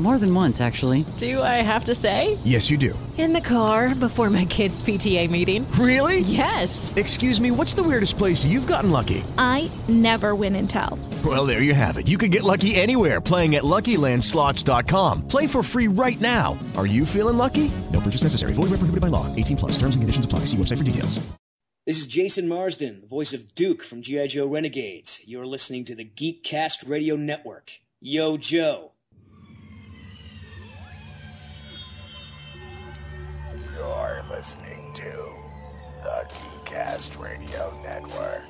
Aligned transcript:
More 0.00 0.16
than 0.16 0.34
once, 0.34 0.62
actually. 0.62 1.04
Do 1.18 1.42
I 1.42 1.60
have 1.60 1.84
to 1.84 1.94
say? 1.94 2.38
Yes, 2.42 2.70
you 2.70 2.78
do. 2.78 2.98
In 3.18 3.34
the 3.34 3.40
car 3.42 3.94
before 3.94 4.30
my 4.30 4.46
kids' 4.46 4.82
PTA 4.82 5.28
meeting. 5.28 5.70
Really? 5.72 6.20
Yes. 6.20 6.90
Excuse 6.96 7.38
me, 7.38 7.50
what's 7.50 7.74
the 7.74 7.82
weirdest 7.82 8.16
place 8.16 8.42
you've 8.42 8.66
gotten 8.66 8.90
lucky? 8.90 9.22
I 9.36 9.70
never 9.88 10.34
win 10.34 10.56
and 10.56 10.70
tell. 10.70 10.98
Well, 11.22 11.44
there 11.44 11.60
you 11.60 11.74
have 11.74 11.98
it. 11.98 12.08
You 12.08 12.16
can 12.16 12.30
get 12.30 12.44
lucky 12.44 12.76
anywhere 12.76 13.20
playing 13.20 13.56
at 13.56 13.62
LuckyLandSlots.com. 13.62 15.28
Play 15.28 15.46
for 15.46 15.62
free 15.62 15.88
right 15.88 16.18
now. 16.18 16.58
Are 16.78 16.86
you 16.86 17.04
feeling 17.04 17.36
lucky? 17.36 17.70
No 17.92 18.00
purchase 18.00 18.22
necessary. 18.22 18.54
Void 18.54 18.70
where 18.70 18.80
prohibited 18.80 19.02
by 19.02 19.08
law. 19.08 19.26
18 19.36 19.58
plus. 19.58 19.72
Terms 19.72 19.96
and 19.96 20.00
conditions 20.00 20.24
apply. 20.24 20.46
See 20.46 20.56
website 20.56 20.78
for 20.78 20.84
details. 20.84 21.20
This 21.86 21.98
is 21.98 22.06
Jason 22.06 22.48
Marsden, 22.48 23.02
the 23.02 23.06
voice 23.06 23.34
of 23.34 23.54
Duke 23.54 23.82
from 23.82 24.00
G.I. 24.00 24.28
Joe 24.28 24.46
Renegades. 24.46 25.20
You're 25.26 25.46
listening 25.46 25.86
to 25.86 25.94
the 25.94 26.04
Geekcast 26.06 26.88
Radio 26.88 27.16
Network. 27.16 27.70
Yo, 28.00 28.38
Joe. 28.38 28.89
You're 33.80 34.22
listening 34.28 34.92
to 34.92 35.32
the 36.02 36.28
Geekcast 36.66 37.18
Radio 37.18 37.72
Network. 37.82 38.44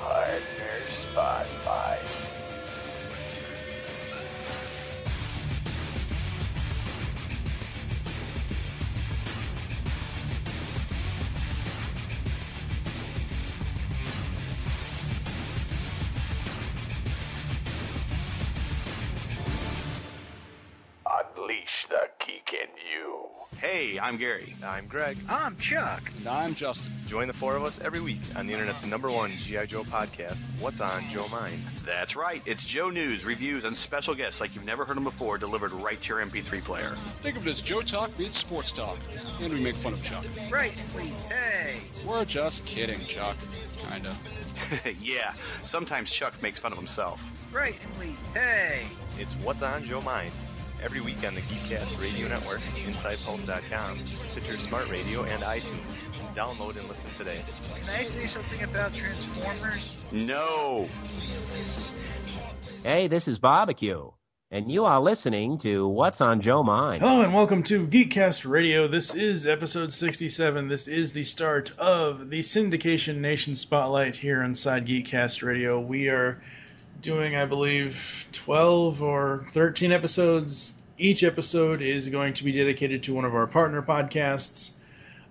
Partner 0.00 0.88
Spotlight. 0.88 2.25
Unleash 21.46 21.86
the 21.86 22.08
geek 22.18 22.54
in 22.60 22.68
you. 22.92 23.26
Hey, 23.60 24.00
I'm 24.00 24.16
Gary. 24.16 24.56
I'm 24.64 24.88
Greg. 24.88 25.16
I'm 25.28 25.56
Chuck. 25.58 26.02
And 26.18 26.26
I'm 26.26 26.56
Justin. 26.56 26.92
Join 27.06 27.28
the 27.28 27.34
four 27.34 27.54
of 27.54 27.62
us 27.62 27.80
every 27.80 28.00
week 28.00 28.18
on 28.34 28.48
the 28.48 28.52
internet's 28.52 28.84
number 28.84 29.08
one 29.10 29.30
G.I. 29.38 29.66
Joe 29.66 29.84
podcast, 29.84 30.40
What's 30.58 30.80
on 30.80 31.08
Joe 31.08 31.28
Mind? 31.28 31.62
That's 31.84 32.16
right. 32.16 32.42
It's 32.46 32.66
Joe 32.66 32.90
News, 32.90 33.24
reviews, 33.24 33.64
and 33.64 33.76
special 33.76 34.12
guests 34.12 34.40
like 34.40 34.56
you've 34.56 34.64
never 34.64 34.84
heard 34.84 34.96
them 34.96 35.04
before 35.04 35.38
delivered 35.38 35.70
right 35.72 36.00
to 36.02 36.14
your 36.14 36.26
MP3 36.26 36.64
player. 36.64 36.96
Think 37.22 37.36
of 37.36 37.46
it 37.46 37.50
as 37.50 37.60
Joe 37.60 37.82
Talk 37.82 38.18
meets 38.18 38.38
Sports 38.38 38.72
Talk. 38.72 38.98
And 39.40 39.52
we 39.52 39.60
make 39.60 39.76
fun 39.76 39.92
of 39.92 40.02
Chuck. 40.04 40.24
Right, 40.50 40.72
we, 40.96 41.12
hey. 41.28 41.76
We're 42.04 42.24
just 42.24 42.64
kidding, 42.64 42.98
Chuck. 43.06 43.36
Kinda. 43.88 44.16
yeah, 45.00 45.32
sometimes 45.64 46.10
Chuck 46.10 46.34
makes 46.42 46.58
fun 46.58 46.72
of 46.72 46.78
himself. 46.78 47.22
Right, 47.52 47.78
we, 48.00 48.16
hey. 48.34 48.84
It's 49.16 49.34
What's 49.34 49.62
on 49.62 49.84
Joe 49.84 50.00
Mind. 50.00 50.32
Every 50.82 51.00
week 51.00 51.26
on 51.26 51.34
the 51.34 51.40
Geekcast 51.42 52.00
Radio 52.00 52.28
Network, 52.28 52.60
InsidePulse.com, 52.60 53.98
Stitcher 54.30 54.58
Smart 54.58 54.88
Radio, 54.90 55.24
and 55.24 55.42
iTunes. 55.42 56.02
Download 56.34 56.76
and 56.78 56.86
listen 56.88 57.08
today. 57.16 57.40
Can 57.80 57.90
I 57.94 58.04
say 58.04 58.26
something 58.26 58.62
about 58.62 58.94
Transformers? 58.94 59.96
No. 60.12 60.86
Hey, 62.82 63.08
this 63.08 63.26
is 63.26 63.38
Barbecue, 63.38 64.10
and 64.50 64.70
you 64.70 64.84
are 64.84 65.00
listening 65.00 65.58
to 65.58 65.88
What's 65.88 66.20
on 66.20 66.40
Joe 66.42 66.62
Mind. 66.62 67.02
Hello 67.02 67.22
and 67.22 67.34
welcome 67.34 67.62
to 67.64 67.86
Geekcast 67.86 68.48
Radio. 68.48 68.86
This 68.86 69.14
is 69.14 69.46
episode 69.46 69.92
67. 69.92 70.68
This 70.68 70.86
is 70.86 71.12
the 71.12 71.24
start 71.24 71.72
of 71.78 72.28
the 72.30 72.40
Syndication 72.40 73.16
Nation 73.16 73.54
Spotlight 73.54 74.16
here 74.16 74.42
inside 74.42 74.86
Geekcast 74.86 75.42
Radio. 75.42 75.80
We 75.80 76.08
are 76.10 76.42
doing, 77.06 77.36
I 77.36 77.44
believe, 77.44 78.26
12 78.32 79.00
or 79.00 79.46
13 79.50 79.92
episodes. 79.92 80.74
Each 80.98 81.22
episode 81.22 81.80
is 81.80 82.08
going 82.08 82.34
to 82.34 82.42
be 82.42 82.50
dedicated 82.50 83.04
to 83.04 83.14
one 83.14 83.24
of 83.24 83.32
our 83.32 83.46
partner 83.46 83.80
podcasts. 83.80 84.72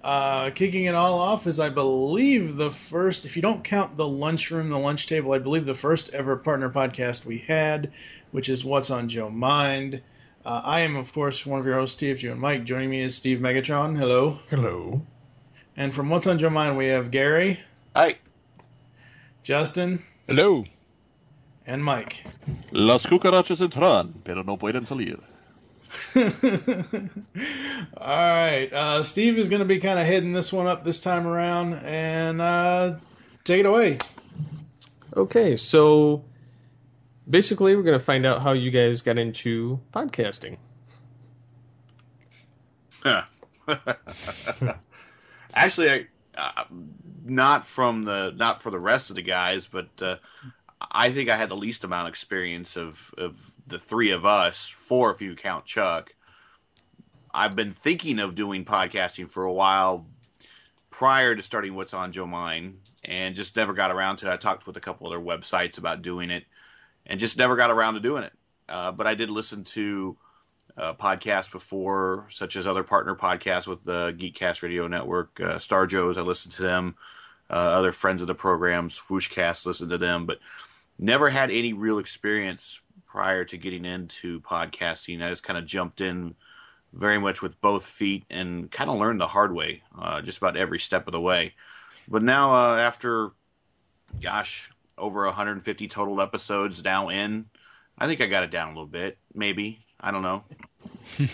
Uh, 0.01 0.51
kicking 0.51 0.85
it 0.85 0.95
all 0.95 1.19
off 1.19 1.47
is, 1.47 1.59
I 1.59 1.67
believe, 1.67 2.55
the 2.55 2.71
first, 2.71 3.25
if 3.25 3.35
you 3.35 3.41
don't 3.41 3.61
count 3.61 3.97
the 3.97 4.07
lunchroom, 4.07 4.69
the 4.69 4.79
lunch 4.79 5.07
table, 5.07 5.33
I 5.33 5.39
believe 5.39 5.65
the 5.65 5.75
first 5.75 6.11
ever 6.13 6.37
partner 6.37 6.69
podcast 6.69 7.25
we 7.25 7.39
had, 7.39 7.91
which 8.31 8.47
is 8.47 8.63
What's 8.63 8.89
on 8.89 9.09
Joe 9.09 9.29
Mind. 9.29 10.01
Uh, 10.45 10.61
I 10.63 10.79
am, 10.79 10.95
of 10.95 11.11
course, 11.11 11.45
one 11.45 11.59
of 11.59 11.65
your 11.65 11.75
hosts, 11.75 12.01
TFG 12.01 12.31
and 12.31 12.39
Mike. 12.39 12.63
Joining 12.63 12.89
me 12.89 13.01
is 13.01 13.15
Steve 13.15 13.39
Megatron. 13.39 13.97
Hello. 13.97 14.39
Hello. 14.49 15.01
And 15.75 15.93
from 15.93 16.09
What's 16.09 16.27
on 16.27 16.39
Joe 16.39 16.49
Mind, 16.49 16.77
we 16.77 16.85
have 16.85 17.11
Gary. 17.11 17.59
Hi. 17.93 18.15
Justin. 19.43 20.01
Hello. 20.25 20.63
And 21.67 21.83
Mike. 21.83 22.23
Las 22.71 23.05
cucarachas 23.07 23.61
entran, 23.61 24.13
pero 24.23 24.43
no 24.43 24.57
pueden 24.57 24.85
salir. 24.85 25.19
All 27.97 28.07
right. 28.07 28.71
Uh, 28.71 29.03
Steve 29.03 29.37
is 29.37 29.49
going 29.49 29.59
to 29.59 29.65
be 29.65 29.79
kind 29.79 29.99
of 29.99 30.05
heading 30.05 30.33
this 30.33 30.53
one 30.53 30.67
up 30.67 30.83
this 30.83 30.99
time 30.99 31.25
around, 31.25 31.73
and 31.83 32.41
uh, 32.41 32.95
take 33.43 33.61
it 33.61 33.65
away. 33.65 33.97
Okay, 35.15 35.55
so 35.55 36.23
basically, 37.29 37.75
we're 37.75 37.83
going 37.83 37.97
to 37.97 38.03
find 38.03 38.25
out 38.25 38.41
how 38.41 38.51
you 38.51 38.69
guys 38.69 39.01
got 39.01 39.17
into 39.17 39.79
podcasting. 39.93 40.57
Actually, 45.53 45.89
I, 45.89 46.05
uh, 46.37 46.65
not 47.23 47.65
from 47.65 48.03
the 48.03 48.33
not 48.35 48.61
for 48.61 48.71
the 48.71 48.79
rest 48.79 49.09
of 49.09 49.15
the 49.15 49.21
guys, 49.21 49.67
but 49.67 49.87
uh, 50.01 50.17
I 50.91 51.11
think 51.11 51.29
I 51.29 51.37
had 51.37 51.49
the 51.49 51.55
least 51.57 51.83
amount 51.83 52.07
of 52.07 52.11
experience 52.11 52.75
of 52.77 53.13
of 53.17 53.51
the 53.67 53.79
three 53.79 54.11
of 54.11 54.25
us, 54.25 54.67
four 54.67 55.11
if 55.11 55.21
you 55.21 55.35
count 55.35 55.65
Chuck. 55.65 56.13
I've 57.33 57.55
been 57.55 57.73
thinking 57.73 58.19
of 58.19 58.35
doing 58.35 58.63
podcasting 58.63 59.29
for 59.29 59.43
a 59.43 59.51
while 59.51 60.07
prior 60.89 61.35
to 61.35 61.43
starting 61.43 61.75
What's 61.75 61.93
on 61.93 62.13
Joe 62.13 62.25
Mind, 62.25 62.79
and 63.03 63.35
just 63.35 63.55
never 63.55 63.73
got 63.73 63.91
around 63.91 64.17
to 64.17 64.27
it. 64.27 64.33
I 64.33 64.37
talked 64.37 64.65
with 64.65 64.77
a 64.77 64.81
couple 64.81 65.07
other 65.07 65.19
websites 65.19 65.77
about 65.77 66.01
doing 66.01 66.29
it, 66.29 66.45
and 67.05 67.19
just 67.19 67.37
never 67.37 67.55
got 67.55 67.71
around 67.71 67.95
to 67.95 67.99
doing 67.99 68.23
it. 68.23 68.33
Uh, 68.69 68.91
but 68.91 69.05
I 69.05 69.15
did 69.15 69.29
listen 69.29 69.63
to 69.65 70.17
uh, 70.77 70.93
podcasts 70.93 71.51
before, 71.51 72.27
such 72.29 72.55
as 72.55 72.65
other 72.65 72.83
partner 72.83 73.15
podcasts 73.15 73.67
with 73.67 73.83
the 73.83 74.13
Geekcast 74.17 74.61
Radio 74.61 74.87
Network, 74.87 75.39
uh, 75.41 75.59
Star 75.59 75.85
Joe's. 75.85 76.17
I 76.17 76.21
listened 76.21 76.53
to 76.53 76.61
them. 76.61 76.95
Uh, 77.49 77.53
other 77.53 77.91
friends 77.91 78.21
of 78.21 78.27
the 78.27 78.33
programs, 78.33 78.97
Whooshcast, 79.07 79.65
listened 79.65 79.91
to 79.91 79.97
them, 79.99 80.25
but 80.25 80.39
never 80.97 81.29
had 81.29 81.51
any 81.51 81.73
real 81.73 81.99
experience 81.99 82.79
prior 83.05 83.45
to 83.45 83.57
getting 83.57 83.85
into 83.85 84.41
podcasting. 84.41 85.23
I 85.23 85.29
just 85.29 85.43
kind 85.43 85.57
of 85.57 85.65
jumped 85.65 86.01
in 86.01 86.35
very 86.93 87.19
much 87.19 87.41
with 87.41 87.59
both 87.61 87.85
feet 87.85 88.25
and 88.29 88.71
kind 88.71 88.89
of 88.89 88.97
learned 88.97 89.21
the 89.21 89.27
hard 89.27 89.53
way, 89.53 89.83
uh, 89.99 90.21
just 90.21 90.37
about 90.37 90.57
every 90.57 90.79
step 90.79 91.07
of 91.07 91.11
the 91.11 91.21
way. 91.21 91.53
But 92.07 92.23
now, 92.23 92.53
uh, 92.53 92.77
after, 92.77 93.31
gosh, 94.21 94.69
over 94.97 95.25
150 95.25 95.87
total 95.87 96.21
episodes 96.21 96.83
now 96.83 97.09
in, 97.09 97.45
I 97.97 98.07
think 98.07 98.21
I 98.21 98.27
got 98.27 98.43
it 98.43 98.51
down 98.51 98.67
a 98.67 98.71
little 98.71 98.85
bit. 98.85 99.17
Maybe 99.33 99.85
I 99.99 100.11
don't 100.11 100.21
know. 100.21 100.43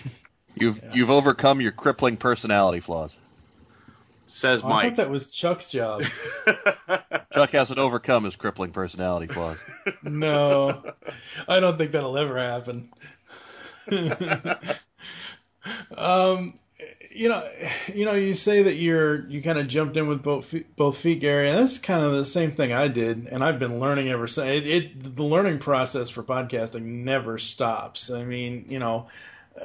you've 0.56 0.81
yeah. 0.84 0.92
you've 0.94 1.12
overcome 1.12 1.62
your 1.62 1.72
crippling 1.72 2.18
personality 2.18 2.80
flaws. 2.80 3.18
Says 4.31 4.63
oh, 4.63 4.69
Mike. 4.69 4.86
I 4.86 4.89
thought 4.89 4.98
that 4.98 5.10
was 5.10 5.28
Chuck's 5.28 5.69
job. 5.69 6.04
Chuck 7.33 7.51
hasn't 7.51 7.80
overcome 7.80 8.24
his 8.24 8.38
crippling 8.38 8.72
personality 8.72 9.28
flaws. 9.28 9.57
no, 10.04 10.83
I 11.48 11.60
don't 11.60 11.78
think 11.78 11.92
that'll 11.92 12.18
ever 12.18 12.39
happen. 12.39 12.89
um, 15.98 16.54
you 17.13 17.28
know, 17.28 17.48
you 17.94 18.06
know, 18.06 18.13
you 18.13 18.33
say 18.33 18.63
that 18.63 18.75
you're 18.75 19.28
you 19.28 19.42
kind 19.42 19.60
of 19.60 19.68
jumped 19.68 19.98
in 19.98 20.07
with 20.07 20.24
both 20.24 20.45
feet, 20.45 20.75
both 20.75 20.98
feet, 20.98 21.19
Gary, 21.19 21.50
and 21.50 21.60
that's 21.60 21.77
kind 21.77 22.04
of 22.04 22.13
the 22.13 22.25
same 22.25 22.51
thing 22.51 22.72
I 22.72 22.88
did, 22.88 23.27
and 23.27 23.44
I've 23.44 23.60
been 23.60 23.80
learning 23.80 24.10
ever 24.10 24.27
since. 24.27 24.48
It, 24.48 24.68
it 24.68 25.16
the 25.16 25.24
learning 25.24 25.60
process 25.60 26.10
for 26.10 26.24
podcasting 26.24 26.84
never 26.84 27.38
stops. 27.38 28.10
I 28.10 28.24
mean, 28.24 28.66
you 28.69 28.80
know, 28.80 29.07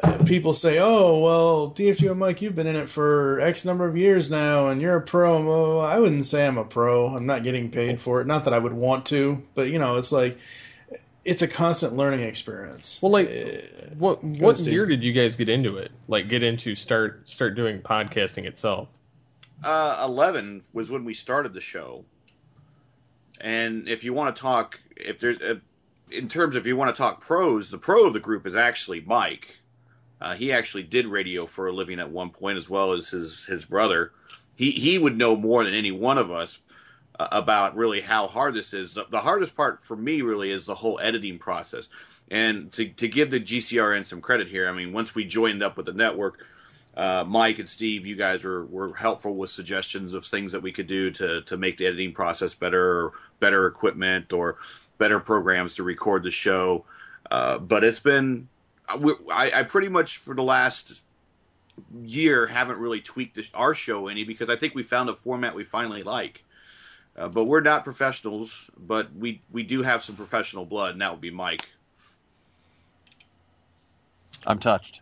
uh, 0.02 0.18
people 0.24 0.52
say, 0.52 0.78
"Oh, 0.78 1.18
well, 1.18 1.70
DFGO 1.70 2.16
Mike, 2.16 2.42
you've 2.42 2.54
been 2.54 2.66
in 2.66 2.76
it 2.76 2.90
for 2.90 3.40
X 3.40 3.64
number 3.64 3.86
of 3.86 3.96
years 3.96 4.30
now, 4.30 4.68
and 4.68 4.80
you're 4.80 4.96
a 4.96 5.00
pro." 5.00 5.42
Well, 5.42 5.80
I 5.80 5.98
wouldn't 5.98 6.26
say 6.26 6.46
I'm 6.46 6.58
a 6.58 6.64
pro. 6.64 7.08
I'm 7.08 7.26
not 7.26 7.44
getting 7.44 7.70
paid 7.70 8.00
for 8.00 8.20
it. 8.20 8.26
Not 8.26 8.44
that 8.44 8.54
I 8.54 8.58
would 8.58 8.72
want 8.72 9.06
to, 9.06 9.42
but 9.54 9.68
you 9.68 9.78
know, 9.78 9.96
it's 9.96 10.12
like 10.12 10.38
it's 11.26 11.42
a 11.42 11.48
constant 11.48 11.96
learning 11.96 12.20
experience. 12.20 13.00
Well, 13.02 13.12
like, 13.12 13.30
what 13.98 14.22
what 14.22 14.58
year 14.60 14.86
did 14.86 15.02
you 15.02 15.12
guys 15.12 15.36
get 15.36 15.48
into 15.48 15.76
it? 15.76 15.90
Like, 16.08 16.28
get 16.28 16.42
into 16.42 16.74
start 16.74 17.28
start 17.28 17.54
doing 17.56 17.80
podcasting 17.80 18.44
itself? 18.44 18.88
Uh, 19.64 20.02
Eleven 20.04 20.62
was 20.72 20.90
when 20.90 21.04
we 21.04 21.14
started 21.14 21.52
the 21.52 21.60
show, 21.60 22.04
and 23.40 23.88
if 23.88 24.04
you 24.04 24.12
want 24.14 24.34
to 24.34 24.40
talk, 24.40 24.80
if 24.96 25.18
there's, 25.18 25.38
if, 25.40 25.58
in 26.10 26.28
terms 26.28 26.54
of 26.56 26.62
if 26.62 26.66
you 26.66 26.76
want 26.76 26.94
to 26.94 26.98
talk 26.98 27.20
pros, 27.20 27.70
the 27.70 27.78
pro 27.78 28.06
of 28.06 28.12
the 28.12 28.20
group 28.20 28.46
is 28.46 28.54
actually 28.54 29.00
Mike. 29.00 29.60
Uh, 30.20 30.34
he 30.34 30.52
actually 30.52 30.82
did 30.82 31.06
radio 31.06 31.46
for 31.46 31.66
a 31.66 31.72
living 31.72 32.00
at 32.00 32.10
one 32.10 32.30
point, 32.30 32.56
as 32.56 32.70
well 32.70 32.92
as 32.92 33.08
his 33.08 33.44
his 33.44 33.64
brother. 33.64 34.12
He 34.54 34.70
he 34.70 34.98
would 34.98 35.16
know 35.16 35.36
more 35.36 35.64
than 35.64 35.74
any 35.74 35.92
one 35.92 36.18
of 36.18 36.30
us 36.30 36.60
uh, 37.18 37.28
about 37.32 37.76
really 37.76 38.00
how 38.00 38.26
hard 38.26 38.54
this 38.54 38.72
is. 38.72 38.94
The, 38.94 39.04
the 39.10 39.20
hardest 39.20 39.54
part 39.54 39.84
for 39.84 39.96
me 39.96 40.22
really 40.22 40.50
is 40.50 40.66
the 40.66 40.74
whole 40.74 40.98
editing 41.00 41.38
process. 41.38 41.88
And 42.30 42.72
to 42.72 42.88
to 42.88 43.08
give 43.08 43.30
the 43.30 43.40
GCRN 43.40 44.04
some 44.04 44.20
credit 44.20 44.48
here, 44.48 44.68
I 44.68 44.72
mean, 44.72 44.92
once 44.92 45.14
we 45.14 45.24
joined 45.24 45.62
up 45.62 45.76
with 45.76 45.86
the 45.86 45.92
network, 45.92 46.44
uh, 46.96 47.24
Mike 47.26 47.58
and 47.58 47.68
Steve, 47.68 48.06
you 48.06 48.16
guys 48.16 48.42
were, 48.42 48.64
were 48.66 48.94
helpful 48.94 49.36
with 49.36 49.50
suggestions 49.50 50.14
of 50.14 50.24
things 50.24 50.50
that 50.52 50.62
we 50.62 50.72
could 50.72 50.86
do 50.86 51.10
to 51.12 51.42
to 51.42 51.56
make 51.56 51.76
the 51.76 51.86
editing 51.86 52.12
process 52.12 52.54
better, 52.54 53.04
or 53.04 53.12
better 53.38 53.66
equipment, 53.66 54.32
or 54.32 54.56
better 54.98 55.20
programs 55.20 55.76
to 55.76 55.82
record 55.82 56.22
the 56.22 56.30
show. 56.30 56.84
Uh, 57.30 57.58
but 57.58 57.84
it's 57.84 58.00
been 58.00 58.48
I, 58.88 59.50
I 59.54 59.62
pretty 59.64 59.88
much 59.88 60.18
for 60.18 60.34
the 60.34 60.42
last 60.42 61.02
year 62.02 62.46
haven't 62.46 62.78
really 62.78 63.00
tweaked 63.00 63.36
the, 63.36 63.46
our 63.54 63.74
show 63.74 64.08
any 64.08 64.24
because 64.24 64.48
I 64.48 64.56
think 64.56 64.74
we 64.74 64.82
found 64.82 65.08
a 65.08 65.14
format 65.16 65.54
we 65.54 65.64
finally 65.64 66.02
like. 66.02 66.42
Uh, 67.16 67.28
but 67.28 67.44
we're 67.46 67.60
not 67.62 67.82
professionals, 67.84 68.64
but 68.76 69.14
we 69.16 69.40
we 69.50 69.62
do 69.62 69.82
have 69.82 70.04
some 70.04 70.16
professional 70.16 70.66
blood, 70.66 70.92
and 70.92 71.00
that 71.00 71.10
would 71.10 71.20
be 71.20 71.30
Mike. 71.30 71.66
I'm 74.46 74.58
touched. 74.58 75.00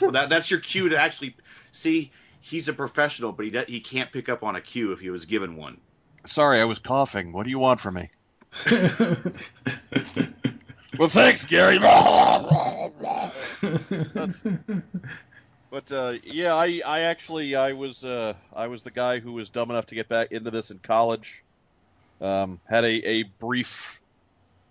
well, 0.00 0.10
that 0.10 0.28
that's 0.28 0.50
your 0.50 0.60
cue 0.60 0.88
to 0.88 0.98
actually 0.98 1.36
see. 1.72 2.10
He's 2.40 2.68
a 2.68 2.72
professional, 2.72 3.32
but 3.32 3.44
he 3.44 3.50
do- 3.52 3.64
he 3.68 3.80
can't 3.80 4.12
pick 4.12 4.28
up 4.28 4.42
on 4.42 4.56
a 4.56 4.60
cue 4.60 4.92
if 4.92 5.00
he 5.00 5.10
was 5.10 5.24
given 5.24 5.56
one. 5.56 5.78
Sorry, 6.26 6.60
I 6.60 6.64
was 6.64 6.78
coughing. 6.78 7.32
What 7.32 7.44
do 7.44 7.50
you 7.50 7.58
want 7.58 7.80
from 7.80 7.94
me? 7.94 8.10
well, 10.98 11.08
thanks, 11.08 11.44
Gary. 11.44 11.78
but 15.70 15.92
uh, 15.92 16.14
yeah, 16.24 16.54
I, 16.54 16.80
I 16.84 17.00
actually 17.00 17.56
I 17.56 17.72
was 17.72 18.04
uh, 18.04 18.34
I 18.54 18.68
was 18.68 18.82
the 18.82 18.90
guy 18.90 19.20
who 19.20 19.32
was 19.32 19.50
dumb 19.50 19.70
enough 19.70 19.86
to 19.86 19.94
get 19.94 20.08
back 20.08 20.32
into 20.32 20.50
this 20.50 20.70
in 20.70 20.78
college. 20.78 21.42
Um, 22.20 22.60
had 22.68 22.84
a, 22.84 23.08
a 23.08 23.22
brief, 23.24 24.00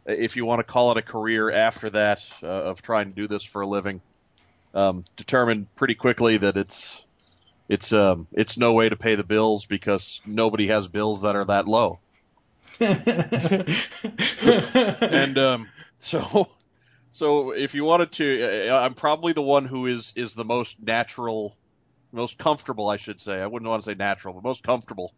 if 0.06 0.36
you 0.36 0.45
want 0.45 0.60
to 0.60 0.63
call 0.63 0.92
it 0.92 0.98
a 0.98 1.01
career 1.01 1.51
after 1.51 1.90
that, 1.92 2.25
uh, 2.42 2.48
of 2.48 2.81
trying 2.81 3.10
to 3.10 3.16
do 3.16 3.28
this 3.28 3.44
for 3.44 3.62
a 3.62 3.68
living. 3.68 4.01
Um, 4.74 5.04
determined 5.18 5.68
pretty 5.75 5.94
quickly 5.94 6.38
that 6.38 6.57
it's 6.57 7.04
it's 7.69 7.94
um, 7.94 8.28
it's 8.31 8.57
no 8.57 8.74
way 8.74 8.89
to 8.89 8.96
pay 8.96 9.16
the 9.16 9.24
bills 9.24 9.66
because 9.66 10.22
nobody 10.25 10.68
has 10.68 10.88
bills 10.88 11.22
that 11.22 11.36
are 11.36 11.46
that 11.46 11.68
low. 11.68 12.00
and 12.80 13.68
um, 15.38 15.69
so 16.00 16.50
so 17.13 17.51
if 17.51 17.75
you 17.75 17.83
wanted 17.83 18.12
to, 18.13 18.69
I'm 18.71 18.95
probably 18.95 19.33
the 19.33 19.42
one 19.44 19.65
who 19.65 19.86
is 19.86 20.13
is 20.15 20.33
the 20.33 20.44
most 20.44 20.81
natural, 20.81 21.56
most 22.12 22.39
comfortable, 22.39 22.89
I 22.89 22.98
should 22.98 23.21
say. 23.21 23.39
I 23.39 23.45
wouldn't 23.45 23.69
want 23.69 23.83
to 23.83 23.92
say 23.92 23.94
natural, 23.94 24.33
but 24.33 24.44
most 24.44 24.63
comfortable 24.63 25.13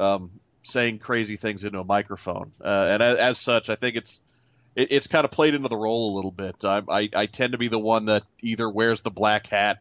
um, 0.00 0.32
saying 0.64 0.98
crazy 0.98 1.36
things 1.36 1.62
into 1.62 1.78
a 1.78 1.84
microphone. 1.84 2.50
Uh, 2.60 2.88
and 2.90 3.02
as, 3.04 3.18
as 3.18 3.38
such, 3.38 3.70
I 3.70 3.76
think 3.76 3.94
it's 3.94 4.18
it, 4.74 4.90
it's 4.90 5.06
kind 5.06 5.24
of 5.24 5.30
played 5.30 5.54
into 5.54 5.68
the 5.68 5.76
role 5.76 6.12
a 6.12 6.16
little 6.16 6.32
bit. 6.32 6.64
I, 6.64 6.82
I 6.88 7.08
I 7.14 7.26
tend 7.26 7.52
to 7.52 7.58
be 7.58 7.68
the 7.68 7.78
one 7.78 8.06
that 8.06 8.24
either 8.40 8.68
wears 8.68 9.02
the 9.02 9.12
black 9.12 9.46
hat, 9.46 9.78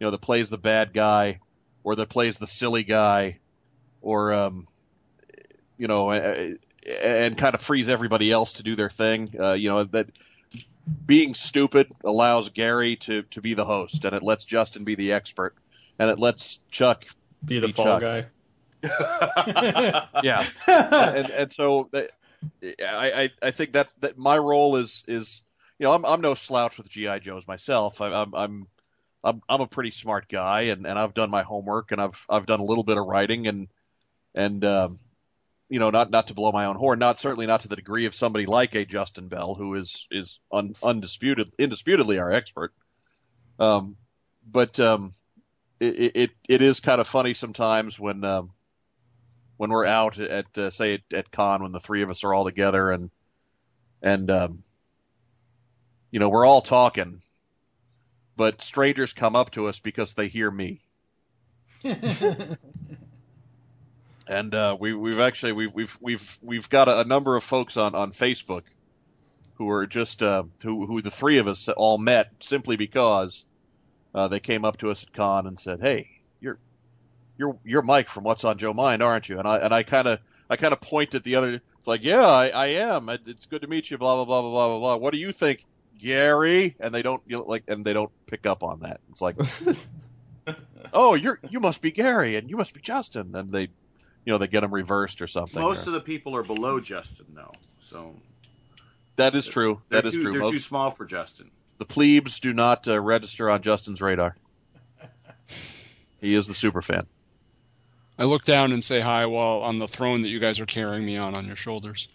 you 0.00 0.06
know, 0.06 0.10
that 0.10 0.20
plays 0.20 0.50
the 0.50 0.58
bad 0.58 0.92
guy, 0.92 1.38
or 1.84 1.94
that 1.94 2.08
plays 2.08 2.38
the 2.38 2.48
silly 2.48 2.82
guy, 2.82 3.38
or 4.00 4.32
um, 4.32 4.66
you 5.78 5.86
know, 5.86 6.10
and, 6.10 6.58
and 7.00 7.38
kind 7.38 7.54
of 7.54 7.60
frees 7.60 7.88
everybody 7.88 8.32
else 8.32 8.54
to 8.54 8.64
do 8.64 8.74
their 8.74 8.90
thing. 8.90 9.32
Uh, 9.38 9.52
you 9.52 9.68
know 9.68 9.84
that 9.84 10.08
being 11.06 11.34
stupid 11.34 11.92
allows 12.04 12.48
Gary 12.50 12.96
to 12.96 13.22
to 13.22 13.40
be 13.40 13.54
the 13.54 13.64
host, 13.64 14.04
and 14.04 14.14
it 14.14 14.22
lets 14.22 14.44
Justin 14.44 14.84
be 14.84 14.94
the 14.94 15.12
expert, 15.12 15.54
and 15.98 16.10
it 16.10 16.18
lets 16.18 16.58
Chuck 16.70 17.04
Be 17.44 17.58
the 17.58 17.68
be 17.68 17.72
fall 17.72 18.00
Chuck. 18.00 18.02
guy. 18.02 18.26
yeah, 20.22 20.44
and 20.66 21.30
and 21.30 21.52
so 21.56 21.88
I, 21.94 22.12
I 22.82 23.30
I 23.42 23.50
think 23.52 23.72
that 23.72 23.92
that 24.00 24.18
my 24.18 24.36
role 24.36 24.76
is 24.76 25.04
is 25.06 25.42
you 25.78 25.84
know 25.84 25.92
I'm 25.92 26.04
I'm 26.04 26.20
no 26.20 26.34
slouch 26.34 26.78
with 26.78 26.88
GI 26.88 27.20
Joes 27.20 27.46
myself. 27.46 28.00
I, 28.00 28.12
I'm 28.12 28.34
I'm 28.34 28.66
I'm 29.24 29.42
I'm 29.48 29.60
a 29.60 29.66
pretty 29.66 29.92
smart 29.92 30.28
guy, 30.28 30.62
and, 30.62 30.86
and 30.86 30.98
I've 30.98 31.14
done 31.14 31.30
my 31.30 31.42
homework, 31.42 31.92
and 31.92 32.00
I've 32.00 32.26
I've 32.28 32.46
done 32.46 32.60
a 32.60 32.64
little 32.64 32.84
bit 32.84 32.98
of 32.98 33.06
writing, 33.06 33.46
and 33.46 33.68
and 34.34 34.64
um, 34.64 34.98
you 35.72 35.78
know 35.78 35.88
not 35.88 36.10
not 36.10 36.26
to 36.26 36.34
blow 36.34 36.52
my 36.52 36.66
own 36.66 36.76
horn, 36.76 36.98
not 36.98 37.18
certainly 37.18 37.46
not 37.46 37.62
to 37.62 37.68
the 37.68 37.76
degree 37.76 38.04
of 38.04 38.14
somebody 38.14 38.44
like 38.44 38.74
a 38.74 38.84
Justin 38.84 39.28
Bell, 39.28 39.54
who 39.54 39.74
is 39.76 40.06
is 40.10 40.38
un, 40.52 40.76
undisputed 40.82 41.50
indisputably 41.58 42.18
our 42.18 42.30
expert. 42.30 42.74
Um, 43.58 43.96
but 44.46 44.78
um, 44.78 45.14
it, 45.80 46.12
it 46.14 46.30
it 46.46 46.60
is 46.60 46.80
kind 46.80 47.00
of 47.00 47.08
funny 47.08 47.32
sometimes 47.32 47.98
when 47.98 48.22
um, 48.22 48.50
when 49.56 49.70
we're 49.70 49.86
out 49.86 50.18
at 50.18 50.58
uh, 50.58 50.68
say 50.68 50.92
at, 50.92 51.00
at 51.10 51.32
con 51.32 51.62
when 51.62 51.72
the 51.72 51.80
three 51.80 52.02
of 52.02 52.10
us 52.10 52.22
are 52.22 52.34
all 52.34 52.44
together 52.44 52.90
and 52.90 53.10
and 54.02 54.30
um, 54.30 54.64
you 56.10 56.20
know 56.20 56.28
we're 56.28 56.44
all 56.44 56.60
talking, 56.60 57.22
but 58.36 58.60
strangers 58.60 59.14
come 59.14 59.34
up 59.34 59.52
to 59.52 59.68
us 59.68 59.80
because 59.80 60.12
they 60.12 60.28
hear 60.28 60.50
me. 60.50 60.82
and 64.28 64.54
uh, 64.54 64.76
we 64.78 64.94
we've 64.94 65.20
actually 65.20 65.52
we've 65.52 65.74
we've 65.74 65.98
we've 66.00 66.38
we've 66.42 66.68
got 66.70 66.88
a, 66.88 67.00
a 67.00 67.04
number 67.04 67.36
of 67.36 67.44
folks 67.44 67.76
on 67.76 67.94
on 67.94 68.12
Facebook 68.12 68.62
who 69.54 69.70
are 69.70 69.86
just 69.86 70.22
uh, 70.22 70.44
who 70.62 70.86
who 70.86 71.02
the 71.02 71.10
three 71.10 71.38
of 71.38 71.48
us 71.48 71.68
all 71.68 71.98
met 71.98 72.30
simply 72.40 72.76
because 72.76 73.44
uh, 74.14 74.28
they 74.28 74.40
came 74.40 74.64
up 74.64 74.78
to 74.78 74.90
us 74.90 75.02
at 75.02 75.12
con 75.12 75.46
and 75.46 75.58
said, 75.58 75.80
"Hey, 75.80 76.08
you're 76.40 76.58
you're 77.38 77.58
you're 77.64 77.82
Mike 77.82 78.08
from 78.08 78.24
What's 78.24 78.44
on 78.44 78.58
Joe 78.58 78.74
Mind, 78.74 79.02
aren't 79.02 79.28
you?" 79.28 79.38
And 79.38 79.46
I 79.46 79.58
and 79.58 79.74
I 79.74 79.82
kind 79.82 80.08
of 80.08 80.20
I 80.48 80.56
kind 80.56 80.72
of 80.72 80.80
point 80.80 81.14
at 81.14 81.24
the 81.24 81.36
other. 81.36 81.60
It's 81.78 81.88
like, 81.88 82.04
yeah, 82.04 82.26
I, 82.26 82.48
I 82.48 82.66
am. 82.66 83.08
It's 83.08 83.46
good 83.46 83.62
to 83.62 83.68
meet 83.68 83.90
you. 83.90 83.98
Blah 83.98 84.16
blah 84.16 84.24
blah 84.24 84.42
blah 84.42 84.50
blah 84.50 84.68
blah 84.68 84.78
blah. 84.78 84.96
What 84.96 85.12
do 85.12 85.18
you 85.18 85.32
think, 85.32 85.64
Gary? 85.98 86.76
And 86.78 86.94
they 86.94 87.02
don't 87.02 87.22
you 87.26 87.38
know, 87.38 87.44
like, 87.44 87.64
and 87.68 87.84
they 87.84 87.92
don't 87.92 88.12
pick 88.26 88.46
up 88.46 88.62
on 88.62 88.80
that. 88.80 89.00
It's 89.10 89.20
like, 89.20 89.36
oh, 90.92 91.14
you're 91.14 91.40
you 91.48 91.58
must 91.58 91.82
be 91.82 91.90
Gary, 91.90 92.36
and 92.36 92.50
you 92.50 92.56
must 92.56 92.74
be 92.74 92.80
Justin, 92.80 93.34
and 93.34 93.50
they, 93.50 93.68
you 94.24 94.32
know, 94.32 94.38
they 94.38 94.46
get 94.48 94.60
them 94.60 94.72
reversed 94.72 95.20
or 95.22 95.26
something. 95.26 95.60
Most 95.60 95.86
or- 95.86 95.90
of 95.90 95.94
the 95.94 96.00
people 96.00 96.34
are 96.36 96.42
below 96.42 96.80
Justin, 96.80 97.26
though, 97.34 97.52
so 97.80 98.14
that 99.16 99.34
is 99.34 99.46
true. 99.46 99.82
they're 99.88 100.02
That 100.02 100.08
is 100.08 100.14
too, 100.14 100.22
true. 100.22 100.32
They're 100.32 100.40
Most- 100.42 100.52
too 100.52 100.58
small 100.58 100.90
for 100.90 101.04
Justin. 101.04 101.50
the 101.78 101.84
plebes 101.84 102.40
do 102.40 102.52
not 102.54 102.86
uh, 102.88 103.00
register 103.00 103.50
on 103.50 103.62
Justin's 103.62 104.00
radar. 104.00 104.36
He 106.20 106.34
is 106.34 106.46
the 106.46 106.54
super 106.54 106.82
fan. 106.82 107.06
I 108.18 108.24
look 108.24 108.44
down 108.44 108.70
and 108.72 108.84
say 108.84 109.00
hi 109.00 109.26
while 109.26 109.62
on 109.62 109.78
the 109.80 109.88
throne 109.88 110.22
that 110.22 110.28
you 110.28 110.38
guys 110.38 110.60
are 110.60 110.66
carrying 110.66 111.04
me 111.04 111.16
on 111.16 111.34
on 111.34 111.46
your 111.46 111.56
shoulders. 111.56 112.06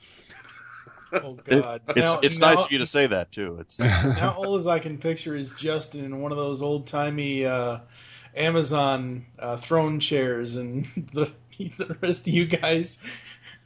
Oh 1.12 1.38
It- 1.46 1.62
God! 1.62 1.82
it's 1.90 2.14
Now- 2.14 2.20
it's 2.22 2.40
now- 2.40 2.54
nice 2.54 2.66
of 2.66 2.72
you 2.72 2.78
to 2.80 2.86
say 2.88 3.08
that 3.08 3.32
too. 3.32 3.58
It's 3.60 3.80
Now 3.80 4.36
all 4.38 4.56
as 4.56 4.68
I 4.68 4.80
can 4.80 4.98
picture 4.98 5.36
is 5.36 5.52
Justin 5.52 6.06
in 6.06 6.20
one 6.22 6.32
of 6.32 6.38
those 6.38 6.62
old 6.62 6.88
timey 6.88 7.46
uh, 7.46 7.80
Amazon 8.38 9.26
uh, 9.40 9.58
throne 9.58 10.00
chairs, 10.00 10.56
and 10.56 10.86
the 11.14 11.32
the 11.58 11.98
rest 12.02 12.28
of 12.28 12.34
you 12.34 12.46
guys 12.46 13.00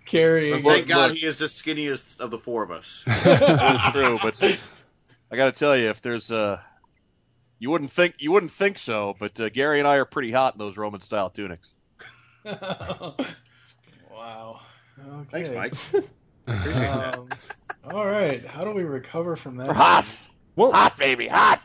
carrying. 0.05 0.63
But 0.63 0.71
thank 0.71 0.87
God 0.87 1.11
he 1.11 1.25
is 1.25 1.39
the 1.39 1.45
skinniest 1.45 2.19
of 2.19 2.31
the 2.31 2.39
four 2.39 2.63
of 2.63 2.71
us. 2.71 3.03
that 3.05 3.85
is 3.85 3.91
true, 3.93 4.19
but 4.21 4.35
I 5.31 5.35
got 5.35 5.45
to 5.45 5.51
tell 5.51 5.77
you, 5.77 5.89
if 5.89 6.01
there's 6.01 6.31
uh, 6.31 6.59
you 7.59 7.69
wouldn't 7.69 7.91
think 7.91 8.15
you 8.19 8.31
wouldn't 8.31 8.51
think 8.51 8.79
so, 8.79 9.15
but 9.19 9.39
uh, 9.39 9.49
Gary 9.49 9.79
and 9.79 9.87
I 9.87 9.97
are 9.97 10.05
pretty 10.05 10.31
hot 10.31 10.55
in 10.55 10.59
those 10.59 10.77
Roman 10.77 11.01
style 11.01 11.29
tunics. 11.29 11.73
wow. 12.45 13.15
Okay. 14.99 15.43
Thanks, 15.43 15.93
Mike. 15.93 16.05
Um, 16.47 17.29
all 17.91 18.05
right. 18.05 18.45
How 18.45 18.63
do 18.63 18.71
we 18.71 18.83
recover 18.83 19.35
from 19.35 19.57
that? 19.57 19.75
Hot, 19.75 20.07
well, 20.55 20.71
hot 20.71 20.97
baby, 20.97 21.27
hot. 21.27 21.61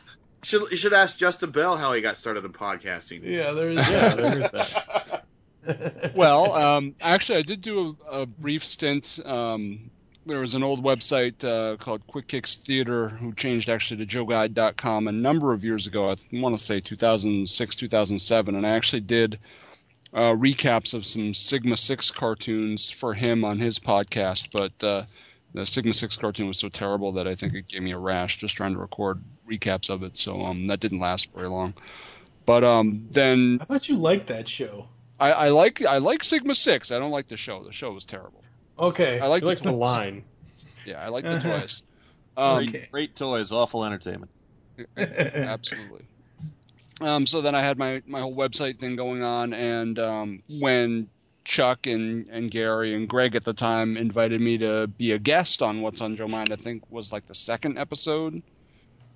Should 0.47 0.71
you 0.71 0.77
should 0.77 0.93
ask 0.93 1.17
Justin 1.17 1.51
Bell 1.51 1.75
how 1.75 1.91
he 1.91 1.99
got 1.99 2.15
started 2.15 2.45
in 2.45 2.53
podcasting. 2.53 3.19
Yeah, 3.21 3.51
there's 3.51 3.75
yeah, 3.89 4.15
there's 4.15 4.49
that. 4.51 6.13
well, 6.15 6.53
um, 6.53 6.95
actually, 7.01 7.39
I 7.39 7.41
did 7.41 7.59
do 7.59 7.97
a, 8.09 8.21
a 8.21 8.25
brief 8.25 8.63
stint. 8.63 9.19
Um, 9.25 9.91
there 10.25 10.39
was 10.39 10.53
an 10.53 10.63
old 10.63 10.85
website 10.85 11.43
uh, 11.43 11.75
called 11.75 12.07
Quick 12.07 12.29
Kicks 12.29 12.55
Theater, 12.55 13.09
who 13.09 13.33
changed 13.33 13.67
actually 13.67 14.05
to 14.05 14.17
JoeGuide.com 14.17 15.09
a 15.09 15.11
number 15.11 15.51
of 15.51 15.65
years 15.65 15.85
ago. 15.85 16.11
I 16.11 16.15
want 16.31 16.57
to 16.57 16.63
say 16.63 16.79
2006, 16.79 17.75
2007, 17.75 18.55
and 18.55 18.65
I 18.65 18.69
actually 18.69 19.01
did 19.01 19.37
uh, 20.13 20.31
recaps 20.31 20.93
of 20.93 21.05
some 21.05 21.33
Sigma 21.33 21.75
Six 21.75 22.09
cartoons 22.09 22.89
for 22.89 23.13
him 23.13 23.43
on 23.43 23.59
his 23.59 23.79
podcast. 23.79 24.47
But 24.53 24.81
uh, 24.81 25.03
the 25.53 25.65
Sigma 25.65 25.93
Six 25.93 26.17
cartoon 26.17 26.47
was 26.47 26.57
so 26.57 26.69
terrible 26.69 27.13
that 27.13 27.27
I 27.27 27.35
think 27.35 27.53
it 27.53 27.67
gave 27.67 27.81
me 27.81 27.91
a 27.91 27.97
rash 27.97 28.37
just 28.37 28.55
trying 28.55 28.73
to 28.73 28.79
record 28.79 29.21
recaps 29.49 29.89
of 29.89 30.03
it. 30.03 30.17
So 30.17 30.41
um, 30.41 30.67
that 30.67 30.79
didn't 30.79 30.99
last 30.99 31.29
very 31.33 31.49
long. 31.49 31.73
But 32.45 32.63
um, 32.63 33.07
then 33.11 33.57
I 33.61 33.65
thought 33.65 33.89
you 33.89 33.97
liked 33.97 34.27
that 34.27 34.47
show. 34.47 34.87
I, 35.19 35.31
I 35.31 35.49
like 35.49 35.83
I 35.83 35.97
like 35.97 36.23
Sigma 36.23 36.55
Six. 36.55 36.91
I 36.91 36.99
don't 36.99 37.11
like 37.11 37.27
the 37.27 37.37
show. 37.37 37.63
The 37.63 37.73
show 37.73 37.91
was 37.91 38.05
terrible. 38.05 38.43
Okay, 38.79 39.19
I 39.19 39.27
like 39.27 39.43
He 39.43 39.47
likes 39.47 39.63
the 39.63 39.71
line. 39.71 40.23
Yeah, 40.85 41.03
I 41.03 41.09
like 41.09 41.23
the 41.23 41.39
toys. 41.59 41.83
Um, 42.37 42.65
great, 42.67 42.91
great 42.91 43.15
toys, 43.15 43.51
awful 43.51 43.83
entertainment. 43.83 44.31
Absolutely. 44.97 46.05
Um, 47.01 47.27
so 47.27 47.41
then 47.41 47.55
I 47.55 47.61
had 47.61 47.77
my, 47.77 48.01
my 48.07 48.21
whole 48.21 48.35
website 48.35 48.79
thing 48.79 48.95
going 48.95 49.23
on, 49.23 49.53
and 49.53 49.99
um, 49.99 50.43
when 50.59 51.09
Chuck 51.47 51.87
and, 51.87 52.27
and 52.27 52.51
Gary 52.51 52.93
and 52.93 53.07
Greg 53.07 53.33
at 53.33 53.45
the 53.45 53.53
time 53.53 53.95
invited 53.95 54.41
me 54.41 54.57
to 54.57 54.85
be 54.85 55.13
a 55.13 55.17
guest 55.17 55.61
on 55.61 55.81
What's 55.81 56.01
on 56.01 56.17
Your 56.17 56.27
Mind, 56.27 56.51
I 56.51 56.57
think 56.57 56.83
was 56.91 57.13
like 57.13 57.25
the 57.25 57.33
second 57.33 57.77
episode, 57.77 58.43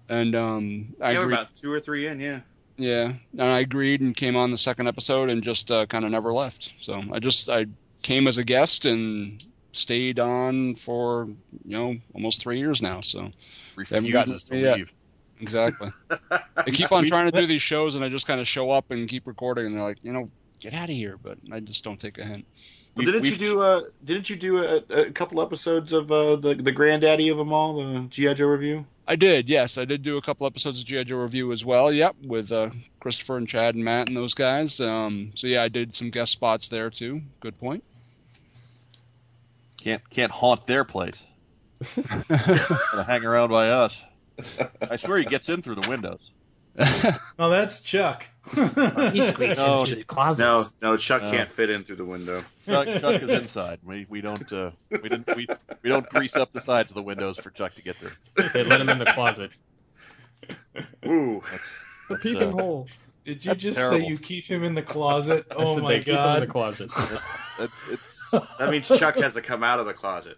and 0.08 0.34
um, 0.34 0.96
I 1.02 1.12
yeah, 1.12 1.18
we're 1.18 1.24
agreed. 1.26 1.34
about 1.36 1.56
two 1.56 1.74
or 1.74 1.82
three 1.82 2.08
in. 2.08 2.22
Yeah. 2.22 2.40
Yeah, 2.78 3.14
and 3.34 3.42
I 3.42 3.60
agreed 3.60 4.00
and 4.00 4.16
came 4.16 4.38
on 4.38 4.50
the 4.50 4.58
second 4.58 4.88
episode 4.88 5.30
and 5.30 5.44
just 5.44 5.70
uh, 5.70 5.86
kind 5.88 6.06
of 6.06 6.12
never 6.12 6.32
left. 6.32 6.72
So 6.80 7.04
I 7.12 7.20
just 7.20 7.50
I 7.50 7.66
came 8.02 8.28
as 8.28 8.38
a 8.38 8.46
guest 8.46 8.86
and 8.86 9.44
stayed 9.74 10.18
on 10.18 10.76
for 10.76 11.28
you 11.66 11.78
know 11.78 11.98
almost 12.16 12.40
three 12.40 12.60
years 12.60 12.82
now. 12.82 13.02
So 13.02 13.30
they 13.78 13.96
haven't 13.96 14.10
gotten- 14.10 14.34
Refuses 14.34 14.44
to 14.44 14.58
yeah, 14.58 14.76
leave. 14.76 14.94
Exactly. 15.42 15.90
I 16.32 16.72
keep 16.72 16.94
on 16.94 17.08
trying 17.08 17.30
to 17.30 17.38
do 17.38 17.46
these 17.46 17.62
shows 17.62 17.94
and 17.94 18.06
I 18.06 18.10
just 18.10 18.26
kind 18.26 18.40
of 18.40 18.48
show 18.48 18.72
up 18.72 18.90
and 18.90 19.10
keep 19.10 19.28
recording 19.28 19.66
and 19.66 19.76
they're 19.76 19.84
like, 19.84 19.98
you 20.02 20.14
know, 20.14 20.30
get 20.62 20.74
out 20.74 20.90
of 20.90 20.96
here. 20.96 21.18
But 21.22 21.40
I 21.52 21.60
just 21.60 21.84
don't 21.84 22.00
take 22.00 22.18
a 22.18 22.24
hint. 22.24 22.46
Well, 22.96 23.06
didn't 23.06 23.30
you 23.30 23.38
do 23.38 23.62
uh 23.62 23.82
didn't 24.04 24.30
you 24.30 24.36
do 24.36 24.64
a, 24.64 24.78
a 24.90 25.12
couple 25.12 25.42
episodes 25.42 25.94
of 25.94 26.12
uh 26.12 26.36
the 26.36 26.56
the 26.56 26.72
granddaddy 26.72 27.30
of 27.30 27.38
them 27.38 27.54
all 27.54 27.76
the 27.76 28.08
GI 28.10 28.36
Joe 28.36 28.48
review? 28.48 28.86
I 29.12 29.18
did, 29.18 29.50
yes. 29.50 29.78
I 29.78 29.84
did 29.84 30.04
do 30.04 30.16
a 30.16 30.22
couple 30.22 30.48
episodes 30.48 30.80
of 30.80 30.86
G.I. 30.86 31.04
Joe 31.04 31.18
Review 31.18 31.52
as 31.52 31.66
well. 31.66 31.92
Yep, 31.92 32.16
with 32.24 32.50
uh, 32.50 32.70
Christopher 33.02 33.36
and 33.36 33.46
Chad 33.46 33.76
and 33.76 33.84
Matt 33.84 34.08
and 34.08 34.16
those 34.16 34.34
guys. 34.34 34.80
Um, 34.80 35.32
so 35.36 35.48
yeah, 35.48 35.64
I 35.64 35.68
did 35.68 35.94
some 35.94 36.12
guest 36.12 36.32
spots 36.32 36.70
there 36.70 36.90
too. 36.90 37.22
Good 37.42 37.60
point. 37.60 37.84
Can't 39.82 40.08
can't 40.12 40.32
haunt 40.32 40.66
their 40.66 40.86
place. 40.86 41.26
Hang 43.08 43.26
around 43.26 43.50
by 43.50 43.70
us. 43.70 44.02
I 44.90 44.96
swear 44.96 45.18
he 45.18 45.26
gets 45.26 45.50
in 45.50 45.62
through 45.62 45.76
the 45.76 45.90
windows. 45.90 46.31
Oh, 47.40 47.50
that's 47.50 47.80
Chuck. 47.82 48.28
He 48.54 49.22
squeaks 49.22 49.60
No, 49.60 49.82
into 49.82 49.96
the 49.96 50.04
closet. 50.04 50.44
No, 50.44 50.64
no, 50.82 50.98
Chuck 50.98 51.22
No. 51.24 51.32
can't 51.32 51.50
fit 51.50 51.70
in 51.70 51.84
through 51.84 51.98
the 51.98 52.06
window. 52.06 52.44
Chuck, 52.66 52.88
Chuck 53.00 53.22
is 53.22 53.42
inside. 53.42 53.80
We 53.84 54.06
we 54.10 54.22
don't 54.22 54.52
uh, 54.54 54.72
we 54.90 55.10
didn't 55.10 55.36
we, 55.36 55.48
we 55.84 55.90
don't 55.90 56.08
grease 56.10 56.36
up 56.36 56.52
the 56.54 56.62
sides 56.62 56.92
of 56.92 56.96
the 56.96 57.02
windows 57.04 57.38
for 57.40 57.50
Chuck 57.50 57.74
to 57.76 57.82
get 57.84 57.96
through. 57.98 58.12
They 58.54 58.64
let 58.64 58.80
him 58.82 58.90
in 58.90 59.00
the 59.00 59.06
closet. 59.06 59.52
Ooh. 61.06 61.42
The 62.10 62.18
That's, 62.18 62.24
peeping 62.24 62.50
uh, 62.50 62.52
hole. 62.52 62.88
Did 63.24 63.46
you 63.46 63.54
just 63.56 63.78
terrible. 63.78 64.00
say 64.00 64.08
you 64.08 64.18
keep 64.18 64.46
him 64.46 64.64
in 64.64 64.74
the 64.76 64.82
closet? 64.82 65.46
I 65.52 65.56
Oh 65.56 65.76
said 65.76 65.84
my 65.84 65.90
they 65.94 66.00
keep 66.00 66.16
him 66.16 66.30
in 66.36 66.40
the 66.42 66.48
closet. 66.48 66.92
It, 67.60 67.70
it's 67.92 68.30
That 68.32 68.70
means 68.72 68.88
Chuck 68.88 69.16
has 69.18 69.34
to 69.36 69.42
come 69.42 69.64
out 69.64 69.80
of 69.80 69.86
the 69.86 69.94
closet. 69.94 70.38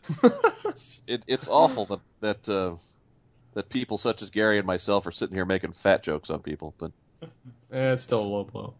it's 0.66 1.02
it, 1.08 1.24
it's 1.28 1.48
awful 1.48 1.86
that 1.86 2.00
that 2.20 2.50
uh, 2.50 2.76
that 3.54 3.70
people 3.70 3.98
such 3.98 4.22
as 4.22 4.30
Gary 4.30 4.58
and 4.58 4.68
myself 4.68 5.06
are 5.08 5.12
sitting 5.12 5.36
here 5.36 5.46
making 5.46 5.72
fat 5.74 6.04
jokes 6.04 6.30
on 6.30 6.42
people, 6.42 6.74
but 6.78 6.92
Eh, 7.72 7.94
it's 7.94 8.04
still 8.04 8.20
a 8.22 8.28
low 8.28 8.44
blow. 8.44 8.74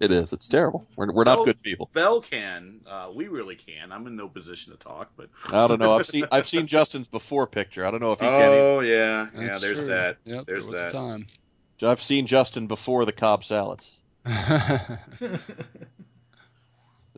it 0.00 0.12
is. 0.12 0.32
It's 0.32 0.48
terrible. 0.48 0.86
We're 0.96 1.10
we're 1.12 1.24
not 1.24 1.36
Bell- 1.36 1.44
good 1.46 1.62
people. 1.62 1.88
Bell 1.94 2.20
can. 2.20 2.80
Uh, 2.88 3.10
we 3.14 3.28
really 3.28 3.56
can. 3.56 3.90
I'm 3.92 4.06
in 4.06 4.14
no 4.16 4.28
position 4.28 4.72
to 4.72 4.78
talk, 4.78 5.10
but 5.16 5.28
I 5.52 5.66
don't 5.66 5.80
know. 5.80 5.94
I've 5.96 6.06
seen 6.06 6.24
I've 6.30 6.46
seen 6.46 6.66
Justin's 6.66 7.08
before 7.08 7.46
picture. 7.46 7.84
I 7.86 7.90
don't 7.90 8.00
know 8.00 8.12
if 8.12 8.20
he 8.20 8.26
can. 8.26 8.34
Either. 8.34 8.54
Oh 8.60 8.80
yeah, 8.80 9.28
yeah. 9.34 9.40
That's 9.46 9.60
There's 9.60 9.78
true. 9.78 9.86
that. 9.88 10.16
Yep, 10.24 10.46
there's 10.46 10.66
there 10.66 10.74
that. 10.76 10.92
time. 10.92 11.26
I've 11.82 12.02
seen 12.02 12.26
Justin 12.26 12.66
before 12.66 13.04
the 13.04 13.12
Cobb 13.12 13.44
salads. 13.44 13.90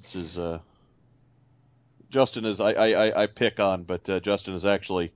This 0.03 0.15
is 0.15 0.39
uh, 0.39 0.61
Justin 2.11 2.45
is 2.45 2.61
I, 2.61 2.73
I, 2.73 3.07
I- 3.09 3.23
I 3.23 3.27
pick 3.27 3.59
on, 3.61 3.83
but 3.85 4.09
uh, 4.09 4.21
Justin 4.21 4.55
is 4.55 4.65
actually, 4.65 5.13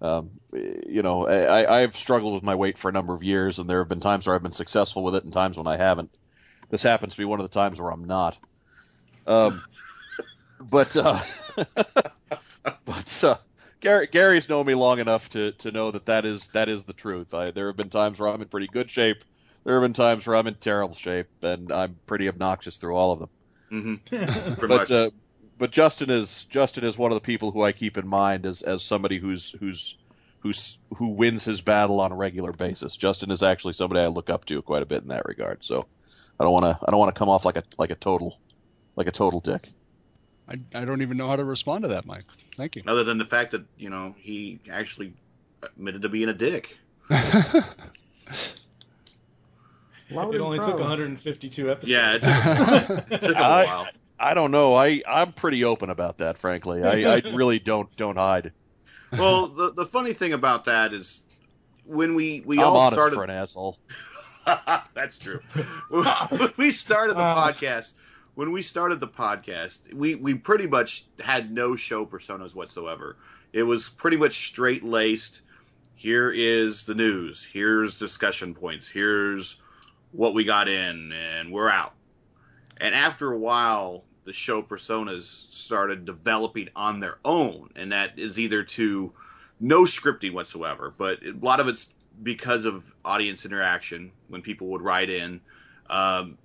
um, 0.00 0.30
you 0.52 1.02
know, 1.02 1.26
I, 1.26 1.82
I've 1.82 1.94
struggled 1.94 2.34
with 2.34 2.42
my 2.42 2.54
weight 2.54 2.78
for 2.78 2.88
a 2.88 2.92
number 2.92 3.14
of 3.14 3.22
years, 3.22 3.58
and 3.58 3.68
there 3.68 3.78
have 3.78 3.88
been 3.88 4.00
times 4.00 4.26
where 4.26 4.34
I've 4.34 4.42
been 4.42 4.52
successful 4.52 5.02
with 5.04 5.14
it, 5.14 5.24
and 5.24 5.32
times 5.32 5.56
when 5.56 5.66
I 5.66 5.76
haven't. 5.76 6.10
This 6.70 6.82
happens 6.82 7.14
to 7.14 7.18
be 7.18 7.24
one 7.24 7.40
of 7.40 7.48
the 7.48 7.54
times 7.54 7.80
where 7.80 7.90
I'm 7.90 8.04
not. 8.04 8.38
Um, 9.26 9.62
but 10.60 10.96
uh, 10.96 11.20
but 12.84 13.24
uh, 13.24 13.36
Gary 13.80 14.08
Gary's 14.10 14.48
known 14.48 14.66
me 14.66 14.74
long 14.74 15.00
enough 15.00 15.28
to, 15.30 15.52
to 15.52 15.70
know 15.70 15.90
that 15.90 16.06
that 16.06 16.24
is 16.24 16.48
that 16.48 16.68
is 16.68 16.84
the 16.84 16.92
truth. 16.92 17.34
I, 17.34 17.50
there 17.50 17.66
have 17.66 17.76
been 17.76 17.90
times 17.90 18.18
where 18.18 18.28
I'm 18.28 18.40
in 18.40 18.48
pretty 18.48 18.68
good 18.68 18.90
shape. 18.90 19.24
There 19.64 19.74
have 19.74 19.82
been 19.82 19.92
times 19.92 20.26
where 20.26 20.36
I'm 20.36 20.46
in 20.46 20.54
terrible 20.54 20.94
shape, 20.94 21.28
and 21.42 21.70
I'm 21.70 21.96
pretty 22.06 22.28
obnoxious 22.28 22.78
through 22.78 22.96
all 22.96 23.12
of 23.12 23.18
them. 23.18 23.28
Mm-hmm. 23.70 24.54
But 24.60 24.68
much. 24.68 24.90
uh, 24.90 25.10
but 25.60 25.70
Justin 25.70 26.10
is 26.10 26.46
Justin 26.46 26.82
is 26.84 26.96
one 26.98 27.12
of 27.12 27.16
the 27.16 27.20
people 27.20 27.50
who 27.52 27.62
I 27.62 27.70
keep 27.72 27.96
in 27.98 28.08
mind 28.08 28.46
as 28.46 28.62
as 28.62 28.82
somebody 28.82 29.18
who's 29.18 29.50
who's 29.60 29.96
who's 30.40 30.78
who 30.96 31.08
wins 31.08 31.44
his 31.44 31.60
battle 31.60 32.00
on 32.00 32.12
a 32.12 32.16
regular 32.16 32.52
basis. 32.52 32.96
Justin 32.96 33.30
is 33.30 33.42
actually 33.42 33.74
somebody 33.74 34.00
I 34.00 34.06
look 34.06 34.30
up 34.30 34.46
to 34.46 34.62
quite 34.62 34.82
a 34.82 34.86
bit 34.86 35.02
in 35.02 35.08
that 35.08 35.26
regard. 35.26 35.62
So 35.62 35.86
I 36.40 36.44
don't 36.44 36.52
want 36.52 36.64
to 36.64 36.78
I 36.84 36.90
don't 36.90 36.98
want 36.98 37.14
to 37.14 37.18
come 37.18 37.28
off 37.28 37.44
like 37.44 37.56
a 37.56 37.62
like 37.78 37.90
a 37.90 37.94
total 37.94 38.40
like 38.96 39.06
a 39.06 39.12
total 39.12 39.40
dick. 39.40 39.68
I, 40.48 40.54
I 40.74 40.84
don't 40.86 41.02
even 41.02 41.16
know 41.18 41.28
how 41.28 41.36
to 41.36 41.44
respond 41.44 41.82
to 41.82 41.88
that, 41.88 42.06
Mike. 42.06 42.24
Thank 42.56 42.74
you. 42.76 42.82
Other 42.86 43.04
than 43.04 43.18
the 43.18 43.24
fact 43.26 43.50
that 43.52 43.62
you 43.76 43.90
know 43.90 44.14
he 44.18 44.60
actually 44.72 45.12
admitted 45.62 46.00
to 46.02 46.08
being 46.08 46.30
a 46.30 46.34
dick. 46.34 46.74
Loud 50.10 50.34
It 50.34 50.40
only 50.40 50.58
proud. 50.58 50.70
took 50.72 50.80
152 50.80 51.70
episodes. 51.70 51.90
Yeah, 51.90 52.14
it 52.14 52.20
took, 52.22 53.12
it 53.12 53.20
took 53.20 53.36
a 53.36 53.38
I- 53.38 53.64
while. 53.64 53.86
I 54.20 54.34
don't 54.34 54.50
know. 54.50 54.74
I 54.74 55.02
I'm 55.08 55.32
pretty 55.32 55.64
open 55.64 55.88
about 55.90 56.18
that, 56.18 56.36
frankly. 56.38 56.82
I, 56.84 57.16
I 57.16 57.22
really 57.34 57.58
don't 57.58 57.94
don't 57.96 58.16
hide. 58.16 58.52
Well, 59.12 59.48
the 59.48 59.72
the 59.72 59.86
funny 59.86 60.12
thing 60.12 60.34
about 60.34 60.64
that 60.66 60.92
is 60.92 61.24
when 61.84 62.14
we 62.14 62.42
we 62.44 62.58
I'm 62.58 62.64
all 62.66 62.90
started. 62.92 63.14
for 63.16 63.24
an 63.24 63.30
asshole. 63.30 63.78
That's 64.94 65.18
true. 65.18 65.40
when 65.88 66.52
we 66.56 66.70
started 66.70 67.16
the 67.16 67.22
Uh. 67.22 67.34
podcast, 67.34 67.94
when 68.34 68.52
we 68.52 68.62
started 68.62 69.00
the 69.00 69.08
podcast, 69.08 69.92
we 69.94 70.14
we 70.16 70.34
pretty 70.34 70.66
much 70.66 71.06
had 71.18 71.50
no 71.52 71.74
show 71.74 72.04
personas 72.04 72.54
whatsoever. 72.54 73.16
It 73.52 73.62
was 73.64 73.88
pretty 73.88 74.16
much 74.16 74.46
straight 74.48 74.84
laced. 74.84 75.42
Here 75.96 76.30
is 76.30 76.84
the 76.84 76.94
news. 76.94 77.44
Here's 77.50 77.98
discussion 77.98 78.54
points. 78.54 78.88
Here's 78.88 79.56
what 80.12 80.34
we 80.34 80.44
got 80.44 80.68
in, 80.68 81.12
and 81.12 81.50
we're 81.52 81.68
out. 81.68 81.94
And 82.78 82.94
after 82.94 83.32
a 83.32 83.38
while, 83.38 84.04
the 84.24 84.32
show 84.32 84.62
personas 84.62 85.50
started 85.52 86.04
developing 86.04 86.68
on 86.76 87.00
their 87.00 87.18
own, 87.24 87.70
and 87.76 87.92
that 87.92 88.18
is 88.18 88.38
either 88.38 88.62
to 88.62 89.12
no 89.60 89.82
scripting 89.82 90.32
whatsoever, 90.32 90.94
but 90.96 91.22
a 91.22 91.32
lot 91.40 91.60
of 91.60 91.68
it's 91.68 91.90
because 92.22 92.64
of 92.64 92.94
audience 93.04 93.44
interaction 93.44 94.12
when 94.28 94.42
people 94.42 94.68
would 94.68 94.82
write 94.82 95.10
in 95.10 95.40
um, 95.88 96.38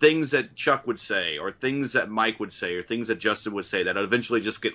things 0.00 0.30
that 0.30 0.54
Chuck 0.54 0.86
would 0.86 0.98
say, 0.98 1.38
or 1.38 1.50
things 1.50 1.92
that 1.92 2.10
Mike 2.10 2.38
would 2.40 2.52
say, 2.52 2.74
or 2.74 2.82
things 2.82 3.08
that 3.08 3.18
Justin 3.18 3.54
would 3.54 3.64
say 3.64 3.82
that 3.82 3.96
eventually 3.96 4.40
just 4.40 4.62
get 4.62 4.74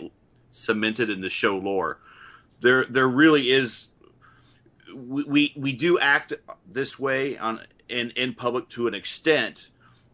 cemented 0.51 1.10
in 1.10 1.21
the 1.21 1.29
show 1.29 1.57
lore. 1.57 2.00
There, 2.62 2.86
there 2.86 3.07
really 3.07 3.51
is. 3.51 3.89
We 4.93 5.24
we, 5.24 5.53
we 5.55 5.74
do 5.74 5.98
act 6.00 6.33
this 6.69 7.00
way 7.00 7.38
on 7.38 7.62
in 7.88 8.12
in 8.12 8.33
public 8.33 8.69
to 8.69 8.88
an 8.88 8.93
extent, 8.93 9.69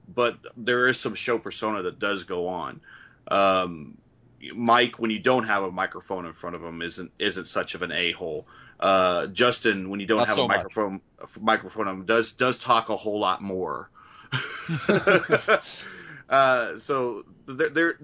but 0.08 0.38
there 0.56 0.88
is 0.88 1.00
some 1.00 1.16
show 1.16 1.38
persona 1.38 1.84
that 1.84 2.00
does 2.00 2.24
go 2.24 2.48
on. 2.48 2.82
Um, 3.28 3.98
Mike, 4.56 5.00
when 5.00 5.12
you 5.12 5.20
don't 5.20 5.46
have 5.46 5.64
a 5.64 5.72
microphone 5.72 6.26
in 6.26 6.34
front 6.34 6.56
of 6.56 6.64
him, 6.64 6.82
isn't 6.82 7.12
isn't 7.20 7.48
such 7.48 7.76
of 7.76 7.82
an 7.82 7.92
a 7.92 8.12
hole. 8.12 8.48
Uh, 8.80 9.28
Justin, 9.28 9.90
when 9.90 10.00
you 10.00 10.06
don't 10.06 10.20
Not 10.20 10.28
have 10.28 10.38
so 10.38 10.46
a 10.46 10.48
much. 10.48 10.58
microphone 10.58 11.02
microphone, 11.42 11.88
on 11.88 11.96
him, 11.96 12.06
does 12.06 12.32
does 12.32 12.60
talk 12.60 12.90
a 12.90 12.96
whole 12.96 13.20
lot 13.20 13.42
more. 13.42 13.90
uh, 16.30 16.78
so 16.78 17.26
there, 17.48 17.70
there, 17.70 18.00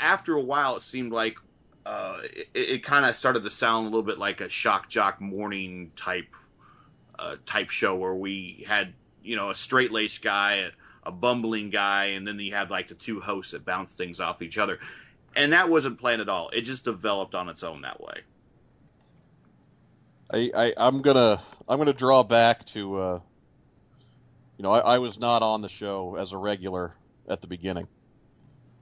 after 0.00 0.34
a 0.34 0.40
while, 0.40 0.76
it 0.76 0.82
seemed 0.82 1.12
like 1.12 1.36
uh, 1.84 2.18
it, 2.22 2.48
it 2.54 2.84
kind 2.84 3.04
of 3.04 3.16
started 3.16 3.44
to 3.44 3.50
sound 3.50 3.86
a 3.86 3.88
little 3.90 4.02
bit 4.02 4.18
like 4.18 4.40
a 4.40 4.48
shock 4.48 4.88
jock 4.88 5.20
morning 5.20 5.92
type 5.96 6.34
uh, 7.18 7.36
type 7.44 7.70
show 7.70 7.94
where 7.94 8.14
we 8.14 8.64
had 8.66 8.94
you 9.22 9.36
know 9.36 9.50
a 9.50 9.54
straight 9.54 9.92
laced 9.92 10.22
guy, 10.22 10.70
a, 11.04 11.12
bumbling 11.12 11.70
guy, 11.70 12.06
and 12.06 12.26
then 12.26 12.38
you 12.38 12.54
had 12.54 12.70
like 12.70 12.88
the 12.88 12.94
two 12.94 13.20
hosts 13.20 13.52
that 13.52 13.64
bounce 13.64 13.96
things 13.96 14.20
off 14.20 14.42
each 14.42 14.58
other, 14.58 14.78
and 15.36 15.52
that 15.52 15.68
wasn't 15.68 15.98
planned 15.98 16.20
at 16.20 16.28
all. 16.28 16.50
It 16.50 16.62
just 16.62 16.84
developed 16.84 17.34
on 17.34 17.48
its 17.48 17.62
own 17.62 17.82
that 17.82 18.00
way. 18.00 18.20
I, 20.30 20.50
I 20.54 20.74
I'm 20.76 21.02
gonna 21.02 21.42
I'm 21.68 21.78
gonna 21.78 21.92
draw 21.92 22.22
back 22.22 22.66
to 22.66 22.98
uh, 22.98 23.20
you 24.56 24.62
know 24.62 24.72
I, 24.72 24.94
I 24.94 24.98
was 24.98 25.18
not 25.18 25.42
on 25.42 25.62
the 25.62 25.68
show 25.68 26.16
as 26.16 26.32
a 26.32 26.36
regular 26.36 26.94
at 27.28 27.40
the 27.40 27.46
beginning. 27.46 27.88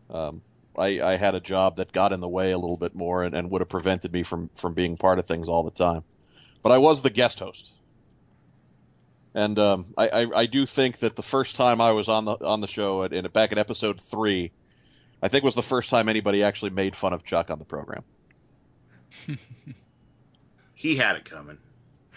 Um, 0.09 0.43
I, 0.77 1.00
I 1.00 1.17
had 1.17 1.35
a 1.35 1.41
job 1.41 1.77
that 1.77 1.93
got 1.93 2.12
in 2.12 2.21
the 2.21 2.29
way 2.29 2.53
a 2.53 2.59
little 2.59 2.77
bit 2.77 2.95
more 2.95 3.25
and, 3.25 3.35
and 3.35 3.50
would 3.50 3.61
have 3.61 3.69
prevented 3.69 4.12
me 4.12 4.23
from 4.23 4.50
from 4.55 4.75
being 4.75 4.97
part 4.97 5.19
of 5.19 5.27
things 5.27 5.49
all 5.49 5.62
the 5.62 5.71
time. 5.71 6.03
But 6.62 6.73
I 6.73 6.79
was 6.79 7.03
the 7.03 7.11
guest 7.11 7.41
host, 7.41 7.73
and 9.35 9.59
um, 9.59 9.87
I, 9.97 10.09
I 10.09 10.27
I 10.41 10.47
do 10.47 10.67
think 10.67 10.99
that 10.99 11.17
the 11.17 11.23
first 11.23 11.57
time 11.57 11.81
I 11.81 11.93
was 11.93 12.09
on 12.09 12.25
the 12.25 12.37
on 12.45 12.61
the 12.61 12.69
show 12.69 13.05
at, 13.05 13.13
in 13.13 13.27
back 13.29 13.53
in 13.53 13.59
episode 13.59 14.01
three, 14.01 14.53
I 15.23 15.29
think 15.29 15.45
was 15.45 15.55
the 15.55 15.63
first 15.63 15.91
time 15.91 16.09
anybody 16.09 16.43
actually 16.43 16.71
made 16.71 16.97
fun 16.97 17.13
of 17.13 17.25
Chuck 17.25 17.51
on 17.51 17.59
the 17.59 17.65
program. 17.65 18.05
He 20.81 20.97
had 20.97 21.17
it 21.17 21.27
coming. 21.27 21.59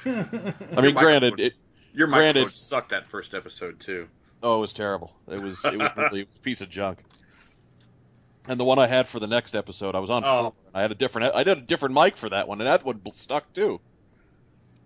I 0.06 0.80
mean, 0.82 0.96
granted, 0.96 1.38
it, 1.38 1.54
your 1.94 2.08
granted, 2.08 2.40
microphone 2.40 2.56
sucked 2.56 2.92
that 2.92 3.06
first 3.06 3.36
episode 3.36 3.78
too. 3.78 4.08
Oh, 4.42 4.60
it 4.60 4.62
was 4.62 4.72
terrible. 4.72 5.14
It 5.28 5.42
was 5.42 5.60
it 5.66 5.78
was 5.78 5.90
really 5.98 6.22
a 6.22 6.40
piece 6.44 6.62
of 6.62 6.70
junk. 6.70 7.00
And 8.48 8.58
the 8.58 8.64
one 8.64 8.80
I 8.80 8.88
had 8.88 9.06
for 9.06 9.20
the 9.20 9.28
next 9.28 9.54
episode, 9.54 9.96
I 9.96 10.00
was 10.00 10.10
on. 10.10 10.24
Oh. 10.24 10.54
I 10.74 10.82
had 10.82 10.94
a 10.94 10.96
different. 10.96 11.36
I 11.36 11.44
did 11.44 11.58
a 11.58 11.62
different 11.62 11.94
mic 11.94 12.16
for 12.16 12.30
that 12.30 12.48
one, 12.48 12.62
and 12.62 12.68
that 12.70 12.86
one 12.86 13.02
stuck 13.12 13.52
too. 13.52 13.82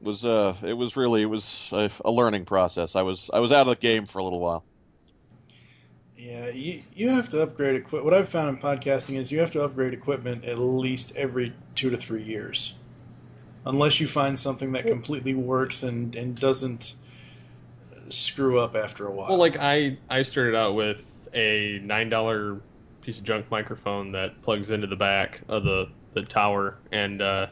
It 0.02 0.06
was 0.06 0.26
uh, 0.26 0.56
it 0.64 0.74
was 0.74 0.96
really 0.96 1.24
it 1.24 1.26
was 1.26 1.70
a, 1.72 1.90
a 2.06 2.12
learning 2.12 2.46
process. 2.46 2.96
I 2.96 3.02
was 3.02 3.30
I 3.34 3.40
was 3.40 3.52
out 3.52 3.62
of 3.62 3.68
the 3.68 3.76
game 3.76 4.06
for 4.06 4.20
a 4.20 4.24
little 4.24 4.40
while. 4.40 4.64
Yeah, 6.18 6.50
you, 6.50 6.82
you 6.94 7.10
have 7.10 7.30
to 7.30 7.44
upgrade 7.44 7.76
equipment. 7.76 8.06
What 8.06 8.14
I've 8.14 8.30
found 8.30 8.50
in 8.50 8.58
podcasting 8.58 9.18
is 9.18 9.32
you 9.32 9.40
have 9.40 9.52
to 9.52 9.64
upgrade 9.64 9.94
equipment 9.94 10.46
at 10.46 10.58
least 10.58 11.16
every 11.16 11.54
two 11.76 11.90
to 11.92 11.98
three 11.98 12.24
years, 12.24 12.76
unless 13.66 14.00
you 14.00 14.08
find 14.08 14.38
something 14.38 14.72
that 14.74 14.88
completely 14.88 15.36
works 15.36 15.84
and 15.84 16.16
and 16.16 16.40
doesn't 16.40 16.96
screw 18.10 18.60
up 18.60 18.76
after 18.76 19.08
a 19.08 19.12
while. 19.12 19.30
Well, 19.30 19.38
like 19.38 19.58
I 19.60 19.98
I 20.10 20.22
started 20.22 20.56
out 20.56 20.76
with 20.76 21.30
a 21.34 21.80
nine 21.84 22.10
dollar 22.10 22.62
piece 23.02 23.20
of 23.20 23.24
junk 23.24 23.50
microphone 23.52 24.12
that 24.12 24.42
plugs 24.42 24.72
into 24.72 24.88
the 24.88 24.96
back 24.96 25.42
of 25.48 25.64
the 25.64 25.90
the 26.14 26.24
tower 26.24 26.78
and 26.92 27.22
uh, 27.22 27.48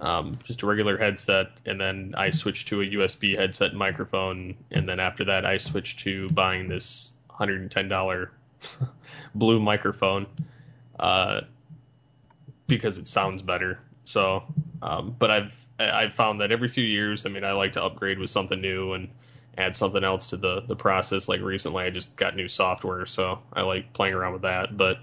um, 0.00 0.32
just 0.44 0.62
a 0.62 0.66
regular 0.66 0.96
headset, 0.96 1.48
and 1.66 1.80
then 1.80 2.14
I 2.16 2.30
switched 2.30 2.68
to 2.68 2.80
a 2.80 2.84
USB 2.84 3.36
headset 3.36 3.70
and 3.70 3.78
microphone, 3.78 4.54
and 4.70 4.88
then 4.88 4.98
after 4.98 5.24
that 5.24 5.44
I 5.44 5.58
switched 5.58 5.98
to 6.00 6.28
buying 6.30 6.66
this 6.66 7.10
hundred 7.28 7.60
and 7.60 7.70
ten 7.70 7.88
dollar 7.88 8.32
blue 9.34 9.60
microphone 9.60 10.26
uh, 10.98 11.42
because 12.66 12.98
it 12.98 13.06
sounds 13.06 13.42
better. 13.42 13.80
So, 14.04 14.42
um, 14.82 15.14
but 15.18 15.30
I've 15.30 15.66
I've 15.78 16.14
found 16.14 16.40
that 16.40 16.50
every 16.50 16.68
few 16.68 16.84
years, 16.84 17.26
I 17.26 17.28
mean, 17.28 17.44
I 17.44 17.52
like 17.52 17.72
to 17.72 17.82
upgrade 17.82 18.18
with 18.18 18.30
something 18.30 18.60
new 18.60 18.94
and 18.94 19.08
add 19.58 19.74
something 19.74 20.04
else 20.04 20.26
to 20.28 20.36
the 20.36 20.62
the 20.62 20.76
process. 20.76 21.28
Like 21.28 21.40
recently, 21.40 21.84
I 21.84 21.90
just 21.90 22.16
got 22.16 22.36
new 22.36 22.48
software, 22.48 23.04
so 23.06 23.38
I 23.52 23.62
like 23.62 23.92
playing 23.92 24.14
around 24.14 24.32
with 24.32 24.42
that. 24.42 24.76
But 24.76 24.98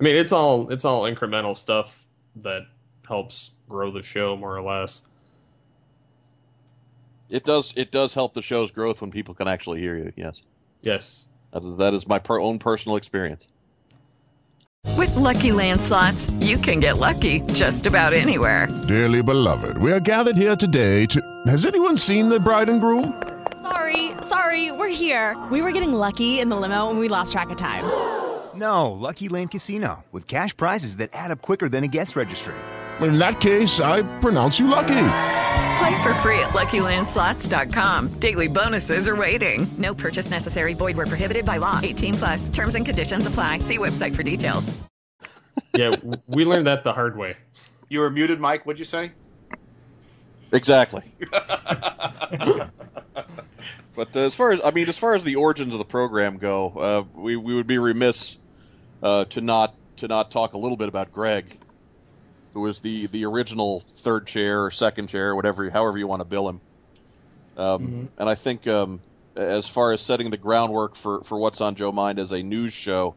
I 0.00 0.02
mean, 0.02 0.16
it's 0.16 0.32
all 0.32 0.68
it's 0.70 0.84
all 0.84 1.02
incremental 1.02 1.56
stuff 1.56 2.06
that 2.36 2.62
helps 3.06 3.52
grow 3.68 3.90
the 3.90 4.02
show 4.02 4.36
more 4.36 4.56
or 4.56 4.62
less. 4.62 5.02
It 7.30 7.44
does 7.44 7.72
it 7.76 7.90
does 7.90 8.14
help 8.14 8.34
the 8.34 8.42
show's 8.42 8.70
growth 8.70 9.00
when 9.00 9.10
people 9.10 9.34
can 9.34 9.48
actually 9.48 9.80
hear 9.80 9.96
you. 9.96 10.12
Yes. 10.16 10.40
Yes. 10.82 11.24
That 11.52 11.64
is 11.64 11.76
that 11.78 11.94
is 11.94 12.06
my 12.06 12.18
per- 12.18 12.40
own 12.40 12.58
personal 12.58 12.96
experience. 12.96 13.46
With 14.96 15.14
Lucky 15.16 15.50
Land 15.50 15.80
slots, 15.80 16.30
you 16.40 16.58
can 16.58 16.78
get 16.80 16.98
lucky 16.98 17.40
just 17.52 17.86
about 17.86 18.12
anywhere. 18.12 18.68
Dearly 18.86 19.22
beloved, 19.22 19.78
we 19.78 19.90
are 19.90 20.00
gathered 20.00 20.36
here 20.36 20.54
today 20.54 21.06
to. 21.06 21.20
Has 21.46 21.66
anyone 21.66 21.96
seen 21.96 22.28
the 22.28 22.38
bride 22.38 22.68
and 22.68 22.80
groom? 22.80 23.20
Sorry, 23.62 24.10
sorry, 24.20 24.70
we're 24.72 24.88
here. 24.94 25.42
We 25.50 25.62
were 25.62 25.72
getting 25.72 25.94
lucky 25.94 26.38
in 26.38 26.50
the 26.50 26.56
limo 26.56 26.90
and 26.90 26.98
we 26.98 27.08
lost 27.08 27.32
track 27.32 27.50
of 27.50 27.56
time. 27.56 27.84
No, 28.54 28.92
Lucky 28.92 29.28
Land 29.28 29.50
Casino, 29.50 30.04
with 30.12 30.28
cash 30.28 30.56
prizes 30.56 30.98
that 30.98 31.10
add 31.12 31.30
up 31.32 31.42
quicker 31.42 31.68
than 31.68 31.82
a 31.82 31.88
guest 31.88 32.14
registry. 32.14 32.54
In 33.04 33.18
that 33.18 33.40
case, 33.40 33.80
I 33.80 34.02
pronounce 34.20 34.58
you 34.58 34.68
lucky. 34.68 35.06
Play 35.78 36.02
for 36.02 36.14
free 36.14 36.38
at 36.38 36.50
LuckyLandSlots.com. 36.50 38.08
Daily 38.18 38.48
bonuses 38.48 39.08
are 39.08 39.16
waiting. 39.16 39.66
No 39.76 39.94
purchase 39.94 40.30
necessary. 40.30 40.74
Void 40.74 40.96
where 40.96 41.06
prohibited 41.06 41.44
by 41.44 41.56
law. 41.58 41.80
18 41.82 42.14
plus. 42.14 42.48
Terms 42.48 42.74
and 42.74 42.86
conditions 42.86 43.26
apply. 43.26 43.58
See 43.58 43.78
website 43.78 44.14
for 44.14 44.22
details. 44.22 44.72
Yeah, 45.76 45.92
we 46.28 46.44
learned 46.44 46.68
that 46.68 46.84
the 46.84 46.92
hard 46.92 47.16
way. 47.16 47.36
You 47.88 48.00
were 48.00 48.10
muted, 48.10 48.38
Mike. 48.38 48.64
What'd 48.64 48.78
you 48.78 48.84
say? 48.84 49.10
Exactly. 50.52 51.02
but 53.96 54.14
uh, 54.14 54.20
as 54.20 54.36
far 54.36 54.52
as 54.52 54.60
I 54.64 54.70
mean, 54.70 54.88
as 54.88 54.96
far 54.96 55.14
as 55.14 55.24
the 55.24 55.34
origins 55.34 55.72
of 55.72 55.78
the 55.78 55.84
program 55.84 56.38
go, 56.38 56.70
uh, 56.70 57.02
we 57.20 57.36
we 57.36 57.56
would 57.56 57.66
be 57.66 57.78
remiss 57.78 58.36
uh, 59.02 59.24
to 59.26 59.40
not 59.40 59.74
to 59.96 60.06
not 60.06 60.30
talk 60.30 60.54
a 60.54 60.58
little 60.58 60.76
bit 60.76 60.88
about 60.88 61.12
Greg, 61.12 61.56
who 62.54 62.60
was 62.60 62.80
the 62.80 63.08
the 63.08 63.24
original 63.26 63.80
third 63.80 64.26
chair 64.26 64.64
or 64.64 64.70
second 64.70 65.08
chair, 65.08 65.34
whatever 65.34 65.68
however 65.70 65.98
you 65.98 66.06
want 66.06 66.20
to 66.20 66.24
bill 66.24 66.48
him. 66.48 66.60
Um, 67.56 68.08
And 68.16 68.28
I 68.28 68.34
think 68.34 68.66
um, 68.66 69.00
as 69.36 69.68
far 69.68 69.92
as 69.92 70.00
setting 70.00 70.30
the 70.30 70.36
groundwork 70.36 70.96
for 70.96 71.22
for 71.22 71.36
what's 71.38 71.60
on 71.60 71.74
Joe 71.74 71.92
Mind 71.92 72.18
as 72.18 72.32
a 72.32 72.42
news 72.42 72.72
show, 72.72 73.14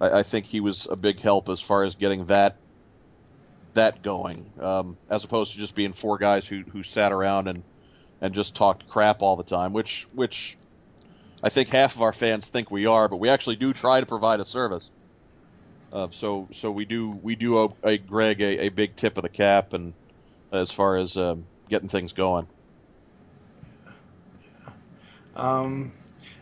I, 0.00 0.20
I 0.20 0.22
think 0.22 0.46
he 0.46 0.60
was 0.60 0.86
a 0.90 0.96
big 0.96 1.20
help 1.20 1.48
as 1.48 1.60
far 1.60 1.84
as 1.84 1.94
getting 1.96 2.26
that 2.26 2.56
that 3.74 4.02
going, 4.02 4.50
um, 4.60 4.96
as 5.08 5.24
opposed 5.24 5.52
to 5.52 5.58
just 5.58 5.74
being 5.74 5.92
four 5.92 6.18
guys 6.18 6.46
who 6.46 6.62
who 6.72 6.82
sat 6.82 7.12
around 7.12 7.48
and 7.48 7.62
and 8.20 8.34
just 8.34 8.54
talked 8.54 8.88
crap 8.88 9.22
all 9.22 9.36
the 9.36 9.44
time, 9.44 9.72
which 9.72 10.06
which 10.14 10.56
I 11.42 11.48
think 11.48 11.68
half 11.70 11.96
of 11.96 12.02
our 12.02 12.12
fans 12.12 12.48
think 12.48 12.70
we 12.70 12.86
are, 12.86 13.08
but 13.08 13.16
we 13.16 13.30
actually 13.30 13.56
do 13.56 13.72
try 13.72 14.00
to 14.00 14.06
provide 14.06 14.40
a 14.40 14.44
service. 14.44 14.90
Uh, 15.92 16.08
so 16.10 16.46
so 16.52 16.70
we 16.70 16.84
do 16.84 17.10
we 17.22 17.34
do 17.34 17.58
owe 17.58 17.74
a 17.82 17.98
Greg 17.98 18.40
a, 18.40 18.66
a 18.66 18.68
big 18.68 18.94
tip 18.96 19.16
of 19.16 19.22
the 19.22 19.28
cap, 19.28 19.72
and 19.72 19.92
as 20.52 20.70
far 20.70 20.96
as 20.96 21.16
um, 21.16 21.44
getting 21.68 21.88
things 21.88 22.12
going. 22.12 22.46
Um, 25.34 25.92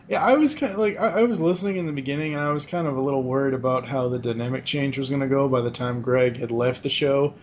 yeah, 0.07 0.23
I 0.23 0.35
was 0.35 0.55
kind 0.55 0.73
of 0.73 0.79
like 0.79 0.99
I, 0.99 1.21
I 1.21 1.23
was 1.23 1.39
listening 1.39 1.77
in 1.77 1.85
the 1.85 1.93
beginning, 1.93 2.35
and 2.35 2.43
I 2.43 2.51
was 2.51 2.65
kind 2.65 2.87
of 2.87 2.97
a 2.97 3.01
little 3.01 3.23
worried 3.23 3.53
about 3.53 3.87
how 3.87 4.09
the 4.09 4.19
dynamic 4.19 4.65
change 4.65 4.97
was 4.97 5.09
going 5.09 5.21
to 5.21 5.27
go 5.27 5.47
by 5.47 5.61
the 5.61 5.71
time 5.71 6.01
Greg 6.01 6.37
had 6.37 6.51
left 6.51 6.83
the 6.83 6.89
show, 6.89 7.33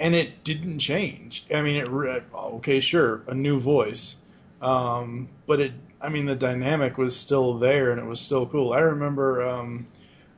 and 0.00 0.14
it 0.14 0.44
didn't 0.44 0.80
change. 0.80 1.46
I 1.54 1.62
mean, 1.62 1.76
it 1.76 1.88
re- 1.88 2.22
okay, 2.34 2.80
sure, 2.80 3.22
a 3.26 3.34
new 3.34 3.60
voice, 3.60 4.16
um, 4.60 5.28
but 5.46 5.60
it. 5.60 5.72
I 6.00 6.10
mean, 6.10 6.26
the 6.26 6.34
dynamic 6.34 6.98
was 6.98 7.16
still 7.16 7.54
there, 7.54 7.90
and 7.90 7.98
it 7.98 8.04
was 8.04 8.20
still 8.20 8.44
cool. 8.44 8.74
I 8.74 8.80
remember 8.80 9.48
um, 9.48 9.86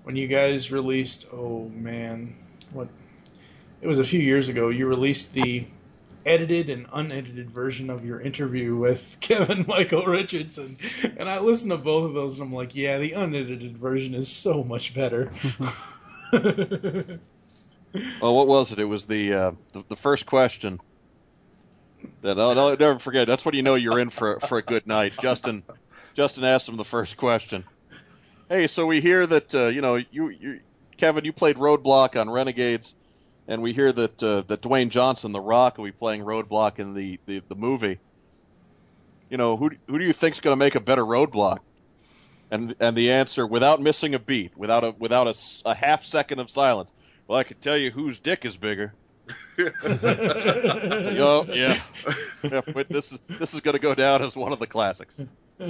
when 0.06 0.14
you 0.14 0.28
guys 0.28 0.70
released. 0.70 1.26
Oh 1.32 1.68
man, 1.74 2.32
what? 2.72 2.86
It 3.80 3.88
was 3.88 3.98
a 3.98 4.04
few 4.04 4.20
years 4.20 4.48
ago. 4.48 4.68
You 4.68 4.86
released 4.86 5.34
the 5.34 5.66
edited 6.24 6.70
and 6.70 6.86
unedited 6.92 7.50
version 7.50 7.90
of 7.90 8.04
your 8.04 8.20
interview 8.20 8.76
with 8.76 9.16
Kevin 9.20 9.64
Michael 9.66 10.06
Richardson. 10.06 10.78
And 11.16 11.28
I 11.28 11.40
listened 11.40 11.72
to 11.72 11.76
both 11.76 12.04
of 12.04 12.14
those 12.14 12.34
and 12.34 12.42
I'm 12.44 12.54
like, 12.54 12.76
yeah, 12.76 12.98
the 12.98 13.12
unedited 13.12 13.76
version 13.78 14.14
is 14.14 14.28
so 14.28 14.62
much 14.62 14.94
better. 14.94 15.32
Well, 18.20 18.34
what 18.34 18.46
was 18.46 18.72
it? 18.72 18.78
It 18.78 18.84
was 18.84 19.06
the 19.06 19.32
uh, 19.32 19.52
the, 19.72 19.82
the 19.88 19.96
first 19.96 20.26
question. 20.26 20.78
That 22.20 22.38
I'll, 22.38 22.58
I'll 22.58 22.76
never 22.76 22.98
forget. 22.98 23.26
That's 23.26 23.42
when 23.46 23.54
you 23.54 23.62
know 23.62 23.74
you're 23.74 23.98
in 23.98 24.10
for 24.10 24.38
for 24.40 24.58
a 24.58 24.62
good 24.62 24.86
night. 24.86 25.14
Justin 25.22 25.62
Justin 26.12 26.44
asked 26.44 26.68
him 26.68 26.76
the 26.76 26.84
first 26.84 27.16
question. 27.16 27.64
Hey, 28.48 28.68
so 28.68 28.86
we 28.86 29.00
hear 29.00 29.26
that 29.26 29.52
uh, 29.54 29.66
you 29.66 29.80
know 29.80 29.96
you, 29.96 30.28
you 30.28 30.60
Kevin 30.96 31.24
you 31.24 31.32
played 31.32 31.56
Roadblock 31.56 32.20
on 32.20 32.30
Renegades, 32.30 32.94
and 33.48 33.60
we 33.60 33.72
hear 33.72 33.90
that 33.90 34.22
uh, 34.22 34.42
that 34.42 34.62
Dwayne 34.62 34.88
Johnson, 34.90 35.32
The 35.32 35.40
Rock, 35.40 35.78
will 35.78 35.86
be 35.86 35.92
playing 35.92 36.22
Roadblock 36.22 36.78
in 36.78 36.94
the 36.94 37.18
the, 37.26 37.42
the 37.48 37.56
movie. 37.56 37.98
You 39.30 39.36
know 39.36 39.56
who 39.56 39.70
who 39.88 39.98
do 39.98 40.04
you 40.04 40.12
think's 40.12 40.38
going 40.38 40.52
to 40.52 40.64
make 40.64 40.76
a 40.76 40.80
better 40.80 41.04
Roadblock? 41.04 41.58
And 42.48 42.76
and 42.78 42.96
the 42.96 43.10
answer, 43.12 43.44
without 43.44 43.80
missing 43.80 44.14
a 44.14 44.20
beat, 44.20 44.56
without 44.56 44.84
a 44.84 44.92
without 44.92 45.26
a, 45.26 45.34
a 45.64 45.74
half 45.74 46.04
second 46.04 46.38
of 46.38 46.48
silence. 46.48 46.90
Well, 47.26 47.40
I 47.40 47.42
can 47.42 47.56
tell 47.56 47.76
you 47.76 47.90
whose 47.90 48.20
dick 48.20 48.44
is 48.44 48.56
bigger. 48.56 48.94
oh 49.58 51.46
yeah, 51.48 51.80
yeah. 52.44 52.60
But 52.72 52.88
this 52.88 53.10
is 53.10 53.18
this 53.26 53.54
is 53.54 53.60
going 53.60 53.74
to 53.74 53.82
go 53.82 53.96
down 53.96 54.22
as 54.22 54.36
one 54.36 54.52
of 54.52 54.60
the 54.60 54.68
classics. 54.68 55.20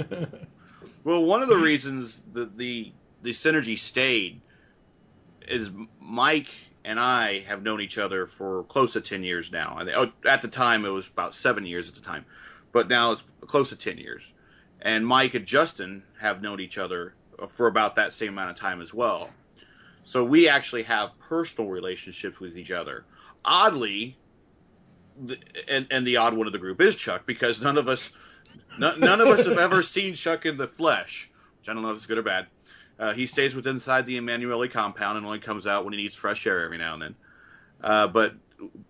Well, 1.07 1.23
one 1.23 1.41
of 1.41 1.47
the 1.47 1.55
reasons 1.55 2.21
that 2.33 2.57
the 2.57 2.91
the 3.21 3.29
synergy 3.29 3.79
stayed 3.79 4.41
is 5.47 5.69
Mike 6.01 6.53
and 6.83 6.99
I 6.99 7.39
have 7.47 7.63
known 7.63 7.79
each 7.79 7.97
other 7.97 8.27
for 8.27 8.65
close 8.65 8.91
to 8.91 8.99
10 8.99 9.23
years 9.23 9.49
now. 9.49 9.77
Think- 9.77 9.95
oh, 9.95 10.11
At 10.29 10.41
the 10.41 10.49
time, 10.49 10.83
it 10.83 10.89
was 10.89 11.07
about 11.07 11.33
seven 11.33 11.65
years 11.65 11.87
at 11.87 11.95
the 11.95 12.01
time, 12.01 12.25
but 12.73 12.89
now 12.89 13.13
it's 13.13 13.23
close 13.39 13.69
to 13.69 13.77
10 13.77 13.97
years. 13.97 14.33
And 14.81 15.07
Mike 15.07 15.33
and 15.33 15.45
Justin 15.45 16.03
have 16.19 16.41
known 16.41 16.59
each 16.59 16.77
other 16.77 17.13
for 17.47 17.67
about 17.67 17.95
that 17.95 18.13
same 18.13 18.33
amount 18.33 18.49
of 18.49 18.57
time 18.57 18.81
as 18.81 18.93
well. 18.93 19.29
So 20.03 20.25
we 20.25 20.49
actually 20.49 20.83
have 20.83 21.17
personal 21.19 21.69
relationships 21.69 22.41
with 22.41 22.57
each 22.57 22.71
other. 22.71 23.05
Oddly, 23.45 24.17
and, 25.69 25.87
and 25.89 26.05
the 26.05 26.17
odd 26.17 26.33
one 26.33 26.47
of 26.47 26.53
the 26.53 26.59
group 26.59 26.81
is 26.81 26.97
Chuck 26.97 27.25
because 27.25 27.61
none 27.61 27.77
of 27.77 27.87
us 27.87 28.11
none, 28.79 28.99
none 28.99 29.21
of 29.21 29.27
us 29.27 29.45
have 29.45 29.57
ever 29.57 29.81
seen 29.81 30.13
Chuck 30.13 30.45
in 30.45 30.57
the 30.57 30.67
flesh, 30.67 31.29
which 31.59 31.69
I 31.69 31.73
don't 31.73 31.81
know 31.81 31.91
if 31.91 31.97
it's 31.97 32.05
good 32.05 32.17
or 32.17 32.23
bad. 32.23 32.47
Uh, 32.99 33.13
he 33.13 33.27
stays 33.27 33.53
within 33.55 33.75
inside 33.75 34.05
the 34.05 34.17
Emanuele 34.17 34.67
compound 34.67 35.17
and 35.17 35.25
only 35.25 35.39
comes 35.39 35.67
out 35.67 35.83
when 35.83 35.93
he 35.93 36.01
needs 36.01 36.15
fresh 36.15 36.47
air 36.47 36.63
every 36.63 36.77
now 36.77 36.93
and 36.93 37.01
then. 37.01 37.15
Uh, 37.81 38.07
but 38.07 38.33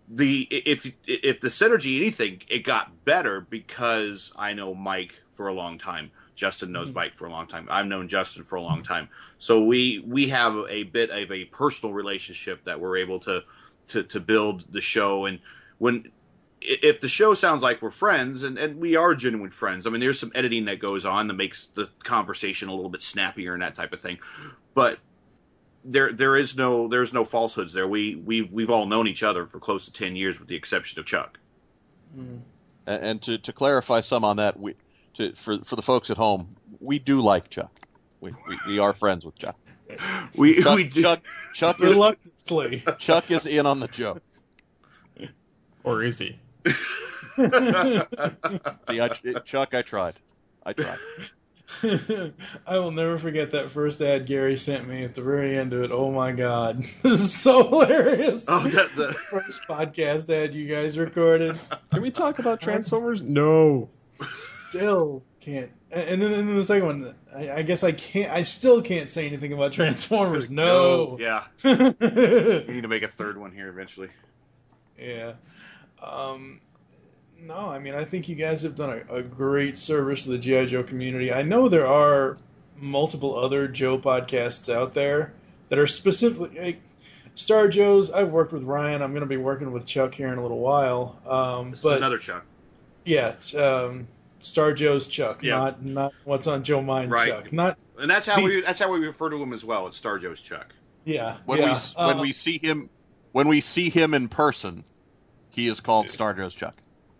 the 0.08 0.47
if 0.50 0.89
if 1.06 1.41
the 1.41 1.50
synergy 1.50 1.97
anything, 1.97 2.41
it 2.47 2.60
got 2.60 3.04
better 3.04 3.41
because 3.41 4.32
I 4.38 4.54
know 4.54 4.73
Mike 4.73 5.15
for 5.32 5.47
a 5.47 5.54
long 5.54 5.78
time. 5.78 6.12
Justin 6.36 6.71
knows 6.71 6.91
Mike 6.91 7.15
for 7.15 7.26
a 7.26 7.32
long 7.32 7.47
time. 7.47 7.67
I've 7.69 7.88
known 7.88 8.08
Justin 8.08 8.43
for 8.43 8.56
a 8.56 8.62
long 8.62 8.84
time. 8.84 9.10
So 9.39 9.63
we 9.63 10.04
we 10.06 10.30
have 10.30 10.56
a 10.69 10.84
bit 10.84 11.10
of 11.10 11.32
a 11.32 11.45
personal 11.45 11.93
relationship 11.93 12.63
that 12.63 12.80
we're 12.80 12.97
able 12.97 13.19
to 13.21 13.43
to 13.89 14.04
to 14.04 14.19
build 14.19 14.65
the 14.71 14.82
show. 14.82 15.26
And 15.26 15.39
when 15.80 16.12
if 16.62 17.00
the 17.00 17.08
show 17.08 17.34
sounds 17.34 17.62
like 17.62 17.82
we're 17.82 17.91
friends, 17.91 18.43
and, 18.43 18.58
and 18.58 18.78
we 18.78 18.96
are 18.96 19.13
genuine 19.15 19.52
friends, 19.52 19.86
I 19.86 19.89
mean, 19.89 20.02
there's 20.02 20.20
some 20.20 20.32
editing 20.36 20.65
that 20.65 20.80
goes 20.80 21.06
on 21.06 21.28
that 21.28 21.34
makes 21.34 21.67
the 21.67 21.89
conversation 22.04 22.70
a 22.70 22.74
little 22.74 22.89
bit 22.89 23.02
snappier 23.02 23.54
and 23.54 23.62
that 23.62 23.76
type 23.76 23.93
of 23.93 24.02
thing. 24.02 24.17
But 24.74 25.00
there 25.84 26.12
there 26.12 26.36
is 26.36 26.58
no 26.58 26.88
there's 26.88 27.13
no 27.13 27.24
falsehoods 27.24 27.74
there. 27.74 27.88
We 27.88 28.15
we've 28.15 28.52
we've 28.52 28.70
all 28.70 28.86
known 28.86 29.08
each 29.08 29.24
other 29.24 29.46
for 29.46 29.60
close 29.60 29.86
to 29.86 29.93
ten 29.93 30.15
years, 30.15 30.39
with 30.39 30.48
the 30.48 30.56
exception 30.56 31.00
of 31.00 31.06
Chuck. 31.06 31.39
Mm-hmm. 32.17 32.38
And, 32.88 33.04
and 33.04 33.22
to, 33.24 33.38
to 33.38 33.54
clarify 33.54 34.02
some 34.02 34.24
on 34.26 34.38
that, 34.38 34.60
we 34.60 34.76
to 35.15 35.34
for 35.34 35.60
for 35.60 35.76
the 35.76 35.82
folks 35.82 36.10
at 36.10 36.17
home, 36.17 36.56
we 36.80 37.00
do 37.00 37.22
like 37.22 37.50
Chuck. 37.50 37.72
We 38.20 38.32
we, 38.32 38.58
we 38.67 38.80
are 38.80 38.93
friends 38.93 39.26
with 39.26 39.36
Chuck. 39.38 39.58
We 40.36 40.62
Chuck, 40.62 40.76
we 40.76 40.84
do. 40.84 41.02
Chuck, 41.02 41.22
Chuck 41.54 41.80
is 41.82 41.96
Reluctantly. 41.96 42.84
Chuck 42.98 43.32
is 43.32 43.46
in 43.46 43.65
on 43.65 43.80
the 43.80 43.88
joke. 43.88 44.22
Or 45.86 46.04
is 46.04 46.17
he? 46.17 46.38
See, 47.38 48.99
I, 48.99 49.10
Chuck, 49.45 49.73
I 49.73 49.82
tried. 49.82 50.15
I 50.65 50.73
tried. 50.73 50.97
I 52.65 52.80
will 52.80 52.91
never 52.91 53.17
forget 53.17 53.51
that 53.51 53.69
first 53.69 54.01
ad 54.01 54.25
Gary 54.25 54.56
sent 54.56 54.88
me 54.88 55.03
at 55.03 55.15
the 55.15 55.21
very 55.21 55.58
end 55.58 55.73
of 55.73 55.84
it. 55.84 55.91
Oh 55.91 56.12
my 56.12 56.32
god, 56.32 56.84
this 57.03 57.19
is 57.19 57.34
so 57.34 57.67
hilarious! 57.67 58.45
Oh, 58.47 58.60
that, 58.69 58.95
the 58.95 59.13
first 59.30 59.62
podcast 59.67 60.30
ad 60.30 60.53
you 60.53 60.67
guys 60.67 60.97
recorded. 60.97 61.60
Can 61.91 62.01
we 62.01 62.10
talk 62.10 62.39
about 62.39 62.62
Transformers? 62.62 63.21
No. 63.21 63.89
Still 64.69 65.23
can't. 65.41 65.71
And 65.91 66.21
then, 66.21 66.34
and 66.34 66.49
then 66.49 66.56
the 66.56 66.63
second 66.63 66.86
one, 66.86 67.15
I, 67.36 67.51
I 67.51 67.62
guess 67.63 67.84
I 67.84 67.91
can't. 67.91 68.32
I 68.32 68.43
still 68.43 68.82
can't 68.82 69.10
say 69.10 69.27
anything 69.27 69.53
about 69.53 69.73
Transformers. 69.73 70.49
No. 70.49 71.17
Yeah. 71.19 71.43
we 71.63 72.73
need 72.73 72.82
to 72.82 72.88
make 72.88 73.03
a 73.03 73.08
third 73.08 73.38
one 73.38 73.51
here 73.51 73.67
eventually. 73.69 74.10
Yeah. 74.97 75.34
Um, 76.01 76.60
no, 77.39 77.55
I 77.69 77.79
mean, 77.79 77.93
I 77.93 78.03
think 78.03 78.27
you 78.29 78.36
guys 78.36 78.62
have 78.63 78.75
done 78.75 79.01
a, 79.10 79.15
a 79.15 79.21
great 79.21 79.77
service 79.77 80.23
to 80.23 80.29
the 80.29 80.38
G.I. 80.38 80.65
Joe 80.65 80.83
community. 80.83 81.31
I 81.31 81.41
know 81.43 81.69
there 81.69 81.88
are 81.88 82.38
multiple 82.79 83.38
other 83.38 83.67
Joe 83.67 83.97
podcasts 83.97 84.73
out 84.73 84.93
there 84.93 85.33
that 85.69 85.79
are 85.79 85.88
specifically. 85.88 86.60
Like, 86.60 86.81
Star 87.36 87.67
Joe's, 87.67 88.10
I've 88.12 88.29
worked 88.31 88.51
with 88.51 88.63
Ryan. 88.63 89.03
I'm 89.03 89.12
going 89.12 89.21
to 89.21 89.27
be 89.27 89.38
working 89.38 89.71
with 89.71 89.86
Chuck 89.86 90.15
here 90.15 90.29
in 90.33 90.39
a 90.39 90.41
little 90.41 90.57
while. 90.60 91.21
Um, 91.27 91.69
This 91.71 91.79
is 91.81 91.83
but 91.83 91.97
another 91.97 92.17
Chuck. 92.17 92.43
yeah, 93.05 93.36
um, 93.55 94.07
Star 94.39 94.73
Joe's 94.73 95.07
Chuck, 95.07 95.43
Yeah. 95.43 95.57
not 95.57 95.86
not 95.86 96.13
what's 96.23 96.47
on 96.47 96.63
Joe 96.63 96.81
Mind 96.81 97.12
Right. 97.12 97.27
Chuck. 97.29 97.53
Not 97.53 97.77
And 97.99 98.10
that's 98.10 98.27
how 98.27 98.38
the- 98.38 98.43
we 98.43 98.62
that's 98.62 98.79
how 98.79 98.91
we 98.91 99.05
refer 99.05 99.29
to 99.29 99.36
him 99.41 99.53
as 99.53 99.63
well. 99.63 99.86
It's 99.86 99.97
Star 99.97 100.17
Joe's 100.17 100.41
Chuck. 100.41 100.73
yeah. 101.05 101.38
When 101.45 101.60
yeah. 101.60 101.73
we 101.73 102.03
when 102.05 102.17
uh, 102.17 102.21
we 102.21 102.33
see 102.33 102.57
him 102.57 102.89
when 103.33 103.47
we 103.47 103.62
see 103.62 103.89
him 103.91 104.15
in 104.15 104.29
person, 104.29 104.83
he 105.58 105.67
is 105.67 105.80
called 105.80 106.08
Star 106.08 106.36
Joe's 106.36 106.54
Chuck. 106.54 106.76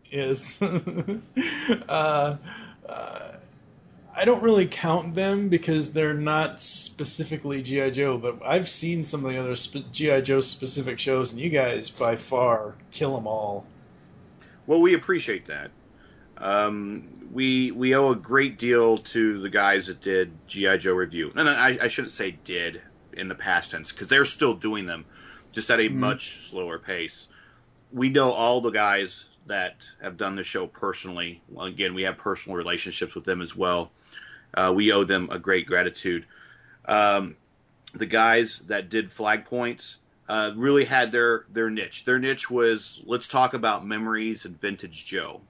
Yes. 0.06 0.62
uh, 1.89 2.38
uh, 2.88 3.32
I 4.15 4.26
don't 4.26 4.43
really 4.43 4.67
count 4.67 5.15
them 5.15 5.50
because 5.50 5.91
they're 5.91 6.13
not 6.13 6.62
specifically 6.62 7.63
GI 7.63 7.91
Joe, 7.91 8.17
but 8.19 8.38
I've 8.45 8.69
seen 8.69 9.04
some 9.04 9.26
of 9.26 9.32
the 9.32 9.39
other 9.39 9.56
sp- 9.58 9.89
GI 9.91 10.21
Joe 10.21 10.41
specific 10.41 11.00
shows, 11.00 11.32
and 11.32 11.41
you 11.41 11.50
guys 11.50 11.89
by 11.89 12.15
far 12.15 12.76
kill 12.91 13.15
them 13.15 13.26
all. 13.26 13.65
Well, 14.67 14.82
we 14.82 14.93
appreciate 14.93 15.47
that. 15.47 15.71
Um, 16.38 17.08
we 17.34 17.71
we 17.71 17.95
owe 17.95 18.12
a 18.12 18.15
great 18.15 18.60
deal 18.60 19.00
to 19.00 19.39
the 19.39 19.50
guys 19.50 19.88
that 19.88 20.00
did 20.02 20.32
GI 20.45 20.78
Joe 20.78 20.93
review, 20.93 21.32
and 21.36 21.50
I, 21.50 21.80
I 21.82 21.88
shouldn't 21.88 22.12
say 22.12 22.38
did 22.43 22.84
in 23.13 23.30
the 23.30 23.36
past 23.36 23.71
tense 23.71 23.91
because 23.91 24.10
they're 24.10 24.26
still 24.26 24.54
doing 24.54 24.86
them, 24.86 25.06
just 25.52 25.71
at 25.71 25.80
a 25.80 25.89
much 25.89 26.50
slower 26.50 26.78
pace. 26.78 27.28
We 27.91 28.10
know 28.10 28.32
all 28.32 28.62
the 28.62 28.71
guys 28.71 29.26
that 29.47 29.88
have 30.02 30.17
done 30.17 30.36
the 30.36 30.43
show 30.43 30.67
personally. 30.67 31.41
Again, 31.60 31.93
we 31.93 32.04
have 32.04 32.17
personal 32.17 32.58
relationships 32.58 33.15
with 33.15 33.23
them 33.23 33.41
as 33.41 33.56
well. 33.56 33.91
Uh, 34.54 34.73
we 34.76 34.91
owe 34.91 35.04
them 35.04 35.30
a 35.32 35.39
great 35.39 35.65
gratitude. 35.65 36.26
Um, 36.86 37.36
the 37.93 38.06
guys 38.06 38.60
that 38.67 38.89
did 38.89 39.12
flag 39.12 39.45
points 39.45 39.97
uh, 40.30 40.52
really 40.56 40.86
had 40.86 41.12
their 41.12 41.45
their 41.52 41.69
niche. 41.69 42.06
Their 42.06 42.19
niche 42.19 42.50
was 42.50 43.02
let's 43.06 43.28
talk 43.28 43.54
about 43.54 43.86
memories 43.86 44.45
and 44.45 44.60
vintage 44.60 45.06
Joe. 45.06 45.41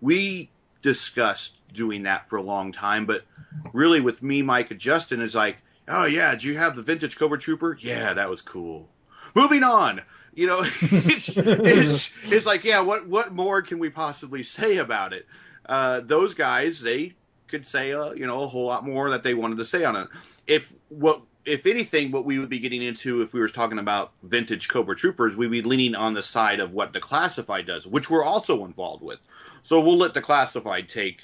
We 0.00 0.50
discussed 0.82 1.54
doing 1.72 2.04
that 2.04 2.28
for 2.28 2.36
a 2.36 2.42
long 2.42 2.70
time, 2.72 3.06
but 3.06 3.24
really 3.72 4.00
with 4.00 4.22
me, 4.22 4.42
Mike, 4.42 4.70
and 4.70 4.78
Justin 4.78 5.20
is 5.20 5.34
like, 5.34 5.56
oh 5.88 6.04
yeah, 6.04 6.34
do 6.34 6.46
you 6.46 6.56
have 6.56 6.76
the 6.76 6.82
vintage 6.82 7.16
Cobra 7.16 7.38
Trooper? 7.38 7.76
Yeah, 7.80 8.12
that 8.12 8.30
was 8.30 8.40
cool. 8.40 8.88
Moving 9.36 9.62
on. 9.62 10.00
You 10.34 10.46
know, 10.46 10.60
it's, 10.64 11.36
it's, 11.36 12.12
it's 12.24 12.46
like, 12.46 12.64
yeah, 12.64 12.80
what 12.80 13.06
what 13.06 13.34
more 13.34 13.60
can 13.60 13.78
we 13.78 13.90
possibly 13.90 14.42
say 14.42 14.78
about 14.78 15.12
it? 15.12 15.26
Uh, 15.66 16.00
those 16.00 16.32
guys, 16.32 16.80
they 16.80 17.12
could 17.46 17.66
say, 17.66 17.92
uh, 17.92 18.12
you 18.12 18.26
know, 18.26 18.40
a 18.40 18.46
whole 18.46 18.64
lot 18.64 18.86
more 18.86 19.10
that 19.10 19.22
they 19.22 19.34
wanted 19.34 19.58
to 19.58 19.64
say 19.64 19.84
on 19.84 19.94
it. 19.94 20.08
If 20.46 20.72
what 20.88 21.20
if 21.44 21.66
anything, 21.66 22.10
what 22.10 22.24
we 22.24 22.38
would 22.38 22.48
be 22.48 22.58
getting 22.58 22.82
into 22.82 23.20
if 23.20 23.34
we 23.34 23.40
were 23.40 23.48
talking 23.48 23.78
about 23.78 24.12
vintage 24.22 24.68
Cobra 24.68 24.96
Troopers, 24.96 25.36
we'd 25.36 25.50
be 25.50 25.62
leaning 25.62 25.94
on 25.94 26.14
the 26.14 26.22
side 26.22 26.58
of 26.58 26.72
what 26.72 26.94
the 26.94 27.00
classified 27.00 27.66
does, 27.66 27.86
which 27.86 28.08
we're 28.08 28.24
also 28.24 28.64
involved 28.64 29.02
with. 29.02 29.20
So 29.62 29.80
we'll 29.80 29.98
let 29.98 30.14
the 30.14 30.22
classified 30.22 30.88
take 30.88 31.20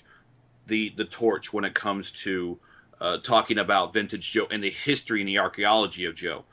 the 0.66 0.92
the 0.96 1.06
torch 1.06 1.52
when 1.52 1.64
it 1.64 1.74
comes 1.74 2.10
to 2.12 2.58
uh, 3.00 3.18
talking 3.18 3.56
about 3.56 3.94
vintage 3.94 4.32
Joe 4.32 4.48
and 4.50 4.62
the 4.62 4.70
history 4.70 5.20
and 5.20 5.28
the 5.28 5.38
archaeology 5.38 6.04
of 6.04 6.14
Joe. 6.14 6.44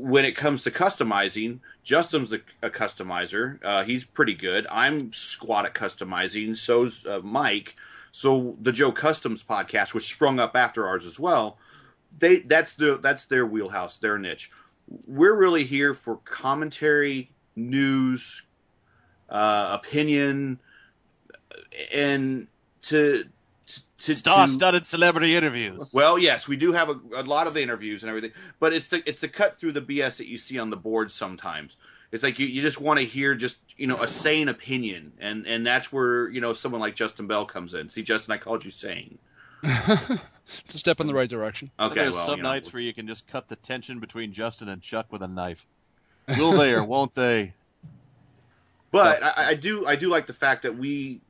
When 0.00 0.24
it 0.24 0.34
comes 0.34 0.62
to 0.62 0.70
customizing, 0.70 1.60
Justin's 1.82 2.32
a, 2.32 2.40
a 2.62 2.70
customizer. 2.70 3.58
Uh, 3.62 3.84
he's 3.84 4.04
pretty 4.04 4.34
good. 4.34 4.66
I'm 4.70 5.12
squat 5.12 5.66
at 5.66 5.74
customizing. 5.74 6.56
So's 6.56 7.04
uh, 7.06 7.20
Mike. 7.22 7.76
So 8.12 8.56
the 8.60 8.72
Joe 8.72 8.92
Customs 8.92 9.42
podcast, 9.42 9.94
which 9.94 10.10
sprung 10.10 10.40
up 10.40 10.56
after 10.56 10.86
ours 10.88 11.06
as 11.06 11.20
well, 11.20 11.58
they 12.18 12.40
that's 12.40 12.74
the 12.74 12.98
that's 12.98 13.26
their 13.26 13.46
wheelhouse, 13.46 13.98
their 13.98 14.18
niche. 14.18 14.50
We're 15.06 15.36
really 15.36 15.64
here 15.64 15.94
for 15.94 16.16
commentary, 16.24 17.30
news, 17.54 18.42
uh, 19.28 19.78
opinion, 19.80 20.58
and 21.94 22.48
to 22.82 23.24
to, 23.70 24.06
to 24.06 24.14
Star-studded 24.14 24.86
celebrity 24.86 25.36
interviews. 25.36 25.88
Well, 25.92 26.18
yes, 26.18 26.48
we 26.48 26.56
do 26.56 26.72
have 26.72 26.88
a, 26.88 26.98
a 27.16 27.22
lot 27.22 27.46
of 27.46 27.56
interviews 27.56 28.02
and 28.02 28.08
everything, 28.08 28.32
but 28.58 28.72
it's 28.72 28.88
the 28.88 29.02
it's 29.08 29.20
the 29.20 29.28
cut 29.28 29.58
through 29.58 29.72
the 29.72 29.80
BS 29.80 30.18
that 30.18 30.26
you 30.26 30.38
see 30.38 30.58
on 30.58 30.70
the 30.70 30.76
board 30.76 31.12
sometimes. 31.12 31.76
It's 32.12 32.22
like 32.22 32.38
you, 32.38 32.46
you 32.46 32.60
just 32.60 32.80
want 32.80 32.98
to 32.98 33.04
hear 33.04 33.34
just 33.34 33.58
you 33.76 33.86
know 33.86 34.02
a 34.02 34.08
sane 34.08 34.48
opinion, 34.48 35.12
and 35.20 35.46
and 35.46 35.66
that's 35.66 35.92
where 35.92 36.28
you 36.28 36.40
know 36.40 36.52
someone 36.52 36.80
like 36.80 36.94
Justin 36.94 37.26
Bell 37.26 37.46
comes 37.46 37.74
in. 37.74 37.88
See, 37.88 38.02
Justin, 38.02 38.34
I 38.34 38.38
called 38.38 38.64
you 38.64 38.70
sane. 38.70 39.18
it's 39.62 40.74
a 40.74 40.78
step 40.78 41.00
in 41.00 41.06
the 41.06 41.14
right 41.14 41.28
direction. 41.28 41.70
Okay, 41.78 41.94
There's 41.94 42.14
well, 42.14 42.26
some 42.26 42.38
you 42.38 42.42
know, 42.42 42.50
nights 42.50 42.72
where 42.72 42.82
you 42.82 42.94
can 42.94 43.06
just 43.06 43.26
cut 43.28 43.48
the 43.48 43.56
tension 43.56 44.00
between 44.00 44.32
Justin 44.32 44.68
and 44.68 44.82
Chuck 44.82 45.06
with 45.12 45.22
a 45.22 45.28
knife. 45.28 45.66
Will 46.38 46.52
they 46.52 46.72
or 46.72 46.84
won't 46.84 47.14
they? 47.14 47.54
But 48.90 49.22
I, 49.22 49.50
I 49.50 49.54
do 49.54 49.86
I 49.86 49.96
do 49.96 50.08
like 50.08 50.26
the 50.26 50.32
fact 50.32 50.62
that 50.62 50.76
we 50.76 51.20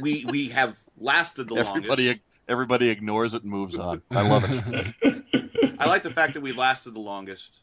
we 0.00 0.24
we 0.28 0.48
have 0.50 0.78
lasted 0.98 1.48
the 1.48 1.56
Everybody, 1.56 2.06
longest. 2.06 2.24
everybody 2.48 2.88
ignores 2.90 3.34
it 3.34 3.42
and 3.42 3.50
moves 3.50 3.76
on. 3.76 4.02
I 4.10 4.22
love 4.22 4.44
it. 4.46 5.74
I 5.78 5.86
like 5.86 6.02
the 6.02 6.10
fact 6.12 6.34
that 6.34 6.40
we've 6.40 6.56
lasted 6.58 6.94
the 6.94 7.00
longest. 7.00 7.58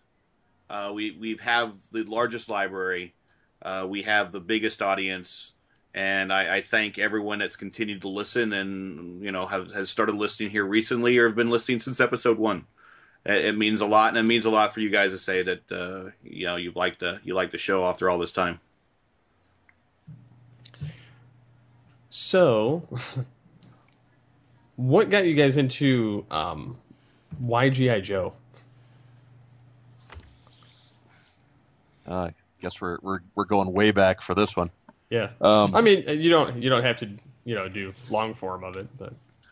Uh, 0.69 0.91
we 0.93 1.11
we 1.11 1.37
have 1.41 1.73
the 1.91 2.03
largest 2.03 2.49
library. 2.49 3.13
Uh, 3.61 3.85
we 3.89 4.03
have 4.03 4.31
the 4.31 4.39
biggest 4.39 4.81
audience, 4.81 5.53
and 5.93 6.31
I, 6.33 6.57
I 6.57 6.61
thank 6.61 6.97
everyone 6.97 7.39
that's 7.39 7.55
continued 7.55 8.01
to 8.01 8.09
listen 8.09 8.53
and 8.53 9.23
you 9.23 9.31
know 9.31 9.45
have 9.45 9.71
has 9.73 9.89
started 9.89 10.15
listening 10.15 10.49
here 10.49 10.65
recently 10.65 11.17
or 11.17 11.27
have 11.27 11.35
been 11.35 11.49
listening 11.49 11.79
since 11.79 11.99
episode 11.99 12.37
one. 12.37 12.65
it, 13.25 13.45
it 13.45 13.57
means 13.57 13.81
a 13.81 13.85
lot, 13.85 14.09
and 14.09 14.17
it 14.17 14.23
means 14.23 14.45
a 14.45 14.49
lot 14.49 14.73
for 14.73 14.79
you 14.81 14.89
guys 14.89 15.11
to 15.11 15.17
say 15.17 15.43
that 15.43 15.71
uh, 15.71 16.11
you 16.23 16.45
know 16.45 16.55
you 16.55 16.71
like 16.75 16.99
the 16.99 17.19
you 17.23 17.35
like 17.35 17.51
the 17.51 17.57
show 17.57 17.85
after 17.85 18.09
all 18.09 18.17
this 18.19 18.31
time. 18.31 18.59
So, 22.17 22.81
what 24.77 25.09
got 25.09 25.25
you 25.25 25.35
guys 25.35 25.57
into 25.57 26.25
um, 26.31 26.77
why 27.39 27.67
GI 27.67 27.99
Joe? 27.99 28.31
Uh, 32.07 32.13
I 32.13 32.33
guess 32.61 32.79
we're 32.79 32.99
we're 33.01 33.19
we're 33.35 33.43
going 33.43 33.73
way 33.73 33.91
back 33.91 34.21
for 34.21 34.33
this 34.33 34.55
one. 34.55 34.69
Yeah, 35.09 35.31
Um, 35.41 35.75
I 35.75 35.81
mean, 35.81 36.05
you 36.07 36.29
don't 36.29 36.63
you 36.63 36.69
don't 36.69 36.83
have 36.83 36.95
to 36.99 37.09
you 37.43 37.53
know 37.53 37.67
do 37.67 37.91
long 38.09 38.33
form 38.33 38.63
of 38.63 38.77
it, 38.77 38.87
but 38.97 39.11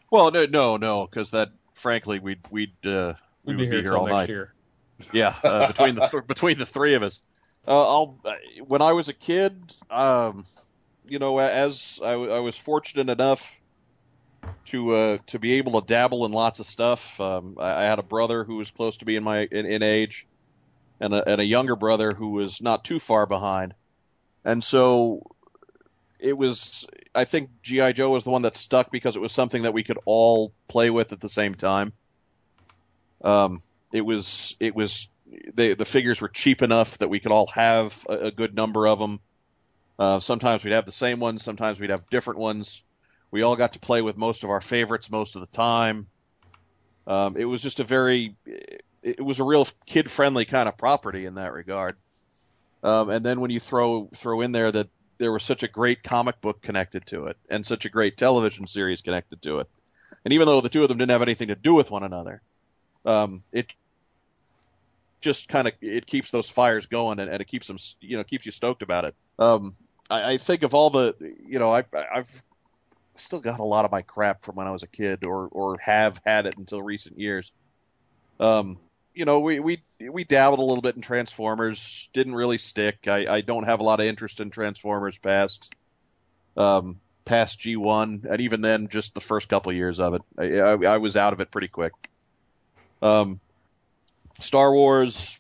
Well, 0.10 0.32
no, 0.32 0.46
no, 0.46 0.78
no, 0.78 1.06
because 1.06 1.32
that, 1.32 1.50
frankly, 1.74 2.20
we'd 2.20 2.40
we'd 2.50 2.72
uh, 2.86 3.14
we 3.44 3.56
We'd 3.56 3.58
would 3.58 3.70
be 3.72 3.76
here 3.76 3.84
here 3.84 3.98
all 3.98 4.08
night. 4.08 4.30
year. 4.30 4.54
Yeah, 5.12 5.36
uh, 5.44 5.68
between 5.68 5.96
the 5.96 6.24
between 6.30 6.58
the 6.58 6.66
three 6.66 6.94
of 6.94 7.04
us. 7.04 7.20
Uh, 7.68 7.72
I'll 7.72 8.18
uh, 8.24 8.36
when 8.66 8.82
I 8.82 8.94
was 8.94 9.10
a 9.10 9.14
kid, 9.14 9.74
um, 9.90 10.46
you 11.06 11.20
know, 11.20 11.40
as 11.40 12.00
I 12.04 12.16
was 12.16 12.56
fortunate 12.56 13.10
enough 13.10 13.50
to 14.66 14.96
uh, 14.96 15.18
to 15.28 15.40
be 15.40 15.54
able 15.54 15.80
to 15.80 15.86
dabble 15.86 16.26
in 16.26 16.32
lots 16.32 16.60
of 16.60 16.66
stuff. 16.66 17.20
Um, 17.20 17.56
I, 17.60 17.82
I 17.82 17.84
had 17.84 18.00
a 18.00 18.04
brother 18.04 18.44
who 18.44 18.58
was 18.58 18.72
close 18.72 18.98
to 18.98 19.06
being 19.06 19.24
my 19.24 19.48
in, 19.52 19.66
in 19.66 19.84
age, 19.84 20.28
and 21.00 21.14
a, 21.14 21.30
and 21.30 21.42
a 21.42 21.46
younger 21.46 21.76
brother 21.76 22.14
who 22.14 22.32
was 22.32 22.62
not 22.62 22.84
too 22.84 23.00
far 23.00 23.26
behind, 23.26 23.74
and 24.46 24.64
so 24.64 25.22
it 26.20 26.38
was. 26.38 26.86
I 27.14 27.26
think 27.26 27.50
GI 27.62 27.94
Joe 27.94 28.12
was 28.12 28.24
the 28.24 28.32
one 28.32 28.44
that 28.44 28.56
stuck 28.56 28.92
because 28.92 29.16
it 29.16 29.22
was 29.22 29.32
something 29.32 29.64
that 29.64 29.74
we 29.74 29.84
could 29.84 30.00
all 30.06 30.54
play 30.68 30.90
with 30.90 31.12
at 31.12 31.20
the 31.20 31.30
same 31.30 31.56
time. 31.56 31.94
Um, 33.24 33.60
it 33.92 34.02
was 34.02 34.56
it 34.60 34.76
was 34.76 35.10
the 35.54 35.76
the 35.76 35.86
figures 35.86 36.22
were 36.22 36.30
cheap 36.30 36.62
enough 36.62 36.98
that 37.00 37.10
we 37.10 37.20
could 37.20 37.32
all 37.32 37.48
have 37.48 38.06
a, 38.10 38.14
a 38.14 38.32
good 38.32 38.56
number 38.56 38.88
of 38.88 39.00
them. 39.00 39.20
Uh, 40.04 40.20
sometimes 40.20 40.66
we'd 40.66 40.74
have 40.74 40.86
the 40.86 40.92
same 40.92 41.22
ones, 41.22 41.44
sometimes 41.44 41.80
we'd 41.80 41.90
have 41.90 42.06
different 42.08 42.38
ones. 42.38 42.84
We 43.32 43.42
all 43.42 43.56
got 43.56 43.72
to 43.72 43.80
play 43.80 44.02
with 44.02 44.18
most 44.18 44.44
of 44.44 44.50
our 44.50 44.60
favorites 44.60 45.10
most 45.10 45.36
of 45.36 45.40
the 45.40 45.48
time. 45.48 46.08
Um, 47.08 47.38
it 47.38 47.46
was 47.46 47.62
just 47.62 47.80
a 47.80 47.86
very, 47.86 48.36
it, 48.46 49.24
was 49.24 49.40
a 49.40 49.46
real 49.46 49.66
kid 49.86 50.12
friendly 50.12 50.44
kind 50.44 50.68
of 50.68 50.78
property 50.78 51.26
in 51.26 51.36
that 51.36 51.54
regard. 51.54 51.96
Um, 52.84 53.12
and 53.12 53.26
then 53.26 53.40
when 53.40 53.50
you 53.50 53.62
throw 53.62 54.10
throw 54.14 54.42
in 54.42 54.52
there 54.52 54.70
that 54.74 54.90
there 55.20 55.32
was 55.32 55.44
such 55.44 55.64
a 55.64 55.70
great 55.70 56.04
comic 56.04 56.42
book 56.42 56.62
connected 56.62 57.06
to 57.08 57.28
it 57.28 57.38
and 57.50 57.66
such 57.66 57.86
a 57.86 57.90
great 57.90 58.18
television 58.18 58.68
series 58.68 59.00
connected 59.00 59.42
to 59.44 59.60
it, 59.60 59.70
and 60.26 60.34
even 60.34 60.48
though 60.48 60.60
the 60.60 60.68
two 60.68 60.84
of 60.84 60.90
them 60.90 60.98
didn't 60.98 61.12
have 61.12 61.22
anything 61.22 61.48
to 61.48 61.56
do 61.56 61.74
with 61.74 61.90
one 61.90 62.04
another, 62.04 62.42
um, 63.06 63.42
it 63.54 63.68
just 65.22 65.48
kind 65.48 65.66
of 65.66 65.74
it 65.80 66.06
keeps 66.06 66.30
those 66.30 66.50
fires 66.50 66.88
going 66.88 67.20
and, 67.20 67.30
and 67.30 67.42
it 67.42 67.46
keeps 67.46 67.68
them 67.68 67.78
you 68.02 68.18
know 68.18 68.24
keeps 68.26 68.46
you 68.46 68.52
stoked 68.52 68.82
about 68.82 69.06
it. 69.06 69.16
Um, 69.40 69.78
I, 70.14 70.34
I 70.34 70.38
think 70.38 70.64
of 70.64 70.74
all 70.74 70.90
the 70.90 71.16
you 71.46 71.60
know 71.60 71.72
I 71.72 71.84
I've 72.14 72.44
still 73.16 73.40
got 73.40 73.60
a 73.60 73.64
lot 73.64 73.86
of 73.86 73.92
my 73.92 74.02
crap 74.02 74.44
from 74.44 74.56
when 74.56 74.68
I 74.68 74.72
was 74.72 74.84
a 74.84 74.88
kid 74.88 75.26
or 75.26 75.48
or 75.52 75.78
have 75.80 76.22
had 76.26 76.46
it 76.46 76.58
until 76.58 76.82
recent 76.82 77.20
years. 77.20 77.52
Um, 78.40 78.78
you 79.16 79.26
know 79.26 79.40
we 79.40 79.60
we 79.60 79.84
we 80.00 80.24
dabbled 80.24 80.60
a 80.60 80.64
little 80.64 80.82
bit 80.82 80.96
in 80.96 81.02
Transformers, 81.02 82.10
didn't 82.14 82.36
really 82.36 82.60
stick. 82.60 83.08
I, 83.08 83.28
I 83.28 83.42
don't 83.42 83.64
have 83.64 83.80
a 83.80 83.84
lot 83.84 84.00
of 84.00 84.06
interest 84.06 84.40
in 84.40 84.52
Transformers 84.52 85.18
past 85.18 85.74
um 86.56 87.00
past 87.26 87.60
G1 87.62 88.26
and 88.26 88.42
even 88.42 88.62
then 88.62 88.90
just 88.90 89.16
the 89.16 89.22
first 89.22 89.50
couple 89.50 89.72
of 89.72 89.76
years 89.76 90.00
of 90.00 90.14
it. 90.14 90.22
I, 90.38 90.60
I, 90.60 90.94
I 90.94 90.98
was 90.98 91.18
out 91.18 91.34
of 91.34 91.40
it 91.40 91.50
pretty 91.50 91.70
quick. 91.70 91.94
Um, 93.02 93.40
Star 94.40 94.74
Wars, 94.74 95.40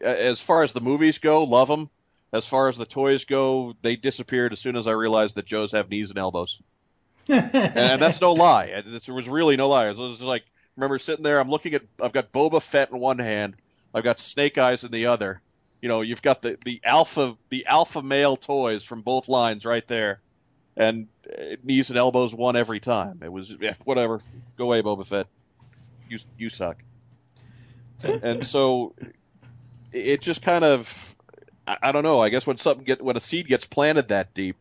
as 0.00 0.40
far 0.40 0.62
as 0.62 0.72
the 0.72 0.80
movies 0.80 1.18
go, 1.18 1.44
love 1.44 1.68
them. 1.68 1.90
As 2.32 2.44
far 2.44 2.68
as 2.68 2.76
the 2.76 2.86
toys 2.86 3.24
go, 3.24 3.74
they 3.82 3.96
disappeared 3.96 4.52
as 4.52 4.60
soon 4.60 4.76
as 4.76 4.86
I 4.86 4.92
realized 4.92 5.36
that 5.36 5.46
Joes 5.46 5.72
have 5.72 5.88
knees 5.88 6.10
and 6.10 6.18
elbows. 6.18 6.60
and 7.28 8.00
that's 8.00 8.20
no 8.20 8.32
lie. 8.32 8.64
It 8.64 9.08
was 9.08 9.28
really 9.28 9.56
no 9.56 9.68
lie. 9.68 9.88
It 9.88 9.96
was 9.96 10.12
just 10.18 10.22
like, 10.22 10.44
remember 10.76 10.98
sitting 10.98 11.22
there, 11.22 11.40
I'm 11.40 11.48
looking 11.48 11.74
at, 11.74 11.82
I've 12.00 12.12
got 12.12 12.32
Boba 12.32 12.62
Fett 12.62 12.90
in 12.90 12.98
one 12.98 13.18
hand, 13.18 13.56
I've 13.94 14.04
got 14.04 14.20
Snake 14.20 14.58
Eyes 14.58 14.84
in 14.84 14.90
the 14.90 15.06
other. 15.06 15.40
You 15.80 15.88
know, 15.88 16.00
you've 16.00 16.22
got 16.22 16.42
the, 16.42 16.58
the 16.64 16.80
alpha, 16.84 17.36
the 17.50 17.66
alpha 17.66 18.02
male 18.02 18.36
toys 18.36 18.84
from 18.84 19.02
both 19.02 19.28
lines 19.28 19.64
right 19.64 19.86
there. 19.86 20.20
And 20.76 21.08
uh, 21.26 21.56
knees 21.64 21.90
and 21.90 21.98
elbows 21.98 22.34
won 22.34 22.56
every 22.56 22.80
time. 22.80 23.20
It 23.22 23.32
was, 23.32 23.56
yeah, 23.60 23.74
whatever. 23.84 24.20
Go 24.56 24.66
away, 24.66 24.82
Boba 24.82 25.06
Fett. 25.06 25.26
You, 26.08 26.18
you 26.38 26.50
suck 26.50 26.78
and 28.02 28.46
so 28.46 28.94
it 29.92 30.20
just 30.20 30.42
kind 30.42 30.64
of 30.64 31.16
I, 31.68 31.76
I 31.82 31.92
don't 31.92 32.02
know. 32.02 32.20
I 32.20 32.30
guess 32.30 32.46
when 32.46 32.56
something 32.56 32.84
get 32.84 33.02
when 33.02 33.16
a 33.16 33.20
seed 33.20 33.46
gets 33.46 33.66
planted 33.66 34.08
that 34.08 34.32
deep, 34.32 34.56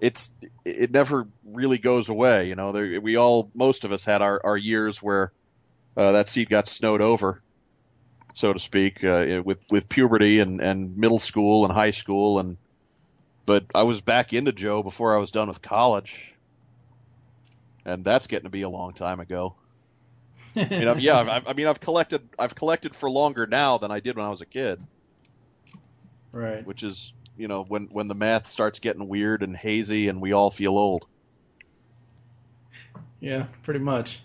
it's 0.00 0.30
it 0.64 0.90
never 0.90 1.28
really 1.44 1.78
goes 1.78 2.08
away. 2.08 2.48
You 2.48 2.56
know, 2.56 2.72
there, 2.72 3.00
we 3.00 3.16
all 3.16 3.50
most 3.54 3.84
of 3.84 3.92
us 3.92 4.04
had 4.04 4.20
our 4.20 4.40
our 4.44 4.56
years 4.56 5.02
where 5.02 5.32
uh, 5.96 6.12
that 6.12 6.28
seed 6.28 6.48
got 6.48 6.66
snowed 6.66 7.00
over, 7.00 7.40
so 8.34 8.52
to 8.52 8.58
speak, 8.58 9.04
uh, 9.04 9.42
with 9.44 9.58
with 9.70 9.88
puberty 9.88 10.40
and 10.40 10.60
and 10.60 10.96
middle 10.96 11.20
school 11.20 11.64
and 11.64 11.72
high 11.72 11.92
school 11.92 12.40
and. 12.40 12.56
But 13.46 13.64
I 13.74 13.84
was 13.84 14.02
back 14.02 14.34
into 14.34 14.52
Joe 14.52 14.82
before 14.82 15.16
I 15.16 15.18
was 15.18 15.30
done 15.30 15.48
with 15.48 15.62
college, 15.62 16.34
and 17.86 18.04
that's 18.04 18.26
getting 18.26 18.44
to 18.44 18.50
be 18.50 18.60
a 18.60 18.68
long 18.68 18.92
time 18.92 19.20
ago. 19.20 19.54
you 20.54 20.84
know, 20.84 20.96
yeah, 20.96 21.18
I've, 21.18 21.48
I 21.48 21.54
mean, 21.54 21.66
I've 21.66 21.80
collected, 21.80 22.28
I've 22.38 22.54
collected 22.54 22.94
for 22.94 23.10
longer 23.10 23.46
now 23.46 23.78
than 23.78 23.90
I 23.90 24.00
did 24.00 24.16
when 24.16 24.26
I 24.26 24.28
was 24.28 24.42
a 24.42 24.46
kid. 24.46 24.82
Right. 26.32 26.66
Which 26.66 26.82
is, 26.82 27.12
you 27.36 27.48
know, 27.48 27.64
when 27.64 27.84
when 27.90 28.08
the 28.08 28.14
math 28.14 28.46
starts 28.48 28.78
getting 28.78 29.08
weird 29.08 29.42
and 29.42 29.56
hazy, 29.56 30.08
and 30.08 30.20
we 30.20 30.32
all 30.32 30.50
feel 30.50 30.76
old. 30.76 31.06
Yeah, 33.20 33.46
pretty 33.62 33.80
much. 33.80 34.20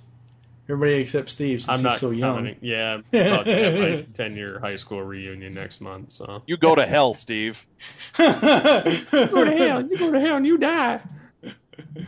Everybody 0.69 0.93
except 1.01 1.29
Steve, 1.29 1.61
since 1.61 1.83
I'm 1.83 1.91
he's 1.91 1.99
so 1.99 2.11
young. 2.11 2.35
commenting. 2.37 2.59
Yeah, 2.61 2.93
I'm 2.93 3.03
about 3.27 3.45
to 3.45 3.55
have 3.55 3.73
my 3.79 4.05
10 4.13 4.35
year 4.37 4.59
high 4.59 4.77
school 4.77 5.01
reunion 5.03 5.53
next 5.53 5.81
month. 5.81 6.13
So 6.13 6.41
You 6.47 6.55
go 6.57 6.73
to 6.73 6.85
hell, 6.85 7.13
Steve. 7.15 7.65
you 8.19 8.25
go 8.31 9.43
to 9.43 9.55
hell. 9.57 9.85
You 9.85 9.97
go 9.97 10.11
to 10.11 10.19
hell 10.21 10.37
and 10.37 10.45
you 10.47 10.57
die. 10.57 11.01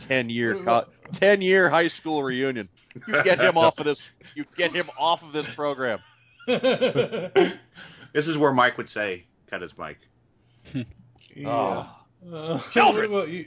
Ten 0.00 0.30
year, 0.30 0.54
co- 0.54 0.86
ten 1.12 1.42
year 1.42 1.68
high 1.68 1.88
school 1.88 2.22
reunion. 2.22 2.68
You 3.06 3.22
get 3.24 3.40
him 3.40 3.58
off 3.58 3.78
of 3.78 3.84
this. 3.84 4.00
You 4.34 4.44
get 4.56 4.72
him 4.72 4.86
off 4.98 5.22
of 5.22 5.32
this 5.32 5.52
program. 5.54 5.98
This 8.12 8.28
is 8.28 8.38
where 8.38 8.52
Mike 8.52 8.78
would 8.78 8.88
say, 8.88 9.26
"Cut 9.50 9.62
his 9.62 9.76
mic." 9.76 9.98
Yeah. 11.34 11.48
Oh. 11.48 11.96
Uh, 12.32 12.58
Children. 12.72 13.12
What 13.12 13.24
about 13.24 13.32
you? 13.32 13.46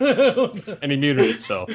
And 0.80 0.92
he 0.92 0.96
muted 0.96 1.34
himself. 1.34 1.70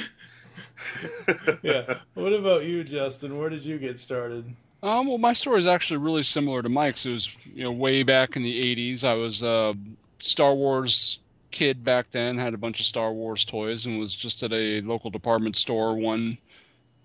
yeah. 1.62 2.00
What 2.14 2.34
about 2.34 2.64
you, 2.64 2.84
Justin? 2.84 3.38
Where 3.38 3.50
did 3.50 3.66
you 3.66 3.78
get 3.78 4.00
started? 4.00 4.46
Um, 4.82 5.08
well, 5.08 5.18
my 5.18 5.34
story 5.34 5.60
is 5.60 5.68
actually 5.68 5.98
really 5.98 6.24
similar 6.24 6.62
to 6.62 6.70
Mike's. 6.70 7.06
It 7.06 7.14
was, 7.14 7.30
you 7.54 7.64
know, 7.64 7.72
way 7.72 8.04
back 8.04 8.36
in 8.36 8.44
the 8.44 8.76
'80s. 8.76 9.04
I 9.04 9.14
was 9.14 9.42
a 9.42 9.74
Star 10.20 10.54
Wars 10.54 11.20
kid 11.52 11.84
back 11.84 12.12
then. 12.12 12.38
Had 12.38 12.54
a 12.54 12.58
bunch 12.58 12.80
of 12.80 12.86
Star 12.86 13.14
Wars 13.14 13.46
toys, 13.46 13.86
and 13.86 14.00
was 14.00 14.14
just 14.14 14.44
at 14.44 14.52
a 14.52 14.82
local 14.82 15.10
department 15.10 15.56
store 15.56 15.96
one 15.96 16.38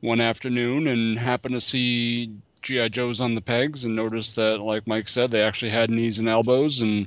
one 0.01 0.21
afternoon, 0.21 0.87
and 0.89 1.19
happened 1.19 1.55
to 1.55 1.61
see 1.61 2.33
GI 2.63 2.91
Joes 2.91 3.21
on 3.21 3.35
the 3.35 3.41
pegs, 3.41 3.85
and 3.85 3.97
noticed 3.97 4.37
that, 4.37 4.59
like 4.61 4.87
Mike 4.87 5.09
said, 5.09 5.31
they 5.31 5.43
actually 5.43 5.71
had 5.71 5.91
knees 5.91 6.19
and 6.19 6.29
elbows, 6.29 6.81
and 6.81 7.07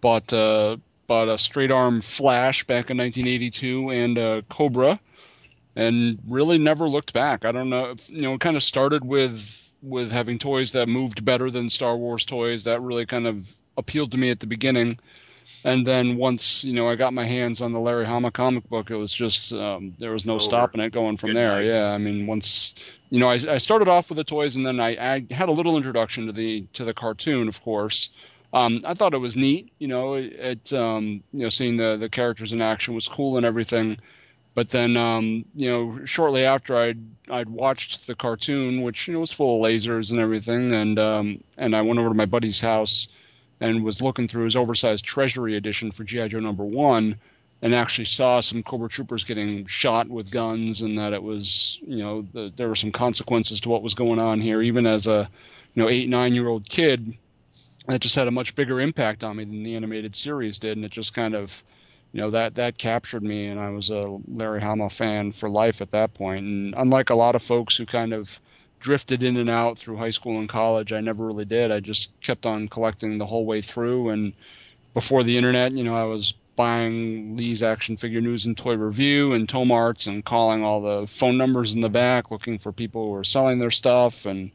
bought 0.00 0.32
uh, 0.32 0.76
bought 1.06 1.28
a 1.28 1.38
straight 1.38 1.70
arm 1.70 2.00
Flash 2.00 2.64
back 2.64 2.90
in 2.90 2.98
1982 2.98 3.90
and 3.90 4.18
a 4.18 4.42
Cobra 4.48 5.00
and 5.76 6.18
really 6.28 6.58
never 6.58 6.88
looked 6.88 7.12
back. 7.12 7.44
I 7.44 7.52
don't 7.52 7.70
know, 7.70 7.94
you 8.06 8.22
know, 8.22 8.34
it 8.34 8.40
kind 8.40 8.56
of 8.56 8.62
started 8.62 9.04
with 9.04 9.70
with 9.82 10.10
having 10.10 10.38
toys 10.38 10.72
that 10.72 10.88
moved 10.88 11.24
better 11.24 11.50
than 11.50 11.70
Star 11.70 11.96
Wars 11.96 12.24
toys. 12.24 12.64
That 12.64 12.82
really 12.82 13.06
kind 13.06 13.26
of 13.26 13.48
appealed 13.76 14.12
to 14.12 14.18
me 14.18 14.30
at 14.30 14.40
the 14.40 14.46
beginning. 14.46 14.98
And 15.64 15.86
then 15.86 16.16
once, 16.16 16.64
you 16.64 16.72
know, 16.72 16.88
I 16.88 16.94
got 16.94 17.12
my 17.12 17.26
hands 17.26 17.60
on 17.60 17.72
the 17.72 17.80
Larry 17.80 18.06
Hama 18.06 18.30
comic 18.30 18.68
book, 18.68 18.90
it 18.90 18.96
was 18.96 19.12
just 19.12 19.52
um, 19.52 19.94
there 19.98 20.12
was 20.12 20.24
no 20.24 20.34
Over. 20.34 20.42
stopping 20.42 20.80
it 20.80 20.90
going 20.90 21.18
from 21.18 21.30
Good 21.30 21.36
there. 21.36 21.62
Yeah, 21.62 21.92
I 21.92 21.98
mean, 21.98 22.26
once 22.26 22.74
you 23.10 23.18
know, 23.18 23.28
I, 23.28 23.38
I 23.48 23.58
started 23.58 23.88
off 23.88 24.08
with 24.08 24.16
the 24.16 24.24
toys, 24.24 24.56
and 24.56 24.64
then 24.64 24.80
I, 24.80 24.90
I 25.14 25.26
had 25.30 25.48
a 25.48 25.52
little 25.52 25.76
introduction 25.76 26.26
to 26.26 26.32
the 26.32 26.66
to 26.74 26.84
the 26.84 26.94
cartoon, 26.94 27.48
of 27.48 27.62
course. 27.62 28.08
Um, 28.52 28.80
I 28.84 28.94
thought 28.94 29.14
it 29.14 29.18
was 29.18 29.36
neat, 29.36 29.72
you 29.78 29.86
know, 29.86 30.14
it, 30.14 30.32
it 30.32 30.72
um, 30.72 31.22
you 31.32 31.42
know, 31.42 31.48
seeing 31.50 31.76
the 31.76 31.96
the 31.96 32.08
characters 32.08 32.52
in 32.52 32.60
action 32.60 32.94
was 32.94 33.06
cool 33.06 33.36
and 33.36 33.44
everything. 33.44 33.98
But 34.54 34.70
then, 34.70 34.96
um, 34.96 35.44
you 35.54 35.70
know, 35.70 36.04
shortly 36.04 36.44
after 36.44 36.76
I'd 36.76 37.00
I'd 37.30 37.48
watched 37.48 38.06
the 38.06 38.14
cartoon, 38.14 38.82
which 38.82 39.06
you 39.06 39.14
know 39.14 39.20
was 39.20 39.32
full 39.32 39.64
of 39.64 39.70
lasers 39.70 40.10
and 40.10 40.18
everything, 40.18 40.72
and 40.72 40.98
um, 40.98 41.44
and 41.58 41.76
I 41.76 41.82
went 41.82 42.00
over 42.00 42.08
to 42.08 42.14
my 42.14 42.26
buddy's 42.26 42.60
house 42.60 43.08
and 43.60 43.84
was 43.84 44.00
looking 44.00 44.26
through 44.26 44.44
his 44.44 44.56
oversized 44.56 45.04
Treasury 45.04 45.56
edition 45.56 45.92
for 45.92 46.04
GI 46.04 46.28
Joe 46.28 46.40
number 46.40 46.64
one, 46.64 47.16
and 47.62 47.74
actually 47.74 48.06
saw 48.06 48.40
some 48.40 48.62
Cobra 48.62 48.88
troopers 48.88 49.24
getting 49.24 49.66
shot 49.66 50.08
with 50.08 50.30
guns, 50.30 50.80
and 50.80 50.98
that 50.98 51.12
it 51.12 51.22
was, 51.22 51.78
you 51.82 51.98
know, 51.98 52.22
the, 52.32 52.52
there 52.56 52.68
were 52.68 52.76
some 52.76 52.92
consequences 52.92 53.60
to 53.60 53.68
what 53.68 53.82
was 53.82 53.94
going 53.94 54.18
on 54.18 54.40
here. 54.40 54.62
Even 54.62 54.86
as 54.86 55.06
a, 55.06 55.28
you 55.74 55.82
know, 55.82 55.88
eight 55.88 56.08
nine 56.08 56.34
year 56.34 56.48
old 56.48 56.68
kid, 56.68 57.16
that 57.86 58.00
just 58.00 58.14
had 58.14 58.28
a 58.28 58.32
much 58.32 58.54
bigger 58.54 58.80
impact 58.80 59.22
on 59.22 59.36
me 59.36 59.44
than 59.44 59.62
the 59.62 59.76
animated 59.76 60.16
series 60.16 60.58
did, 60.58 60.76
and 60.76 60.86
it 60.86 60.92
just 60.92 61.12
kind 61.12 61.34
of, 61.34 61.62
you 62.12 62.20
know, 62.20 62.30
that 62.30 62.54
that 62.54 62.78
captured 62.78 63.22
me, 63.22 63.46
and 63.48 63.60
I 63.60 63.68
was 63.68 63.90
a 63.90 64.18
Larry 64.26 64.62
Hama 64.62 64.88
fan 64.88 65.32
for 65.32 65.50
life 65.50 65.82
at 65.82 65.90
that 65.90 66.14
point. 66.14 66.46
And 66.46 66.74
unlike 66.78 67.10
a 67.10 67.14
lot 67.14 67.34
of 67.34 67.42
folks 67.42 67.76
who 67.76 67.84
kind 67.84 68.14
of 68.14 68.40
drifted 68.80 69.22
in 69.22 69.36
and 69.36 69.50
out 69.50 69.78
through 69.78 69.96
high 69.96 70.10
school 70.10 70.38
and 70.38 70.48
college, 70.48 70.92
I 70.92 71.00
never 71.00 71.26
really 71.26 71.44
did. 71.44 71.70
I 71.70 71.80
just 71.80 72.08
kept 72.22 72.46
on 72.46 72.68
collecting 72.68 73.18
the 73.18 73.26
whole 73.26 73.46
way 73.46 73.62
through, 73.62 74.08
and 74.08 74.32
before 74.94 75.22
the 75.22 75.36
internet, 75.36 75.72
you 75.72 75.84
know, 75.84 75.94
I 75.94 76.04
was 76.04 76.34
buying 76.56 77.36
Lee's 77.36 77.62
Action 77.62 77.96
Figure 77.96 78.20
News 78.20 78.44
and 78.44 78.56
Toy 78.56 78.74
Review 78.74 79.32
and 79.32 79.48
Tomart's 79.48 80.06
and 80.06 80.24
calling 80.24 80.62
all 80.62 80.82
the 80.82 81.06
phone 81.06 81.38
numbers 81.38 81.72
in 81.72 81.80
the 81.80 81.88
back 81.88 82.30
looking 82.30 82.58
for 82.58 82.70
people 82.70 83.06
who 83.06 83.10
were 83.12 83.24
selling 83.24 83.58
their 83.58 83.70
stuff 83.70 84.26
and 84.26 84.50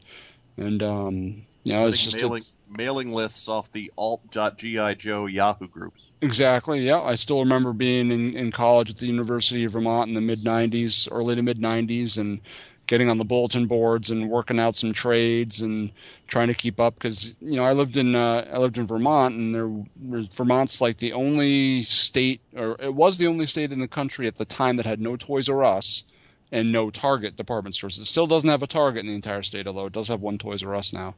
and 0.56 0.84
um 0.84 1.42
you 1.64 1.72
know 1.72 1.86
it's 1.88 1.98
just 2.00 2.16
mailing, 2.16 2.44
mailing 2.70 3.12
lists 3.12 3.48
off 3.48 3.72
the 3.72 3.90
alt.gi 3.98 4.94
Joe 4.94 5.26
Yahoo 5.26 5.66
groups. 5.66 6.02
Exactly. 6.22 6.86
Yeah, 6.86 7.00
I 7.00 7.16
still 7.16 7.40
remember 7.40 7.72
being 7.72 8.12
in, 8.12 8.36
in 8.36 8.52
college 8.52 8.90
at 8.90 8.98
the 8.98 9.06
University 9.06 9.64
of 9.64 9.72
Vermont 9.72 10.08
in 10.08 10.14
the 10.14 10.20
mid 10.20 10.44
'90s, 10.44 11.08
early 11.10 11.34
to 11.34 11.42
mid 11.42 11.58
'90s, 11.58 12.18
and 12.18 12.40
getting 12.86 13.08
on 13.08 13.18
the 13.18 13.24
bulletin 13.24 13.66
boards 13.66 14.10
and 14.10 14.30
working 14.30 14.60
out 14.60 14.76
some 14.76 14.92
trades 14.92 15.60
and 15.60 15.90
trying 16.28 16.48
to 16.48 16.54
keep 16.54 16.78
up 16.80 16.94
because 16.94 17.34
you 17.40 17.56
know 17.56 17.64
I 17.64 17.72
lived 17.72 17.96
in 17.96 18.14
uh, 18.14 18.48
I 18.52 18.58
lived 18.58 18.78
in 18.78 18.86
Vermont 18.86 19.34
and 19.34 19.54
there 19.54 20.26
Vermont's 20.34 20.80
like 20.80 20.98
the 20.98 21.12
only 21.12 21.82
state 21.82 22.40
or 22.54 22.76
it 22.80 22.94
was 22.94 23.18
the 23.18 23.26
only 23.26 23.46
state 23.46 23.72
in 23.72 23.78
the 23.78 23.88
country 23.88 24.26
at 24.26 24.36
the 24.36 24.44
time 24.44 24.76
that 24.76 24.86
had 24.86 25.00
no 25.00 25.16
Toys 25.16 25.48
R 25.48 25.64
Us 25.64 26.04
and 26.52 26.70
no 26.72 26.90
Target 26.90 27.36
department 27.36 27.74
stores. 27.74 27.98
It 27.98 28.06
still 28.06 28.26
doesn't 28.26 28.48
have 28.48 28.62
a 28.62 28.68
Target 28.68 29.00
in 29.00 29.08
the 29.08 29.14
entire 29.14 29.42
state, 29.42 29.66
although 29.66 29.86
it 29.86 29.92
does 29.92 30.08
have 30.08 30.20
one 30.20 30.38
Toys 30.38 30.62
R 30.62 30.74
Us 30.76 30.92
now. 30.92 31.14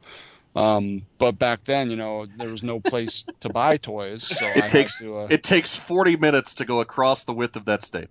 Um, 0.55 1.03
but 1.19 1.37
back 1.37 1.63
then, 1.65 1.91
you 1.91 1.95
know, 1.95 2.25
there 2.25 2.49
was 2.49 2.63
no 2.63 2.79
place 2.79 3.23
to 3.41 3.49
buy 3.49 3.77
toys, 3.77 4.23
so 4.23 4.45
it 4.47 4.63
I 4.63 4.69
takes, 4.69 4.97
had 4.97 5.05
to. 5.05 5.17
Uh, 5.19 5.27
it 5.29 5.43
takes 5.43 5.75
40 5.75 6.17
minutes 6.17 6.55
to 6.55 6.65
go 6.65 6.81
across 6.81 7.23
the 7.23 7.33
width 7.33 7.55
of 7.55 7.65
that 7.65 7.83
state. 7.83 8.09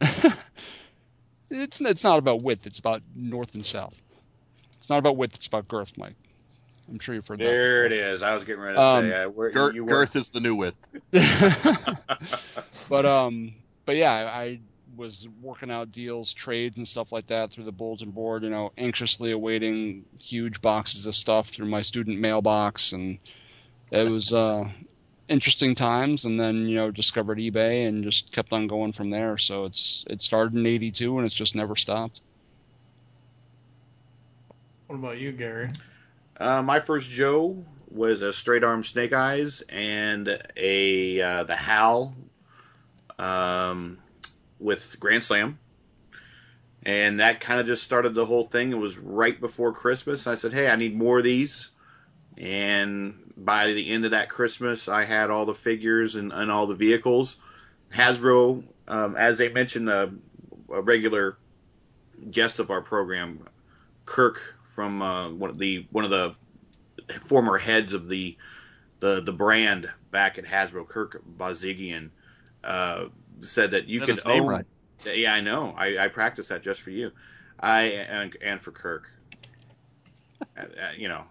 it's 1.52 1.80
it's 1.80 2.04
not 2.04 2.18
about 2.18 2.42
width; 2.42 2.66
it's 2.66 2.78
about 2.78 3.02
north 3.14 3.54
and 3.54 3.64
south. 3.64 4.00
It's 4.78 4.90
not 4.90 4.98
about 4.98 5.16
width; 5.16 5.36
it's 5.36 5.46
about 5.46 5.68
girth, 5.68 5.96
Mike. 5.96 6.16
I'm 6.88 6.98
sure 6.98 7.14
you've 7.14 7.26
heard 7.26 7.38
that. 7.38 7.44
There 7.44 7.86
it 7.86 7.92
is. 7.92 8.22
I 8.22 8.34
was 8.34 8.44
getting 8.44 8.62
ready 8.62 8.76
to 8.76 8.82
Um, 8.82 9.08
say. 9.08 9.22
Uh, 9.22 9.28
where, 9.28 9.50
Girth, 9.50 9.74
you 9.74 9.84
were, 9.84 9.88
girth 9.88 10.16
is 10.16 10.28
the 10.30 10.40
new 10.40 10.54
width. 10.54 10.76
but 12.88 13.06
um, 13.06 13.54
but 13.86 13.96
yeah, 13.96 14.12
I, 14.12 14.42
I 14.42 14.60
was 14.96 15.26
working 15.40 15.70
out 15.70 15.92
deals, 15.92 16.32
trades, 16.32 16.76
and 16.76 16.86
stuff 16.86 17.12
like 17.12 17.28
that 17.28 17.50
through 17.50 17.64
the 17.64 17.72
bulletin 17.72 18.10
board. 18.10 18.42
You 18.42 18.50
know, 18.50 18.72
anxiously 18.76 19.30
awaiting 19.30 20.04
huge 20.18 20.60
boxes 20.60 21.06
of 21.06 21.14
stuff 21.14 21.48
through 21.48 21.66
my 21.66 21.82
student 21.82 22.18
mailbox, 22.18 22.92
and 22.92 23.18
it 23.90 24.10
was 24.10 24.32
uh, 24.32 24.68
interesting 25.32 25.74
times. 25.74 26.24
And 26.24 26.38
then 26.38 26.68
you 26.68 26.76
know, 26.76 26.90
discovered 26.90 27.38
eBay 27.38 27.88
and 27.88 28.04
just 28.04 28.30
kept 28.30 28.52
on 28.52 28.66
going 28.66 28.92
from 28.92 29.10
there. 29.10 29.38
So 29.38 29.64
it's 29.64 30.04
it 30.08 30.22
started 30.22 30.54
in 30.54 30.66
'82 30.66 31.16
and 31.18 31.26
it's 31.26 31.34
just 31.34 31.54
never 31.54 31.74
stopped. 31.74 32.20
What 34.86 34.96
about 34.96 35.18
you, 35.18 35.32
Gary? 35.32 35.70
Uh, 36.36 36.62
my 36.62 36.78
first 36.78 37.10
Joe 37.10 37.64
was 37.90 38.22
a 38.22 38.32
straight 38.32 38.62
arm 38.62 38.84
Snake 38.84 39.12
Eyes 39.12 39.62
and 39.68 40.38
a 40.56 41.20
uh, 41.20 41.44
the 41.44 41.56
Hal 41.56 42.14
um, 43.18 43.98
with 44.58 44.96
Grand 45.00 45.24
Slam, 45.24 45.58
and 46.82 47.20
that 47.20 47.40
kind 47.40 47.60
of 47.60 47.66
just 47.66 47.82
started 47.82 48.14
the 48.14 48.26
whole 48.26 48.46
thing. 48.46 48.72
It 48.72 48.78
was 48.78 48.98
right 48.98 49.40
before 49.40 49.72
Christmas. 49.72 50.26
I 50.26 50.34
said, 50.34 50.52
"Hey, 50.52 50.68
I 50.68 50.76
need 50.76 50.96
more 50.96 51.18
of 51.18 51.24
these," 51.24 51.70
and 52.36 53.21
by 53.44 53.72
the 53.72 53.90
end 53.90 54.04
of 54.04 54.10
that 54.12 54.28
Christmas, 54.28 54.88
I 54.88 55.04
had 55.04 55.30
all 55.30 55.46
the 55.46 55.54
figures 55.54 56.14
and, 56.14 56.32
and 56.32 56.50
all 56.50 56.66
the 56.66 56.74
vehicles. 56.74 57.36
Hasbro, 57.92 58.64
um, 58.88 59.16
as 59.16 59.38
they 59.38 59.48
mentioned, 59.48 59.88
uh, 59.88 60.08
a 60.70 60.80
regular 60.80 61.36
guest 62.30 62.58
of 62.58 62.70
our 62.70 62.80
program, 62.80 63.46
Kirk 64.06 64.56
from 64.62 65.02
uh, 65.02 65.30
one 65.30 65.50
of 65.50 65.58
the 65.58 65.86
one 65.90 66.04
of 66.04 66.10
the 66.10 66.34
former 67.20 67.58
heads 67.58 67.92
of 67.92 68.08
the 68.08 68.36
the 69.00 69.20
the 69.20 69.32
brand 69.32 69.90
back 70.10 70.38
at 70.38 70.44
Hasbro, 70.44 70.86
Kirk 70.88 71.22
Bozigian, 71.36 72.10
uh, 72.64 73.06
said 73.42 73.72
that 73.72 73.86
you 73.86 74.00
could 74.00 74.16
his 74.16 74.20
own. 74.20 74.46
right. 74.46 74.64
Yeah, 75.04 75.34
I 75.34 75.40
know. 75.40 75.74
I, 75.76 75.98
I 75.98 76.08
practiced 76.08 76.48
that 76.50 76.62
just 76.62 76.80
for 76.80 76.90
you. 76.90 77.10
I 77.58 77.82
and, 77.82 78.36
and 78.42 78.60
for 78.60 78.70
Kirk. 78.70 79.10
Uh, 80.56 80.62
uh, 80.62 80.66
you 80.96 81.08
know, 81.08 81.24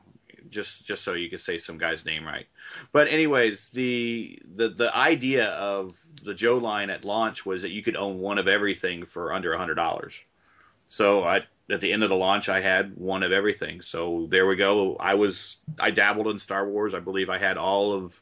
just 0.50 0.86
just 0.86 1.04
so 1.04 1.14
you 1.14 1.30
could 1.30 1.40
say 1.40 1.58
some 1.58 1.78
guy's 1.78 2.06
name 2.06 2.26
right. 2.26 2.48
But 2.92 3.08
anyways, 3.08 3.70
the 3.70 4.40
the 4.56 4.70
the 4.70 4.96
idea 4.96 5.50
of 5.52 5.94
the 6.24 6.34
Joe 6.34 6.58
line 6.58 6.90
at 6.90 7.06
launch 7.06 7.46
was 7.46 7.62
that 7.62 7.72
you 7.72 7.84
could 7.84 7.96
own 7.96 8.20
one 8.20 8.38
of 8.38 8.48
everything 8.48 9.06
for 9.06 9.34
under 9.34 9.54
a 9.54 9.58
hundred 9.58 9.76
dollars. 9.76 10.20
So 10.88 11.24
I 11.24 11.42
at 11.70 11.82
the 11.82 11.94
end 11.94 12.04
of 12.04 12.10
the 12.10 12.16
launch, 12.16 12.50
I 12.50 12.60
had 12.60 12.96
one 12.98 13.24
of 13.24 13.32
everything. 13.32 13.82
So 13.82 14.28
there 14.30 14.46
we 14.48 14.56
go. 14.56 14.98
I 15.00 15.14
was 15.16 15.58
I 15.80 15.92
dabbled 15.92 16.28
in 16.28 16.40
Star 16.40 16.68
Wars. 16.68 16.94
I 16.94 17.00
believe 17.00 17.30
I 17.30 17.38
had 17.38 17.58
all 17.58 17.94
of 17.94 18.22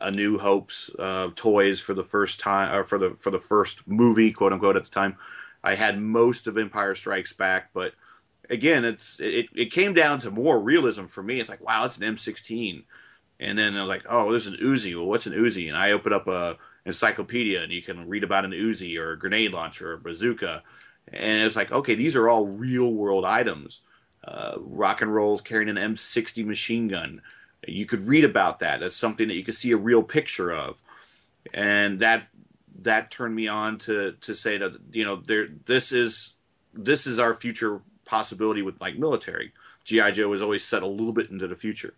A 0.00 0.10
New 0.10 0.38
Hope's 0.38 0.90
uh, 0.98 1.28
toys 1.36 1.80
for 1.80 1.94
the 1.94 2.04
first 2.04 2.40
time, 2.40 2.74
or 2.74 2.84
for 2.84 2.98
the 2.98 3.10
for 3.18 3.30
the 3.30 3.40
first 3.40 3.86
movie, 3.86 4.32
quote 4.32 4.52
unquote, 4.52 4.76
at 4.76 4.84
the 4.84 4.90
time. 4.90 5.16
I 5.62 5.74
had 5.74 6.00
most 6.00 6.46
of 6.46 6.56
Empire 6.56 6.94
Strikes 6.94 7.34
Back, 7.34 7.70
but 7.74 7.92
again, 8.50 8.84
it's 8.84 9.18
it, 9.20 9.46
it 9.54 9.72
came 9.72 9.94
down 9.94 10.18
to 10.20 10.30
more 10.30 10.58
realism 10.58 11.06
for 11.06 11.22
me. 11.22 11.40
It's 11.40 11.48
like, 11.48 11.64
wow, 11.64 11.84
it's 11.84 11.96
an 11.96 12.14
M16, 12.14 12.84
and 13.38 13.58
then 13.58 13.76
I 13.76 13.80
was 13.80 13.88
like, 13.88 14.04
oh, 14.08 14.30
there's 14.30 14.48
an 14.48 14.58
Uzi. 14.60 14.94
Well, 14.94 15.06
what's 15.06 15.26
an 15.26 15.32
Uzi? 15.32 15.68
And 15.68 15.76
I 15.76 15.92
open 15.92 16.12
up 16.12 16.26
a 16.26 16.58
encyclopedia, 16.84 17.62
and 17.62 17.72
you 17.72 17.80
can 17.80 18.08
read 18.08 18.24
about 18.24 18.44
an 18.44 18.50
Uzi 18.50 18.98
or 18.98 19.12
a 19.12 19.18
grenade 19.18 19.52
launcher 19.52 19.92
or 19.92 19.94
a 19.94 19.98
bazooka, 19.98 20.62
and 21.08 21.42
it's 21.42 21.56
like, 21.56 21.72
okay, 21.72 21.94
these 21.94 22.16
are 22.16 22.28
all 22.28 22.46
real 22.46 22.92
world 22.92 23.24
items. 23.24 23.80
Uh, 24.22 24.56
rock 24.58 25.00
and 25.00 25.14
rolls 25.14 25.40
carrying 25.40 25.70
an 25.70 25.76
M60 25.94 26.44
machine 26.44 26.88
gun. 26.88 27.22
You 27.66 27.86
could 27.86 28.06
read 28.06 28.24
about 28.24 28.58
that. 28.58 28.80
That's 28.80 28.96
something 28.96 29.28
that 29.28 29.34
you 29.34 29.44
could 29.44 29.54
see 29.54 29.72
a 29.72 29.78
real 29.78 30.02
picture 30.02 30.52
of, 30.52 30.76
and 31.54 32.00
that 32.00 32.24
that 32.82 33.10
turned 33.10 33.34
me 33.34 33.48
on 33.48 33.78
to 33.78 34.12
to 34.20 34.34
say 34.34 34.58
that 34.58 34.72
you 34.92 35.04
know 35.04 35.16
there 35.16 35.48
this 35.64 35.92
is 35.92 36.34
this 36.74 37.06
is 37.06 37.18
our 37.18 37.34
future 37.34 37.80
possibility 38.10 38.60
with 38.60 38.80
like 38.80 38.98
military. 38.98 39.52
GI 39.84 40.12
Joe 40.12 40.28
was 40.28 40.42
always 40.42 40.64
set 40.64 40.82
a 40.82 40.86
little 40.86 41.12
bit 41.12 41.30
into 41.30 41.46
the 41.46 41.54
future, 41.54 41.94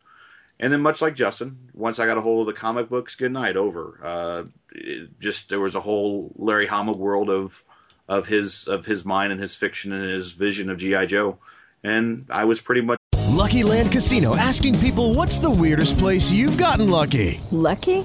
and 0.60 0.72
then 0.72 0.80
much 0.80 1.00
like 1.00 1.14
Justin, 1.16 1.70
once 1.74 1.98
I 1.98 2.06
got 2.06 2.18
a 2.18 2.20
hold 2.20 2.46
of 2.46 2.54
the 2.54 2.60
comic 2.60 2.88
books, 2.88 3.16
good 3.16 3.32
night 3.32 3.56
over. 3.56 3.98
Uh, 4.02 4.44
it 4.72 5.18
just 5.18 5.48
there 5.48 5.58
was 5.58 5.74
a 5.74 5.80
whole 5.80 6.30
Larry 6.36 6.66
Hama 6.66 6.92
world 6.92 7.30
of 7.30 7.64
of 8.08 8.26
his 8.26 8.68
of 8.68 8.84
his 8.84 9.04
mind 9.04 9.32
and 9.32 9.40
his 9.40 9.56
fiction 9.56 9.92
and 9.92 10.08
his 10.08 10.32
vision 10.32 10.70
of 10.70 10.78
GI 10.78 11.06
Joe, 11.06 11.38
and 11.82 12.26
I 12.30 12.44
was 12.44 12.60
pretty 12.60 12.82
much. 12.82 12.98
Lucky 13.30 13.62
Land 13.62 13.90
Casino 13.90 14.36
asking 14.36 14.78
people 14.78 15.14
what's 15.14 15.38
the 15.38 15.50
weirdest 15.50 15.98
place 15.98 16.30
you've 16.30 16.58
gotten 16.58 16.88
lucky? 16.90 17.40
Lucky? 17.50 18.04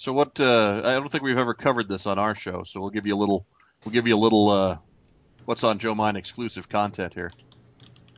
So 0.00 0.14
what? 0.14 0.40
Uh, 0.40 0.80
I 0.82 0.94
don't 0.94 1.10
think 1.10 1.22
we've 1.22 1.36
ever 1.36 1.52
covered 1.52 1.86
this 1.86 2.06
on 2.06 2.18
our 2.18 2.34
show, 2.34 2.62
so 2.64 2.80
we'll 2.80 2.88
give 2.88 3.06
you 3.06 3.14
a 3.14 3.18
little. 3.20 3.44
We'll 3.84 3.92
give 3.92 4.08
you 4.08 4.16
a 4.16 4.18
little. 4.18 4.48
Uh, 4.48 4.78
what's 5.44 5.62
on 5.62 5.78
Joe 5.78 5.94
Mind 5.94 6.16
exclusive 6.16 6.70
content 6.70 7.12
here. 7.12 7.30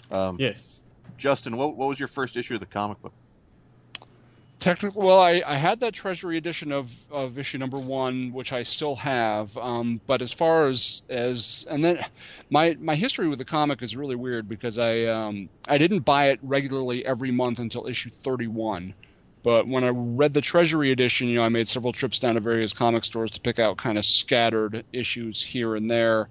Um, 0.09 0.37
yes. 0.39 0.80
Justin, 1.18 1.57
what, 1.57 1.76
what 1.76 1.89
was 1.89 1.99
your 1.99 2.07
first 2.07 2.37
issue 2.37 2.55
of 2.55 2.61
the 2.61 2.66
comic 2.66 3.03
book? 3.03 3.12
Technically, 4.61 5.05
well, 5.05 5.18
I, 5.18 5.43
I 5.45 5.57
had 5.57 5.80
that 5.80 5.93
Treasury 5.93 6.39
edition 6.39 6.70
of, 6.70 6.89
of 7.11 7.37
issue 7.37 7.59
number 7.59 7.80
one, 7.80 8.33
which 8.33 8.53
I 8.53 8.62
still 8.62 8.95
have. 8.95 9.57
Um, 9.57 10.01
but 10.07 10.22
as 10.22 10.30
far 10.30 10.68
as 10.68 11.03
as 11.11 11.66
and 11.68 11.83
then 11.83 12.05
my 12.49 12.76
my 12.78 12.95
history 12.95 13.26
with 13.26 13.41
the 13.41 13.45
comic 13.45 13.83
is 13.83 13.97
really 13.97 14.14
weird 14.14 14.49
because 14.49 14.78
I 14.78 15.07
um, 15.07 15.49
I 15.66 15.78
didn't 15.78 16.05
buy 16.05 16.28
it 16.28 16.39
regularly 16.43 17.05
every 17.05 17.33
month 17.33 17.59
until 17.59 17.89
issue 17.89 18.11
31. 18.22 18.95
But 19.43 19.66
when 19.66 19.82
I 19.82 19.88
read 19.88 20.34
the 20.34 20.40
Treasury 20.40 20.93
edition, 20.93 21.28
you 21.28 21.36
know, 21.36 21.43
I 21.43 21.49
made 21.49 21.68
several 21.68 21.93
trips 21.93 22.18
down 22.18 22.34
to 22.34 22.40
various 22.40 22.72
comic 22.72 23.05
stores 23.05 23.32
to 23.32 23.40
pick 23.40 23.59
out 23.59 23.76
kind 23.76 23.99
of 23.99 24.05
scattered 24.05 24.84
issues 24.93 25.43
here 25.43 25.74
and 25.74 25.90
there. 25.90 26.28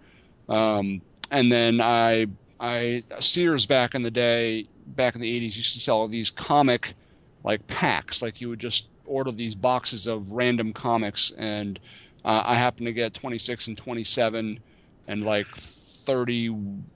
Um, 0.47 1.01
and 1.29 1.51
then 1.51 1.81
I, 1.81 2.27
I 2.59 3.03
Sears 3.19 3.65
back 3.65 3.95
in 3.95 4.03
the 4.03 4.11
day, 4.11 4.67
back 4.87 5.15
in 5.15 5.21
the 5.21 5.39
80s, 5.39 5.55
used 5.55 5.73
to 5.73 5.81
sell 5.81 6.07
these 6.07 6.29
comic 6.29 6.93
like 7.43 7.65
packs. 7.67 8.21
Like 8.21 8.39
you 8.39 8.49
would 8.49 8.59
just 8.59 8.85
order 9.05 9.31
these 9.31 9.55
boxes 9.55 10.07
of 10.07 10.31
random 10.31 10.71
comics, 10.71 11.31
and 11.37 11.79
uh, 12.23 12.43
I 12.45 12.55
happened 12.55 12.85
to 12.85 12.93
get 12.93 13.13
26 13.13 13.67
and 13.67 13.77
27 13.77 14.59
and 15.07 15.23
like 15.23 15.47
30, 16.05 16.49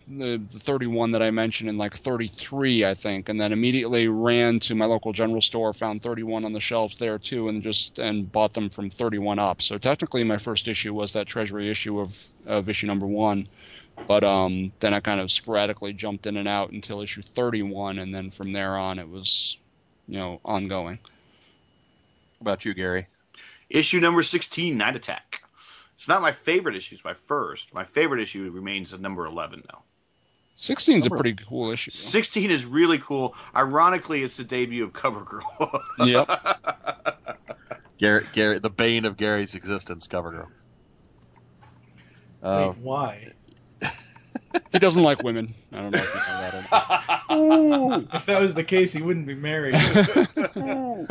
the, 0.07 0.41
the 0.51 0.59
31 0.59 1.11
that 1.11 1.21
I 1.21 1.31
mentioned, 1.31 1.69
and 1.69 1.77
like 1.77 1.97
33, 1.97 2.85
I 2.85 2.93
think, 2.93 3.29
and 3.29 3.39
then 3.39 3.51
immediately 3.51 4.07
ran 4.07 4.59
to 4.61 4.75
my 4.75 4.85
local 4.85 5.13
general 5.13 5.41
store, 5.41 5.73
found 5.73 6.01
31 6.01 6.45
on 6.45 6.53
the 6.53 6.59
shelves 6.59 6.97
there 6.97 7.17
too, 7.17 7.49
and 7.49 7.63
just 7.63 7.99
and 7.99 8.31
bought 8.31 8.53
them 8.53 8.69
from 8.69 8.89
31 8.89 9.39
up. 9.39 9.61
So 9.61 9.77
technically, 9.77 10.23
my 10.23 10.37
first 10.37 10.67
issue 10.67 10.93
was 10.93 11.13
that 11.13 11.27
Treasury 11.27 11.69
issue 11.69 11.99
of 11.99 12.17
of 12.45 12.69
issue 12.69 12.87
number 12.87 13.07
one. 13.07 13.47
But 14.07 14.23
um, 14.23 14.73
then 14.81 14.93
I 14.93 14.99
kind 14.99 15.21
of 15.21 15.31
sporadically 15.31 15.93
jumped 15.93 16.27
in 16.27 16.37
and 16.37 16.47
out 16.47 16.71
until 16.71 17.01
issue 17.01 17.21
31, 17.21 17.99
and 17.99 18.13
then 18.13 18.29
from 18.29 18.51
there 18.51 18.77
on 18.77 18.99
it 18.99 19.07
was, 19.07 19.57
you 20.07 20.19
know, 20.19 20.41
ongoing. 20.43 20.99
What 22.39 22.51
about 22.51 22.65
you, 22.65 22.73
Gary? 22.73 23.07
Issue 23.69 23.99
number 23.99 24.21
16, 24.21 24.77
Night 24.77 24.95
Attack. 24.95 25.44
It's 25.95 26.07
not 26.07 26.21
my 26.21 26.31
favorite 26.31 26.75
issue, 26.75 26.95
it's 26.95 27.03
my 27.03 27.13
first. 27.13 27.73
My 27.73 27.83
favorite 27.83 28.21
issue 28.21 28.49
remains 28.51 28.93
at 28.93 28.99
number 28.99 29.25
11, 29.25 29.63
though. 29.71 29.83
16 30.57 30.99
is 30.99 31.05
a 31.05 31.09
pretty 31.09 31.33
cool 31.33 31.71
issue. 31.71 31.91
16 31.91 32.49
is 32.49 32.65
really 32.65 32.97
cool. 32.99 33.35
Ironically, 33.55 34.23
it's 34.23 34.37
the 34.37 34.43
debut 34.43 34.83
of 34.83 34.93
CoverGirl. 34.93 35.79
yep. 36.05 36.29
Gary, 37.97 38.25
Gary, 38.31 38.59
the 38.59 38.69
bane 38.69 39.05
of 39.05 39.17
Gary's 39.17 39.55
existence, 39.55 40.07
CoverGirl. 40.07 40.47
Uh, 42.41 42.71
why? 42.73 43.33
He 44.71 44.79
doesn't 44.79 45.03
like 45.03 45.21
women. 45.23 45.53
I 45.71 45.77
don't 45.77 45.91
know 45.91 45.99
if 46.01 46.13
you 46.13 46.33
know 46.33 46.63
that. 46.69 47.21
Ooh, 47.31 48.07
if 48.13 48.25
that 48.25 48.41
was 48.41 48.53
the 48.53 48.63
case, 48.63 48.93
he 48.93 49.01
wouldn't 49.01 49.25
be 49.27 49.35
married. 49.35 49.73
no. 50.55 51.07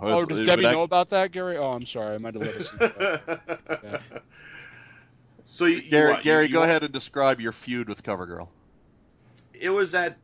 Oh, 0.00 0.22
it- 0.22 0.28
does 0.28 0.40
it- 0.40 0.44
Debbie 0.44 0.62
but 0.62 0.68
I- 0.68 0.72
know 0.72 0.82
about 0.82 1.10
that, 1.10 1.32
Gary? 1.32 1.56
Oh, 1.56 1.72
I'm 1.72 1.86
sorry. 1.86 2.14
I 2.14 2.18
might 2.18 2.34
have 2.34 2.42
let 2.42 2.56
us. 2.56 2.68
Yeah. 3.84 3.98
So 5.46 5.66
you, 5.66 5.82
Gary, 5.82 6.10
what, 6.10 6.24
you- 6.24 6.30
Gary, 6.30 6.46
you 6.46 6.52
go 6.52 6.60
want- 6.60 6.70
ahead 6.70 6.82
and 6.84 6.92
describe 6.92 7.40
your 7.40 7.52
feud 7.52 7.88
with 7.88 8.02
CoverGirl. 8.02 8.48
It 9.52 9.70
was 9.70 9.92
that 9.92 10.18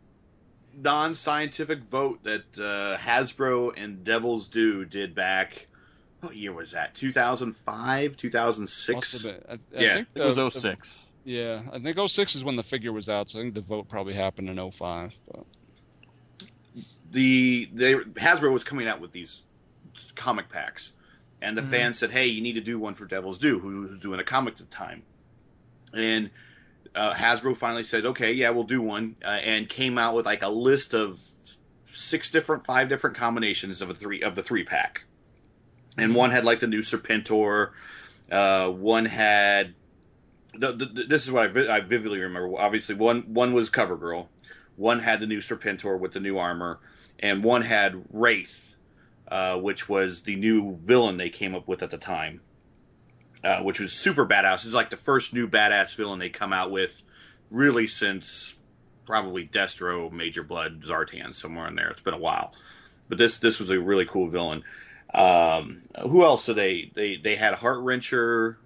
non-scientific 0.77 1.85
vote 1.85 2.23
that 2.25 2.43
uh, 2.59 2.97
Hasbro 2.99 3.73
and 3.77 4.03
Devil's 4.05 4.49
Due 4.49 4.85
did 4.85 5.15
back. 5.15 5.67
What 6.21 6.37
year 6.37 6.53
was 6.53 6.73
that? 6.73 6.95
2005, 6.95 8.17
2006. 8.17 8.95
Must 8.95 9.13
have 9.13 9.23
been. 9.23 9.43
I, 9.49 9.79
I 9.79 9.81
Yeah. 9.83 9.95
think 9.95 10.09
It 10.15 10.23
was 10.25 10.37
the- 10.37 10.51
06. 10.51 11.07
Yeah, 11.25 11.63
I 11.73 11.79
think 11.79 11.99
06 12.09 12.35
is 12.35 12.45
when 12.45 12.57
the 12.57 12.63
figure 12.63 12.93
was 12.93 13.09
out, 13.09 13.31
so 13.31 13.39
I 13.39 13.43
think 13.43 13.55
the 13.55 13.61
vote 13.61 13.89
probably 13.89 14.15
happened 14.15 14.49
in 14.49 14.71
05. 14.71 15.15
But 15.31 15.45
the 17.13 17.69
they 17.73 17.95
Hasbro 17.95 18.53
was 18.53 18.65
coming 18.65 18.87
out 18.89 19.01
with 19.01 19.13
these 19.13 19.43
comic 20.15 20.49
packs, 20.49 20.93
and 21.43 21.57
the 21.57 21.63
Mhm. 21.63 21.71
fans 21.71 21.99
said, 21.99 22.11
"Hey, 22.11 22.27
you 22.27 22.41
need 22.41 22.55
to 22.55 22.61
do 22.61 22.79
one 22.79 22.95
for 22.95 23.05
Devil's 23.07 23.39
Due, 23.39 23.59
who 23.59 23.83
was 23.83 24.01
doing 24.01 24.21
a 24.21 24.25
comic 24.25 24.55
at 24.55 24.59
the 24.59 24.65
time." 24.67 25.03
And 25.93 26.31
uh, 26.95 27.13
Hasbro 27.15 27.57
finally 27.57 27.85
said, 27.85 28.07
"Okay, 28.07 28.33
yeah, 28.33 28.51
we'll 28.51 28.65
do 28.65 28.81
one," 28.81 29.17
uh, 29.25 29.29
and 29.29 29.69
came 29.69 29.99
out 29.99 30.15
with 30.15 30.25
like 30.27 30.43
a 30.43 30.49
list 30.49 30.95
of 30.95 31.21
six 31.93 32.31
different, 32.31 32.65
five 32.65 32.89
different 32.89 33.17
combinations 33.17 33.83
of 33.83 33.91
a 33.91 33.95
three 33.95 34.23
of 34.23 34.37
the 34.37 34.43
three 34.43 34.65
pack, 34.65 35.05
and 35.99 36.15
one 36.15 36.31
had 36.31 36.45
like 36.45 36.61
the 36.61 36.67
new 36.67 36.81
Serpentor, 36.81 37.73
uh, 38.33 38.69
one 38.71 39.05
had. 39.05 39.75
The, 40.53 40.73
the, 40.73 41.05
this 41.09 41.25
is 41.25 41.31
what 41.31 41.45
I, 41.45 41.47
vi- 41.47 41.69
I 41.69 41.81
vividly 41.81 42.19
remember. 42.21 42.59
Obviously, 42.59 42.97
one 42.97 43.23
one 43.33 43.53
was 43.53 43.71
CoverGirl, 43.71 44.27
one 44.77 44.99
had 44.99 45.21
the 45.21 45.27
new 45.27 45.39
Serpentor 45.39 45.99
with 45.99 46.13
the 46.13 46.21
new 46.21 46.39
armor, 46.39 46.81
and 47.21 47.45
one 47.45 47.63
had 47.63 48.05
Wraith, 48.11 48.75
uh, 49.29 49.59
which 49.59 49.89
was 49.89 50.23
the 50.23 50.35
new 50.35 50.77
villain 50.83 51.19
they 51.19 51.31
came 51.31 51.55
up 51.55 51.69
with 51.69 51.83
at 51.85 51.91
the 51.91 51.99
time, 51.99 52.41
uh, 53.45 53.61
which 53.61 53.79
was 53.79 53.93
super 53.93 54.27
badass. 54.27 54.65
It's 54.65 54.75
like 54.75 54.91
the 54.91 54.97
first 54.97 55.33
new 55.33 55.47
badass 55.47 55.95
villain 55.95 56.19
they 56.19 56.31
come 56.31 56.53
out 56.53 56.73
with, 56.73 57.01
really 57.49 57.87
since 57.87 58.57
probably 59.07 59.47
Destro, 59.47 60.11
Major 60.11 60.43
Blood, 60.43 60.83
Zartan, 60.83 61.33
somewhere 61.33 61.69
in 61.69 61.77
there. 61.77 61.91
It's 61.91 62.03
been 62.03 62.15
a 62.15 62.19
while, 62.19 62.53
but 63.09 63.19
this 63.19 63.39
this 63.39 63.61
was 63.61 63.71
a 63.71 63.81
really 63.81 64.05
cool 64.05 64.29
villain. 64.29 64.65
Um, 65.15 65.83
who 66.03 66.25
else 66.25 66.47
did 66.47 66.57
they 66.57 66.91
they 66.95 67.17
they 67.17 67.37
had 67.37 67.55
Heart 67.55 67.79
Wrencher. 67.79 68.57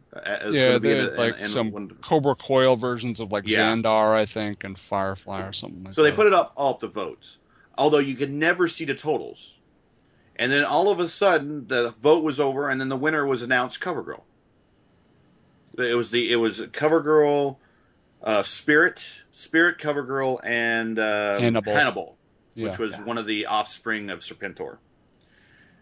Yeah, 0.50 0.78
they 0.78 0.96
had 0.98 1.16
like 1.16 1.38
in 1.38 1.44
a- 1.44 1.48
some 1.48 1.70
one- 1.72 1.90
Cobra 2.00 2.34
Coil 2.36 2.76
versions 2.76 3.18
of 3.20 3.32
like 3.32 3.48
Yeah. 3.48 3.68
Zandar, 3.70 4.14
I 4.14 4.26
think, 4.26 4.62
and 4.64 4.78
Firefly 4.78 5.42
or 5.42 5.52
something 5.52 5.84
like 5.84 5.92
So 5.92 6.02
that. 6.02 6.10
they 6.10 6.16
put 6.16 6.26
it 6.26 6.32
up 6.32 6.52
all 6.56 6.74
up 6.74 6.80
to 6.80 6.86
votes, 6.86 7.38
although 7.76 7.98
you 7.98 8.14
could 8.14 8.32
never 8.32 8.68
see 8.68 8.84
the 8.84 8.94
totals. 8.94 9.54
And 10.36 10.50
then 10.52 10.64
all 10.64 10.88
of 10.88 10.98
a 11.00 11.08
sudden, 11.08 11.66
the 11.68 11.90
vote 11.90 12.22
was 12.24 12.38
over, 12.40 12.68
and 12.68 12.80
then 12.80 12.88
the 12.88 12.96
winner 12.96 13.24
was 13.26 13.42
announced. 13.42 13.80
CoverGirl. 13.80 14.22
It 15.78 15.96
was 15.96 16.10
the 16.10 16.30
it 16.32 16.36
was 16.36 16.60
CoverGirl, 16.60 17.56
uh, 18.22 18.42
Spirit, 18.44 19.22
Spirit, 19.32 19.78
CoverGirl, 19.78 20.40
and 20.44 20.98
uh, 20.98 21.38
Hannibal. 21.40 22.16
which 22.54 22.72
Yeah. 22.72 22.76
was 22.78 22.96
one 23.00 23.18
of 23.18 23.26
the 23.26 23.46
offspring 23.46 24.10
of 24.10 24.20
Serpentor, 24.20 24.74
It 24.74 24.78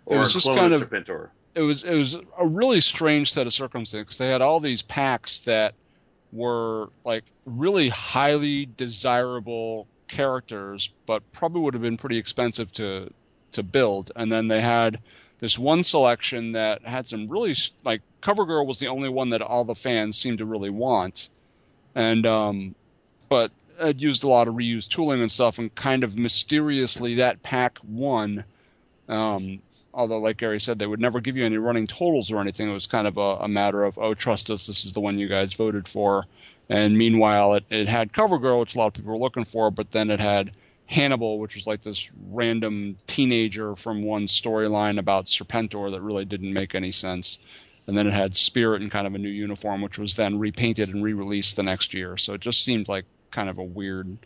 or 0.06 0.18
was 0.20 0.30
a 0.30 0.32
just 0.34 0.46
kind 0.46 0.72
of- 0.72 0.80
Serpentor. 0.80 1.28
It 1.54 1.62
was 1.62 1.84
it 1.84 1.94
was 1.94 2.16
a 2.38 2.46
really 2.46 2.80
strange 2.80 3.32
set 3.32 3.46
of 3.46 3.52
circumstances. 3.52 4.18
They 4.18 4.28
had 4.28 4.42
all 4.42 4.60
these 4.60 4.82
packs 4.82 5.40
that 5.40 5.74
were 6.32 6.88
like 7.04 7.24
really 7.44 7.88
highly 7.88 8.66
desirable 8.76 9.86
characters, 10.08 10.90
but 11.06 11.22
probably 11.32 11.62
would 11.62 11.74
have 11.74 11.82
been 11.82 11.98
pretty 11.98 12.18
expensive 12.18 12.72
to 12.72 13.12
to 13.52 13.62
build. 13.62 14.12
And 14.16 14.32
then 14.32 14.48
they 14.48 14.60
had 14.60 15.00
this 15.40 15.58
one 15.58 15.82
selection 15.82 16.52
that 16.52 16.84
had 16.84 17.06
some 17.06 17.28
really 17.28 17.54
like 17.84 18.00
CoverGirl 18.22 18.66
was 18.66 18.78
the 18.78 18.88
only 18.88 19.08
one 19.08 19.30
that 19.30 19.42
all 19.42 19.64
the 19.64 19.74
fans 19.74 20.16
seemed 20.16 20.38
to 20.38 20.46
really 20.46 20.70
want, 20.70 21.28
and 21.94 22.24
um, 22.26 22.74
but 23.28 23.50
it 23.78 23.98
used 24.00 24.24
a 24.24 24.28
lot 24.28 24.48
of 24.48 24.54
reused 24.54 24.88
tooling 24.88 25.20
and 25.20 25.30
stuff, 25.30 25.58
and 25.58 25.74
kind 25.74 26.04
of 26.04 26.16
mysteriously 26.16 27.16
that 27.16 27.42
pack 27.42 27.78
won. 27.86 28.44
Um, 29.08 29.60
although, 29.94 30.18
like 30.18 30.38
Gary 30.38 30.60
said, 30.60 30.78
they 30.78 30.86
would 30.86 31.00
never 31.00 31.20
give 31.20 31.36
you 31.36 31.44
any 31.44 31.58
running 31.58 31.86
totals 31.86 32.30
or 32.30 32.40
anything. 32.40 32.68
It 32.68 32.74
was 32.74 32.86
kind 32.86 33.06
of 33.06 33.16
a, 33.16 33.36
a 33.44 33.48
matter 33.48 33.84
of, 33.84 33.98
oh, 33.98 34.14
trust 34.14 34.50
us, 34.50 34.66
this 34.66 34.84
is 34.84 34.92
the 34.92 35.00
one 35.00 35.18
you 35.18 35.28
guys 35.28 35.52
voted 35.52 35.88
for. 35.88 36.24
And 36.68 36.96
meanwhile, 36.96 37.54
it, 37.54 37.64
it 37.70 37.88
had 37.88 38.12
CoverGirl, 38.12 38.60
which 38.60 38.74
a 38.74 38.78
lot 38.78 38.86
of 38.86 38.94
people 38.94 39.12
were 39.12 39.18
looking 39.18 39.44
for, 39.44 39.70
but 39.70 39.92
then 39.92 40.10
it 40.10 40.20
had 40.20 40.52
Hannibal, 40.86 41.38
which 41.38 41.54
was 41.54 41.66
like 41.66 41.82
this 41.82 42.08
random 42.30 42.96
teenager 43.06 43.76
from 43.76 44.02
one 44.02 44.26
storyline 44.26 44.98
about 44.98 45.26
Serpentor 45.26 45.90
that 45.90 46.00
really 46.00 46.24
didn't 46.24 46.52
make 46.52 46.74
any 46.74 46.92
sense. 46.92 47.38
And 47.86 47.96
then 47.96 48.06
it 48.06 48.12
had 48.12 48.36
Spirit 48.36 48.82
in 48.82 48.90
kind 48.90 49.06
of 49.06 49.14
a 49.14 49.18
new 49.18 49.28
uniform, 49.28 49.82
which 49.82 49.98
was 49.98 50.14
then 50.14 50.38
repainted 50.38 50.90
and 50.90 51.02
re-released 51.02 51.56
the 51.56 51.62
next 51.62 51.94
year. 51.94 52.16
So 52.16 52.34
it 52.34 52.40
just 52.40 52.64
seemed 52.64 52.88
like 52.88 53.04
kind 53.30 53.50
of 53.50 53.58
a 53.58 53.64
weird, 53.64 54.18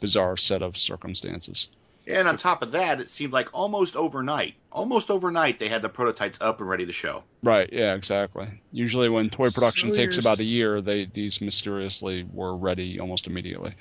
bizarre 0.00 0.36
set 0.36 0.62
of 0.62 0.78
circumstances. 0.78 1.68
And 2.06 2.28
on 2.28 2.36
top 2.36 2.62
of 2.62 2.72
that, 2.72 3.00
it 3.00 3.08
seemed 3.08 3.32
like 3.32 3.48
almost 3.52 3.96
overnight, 3.96 4.54
almost 4.70 5.10
overnight, 5.10 5.58
they 5.58 5.68
had 5.68 5.80
the 5.80 5.88
prototypes 5.88 6.38
up 6.40 6.60
and 6.60 6.68
ready 6.68 6.84
to 6.84 6.92
show. 6.92 7.24
Right. 7.42 7.68
Yeah. 7.72 7.94
Exactly. 7.94 8.48
Usually, 8.72 9.08
when 9.08 9.30
toy 9.30 9.50
production 9.50 9.90
So 9.90 9.96
takes 9.96 10.18
about 10.18 10.38
a 10.38 10.44
year, 10.44 10.80
they 10.80 11.06
these 11.06 11.40
mysteriously 11.40 12.26
were 12.32 12.56
ready 12.56 13.00
almost 13.00 13.26
immediately. 13.26 13.74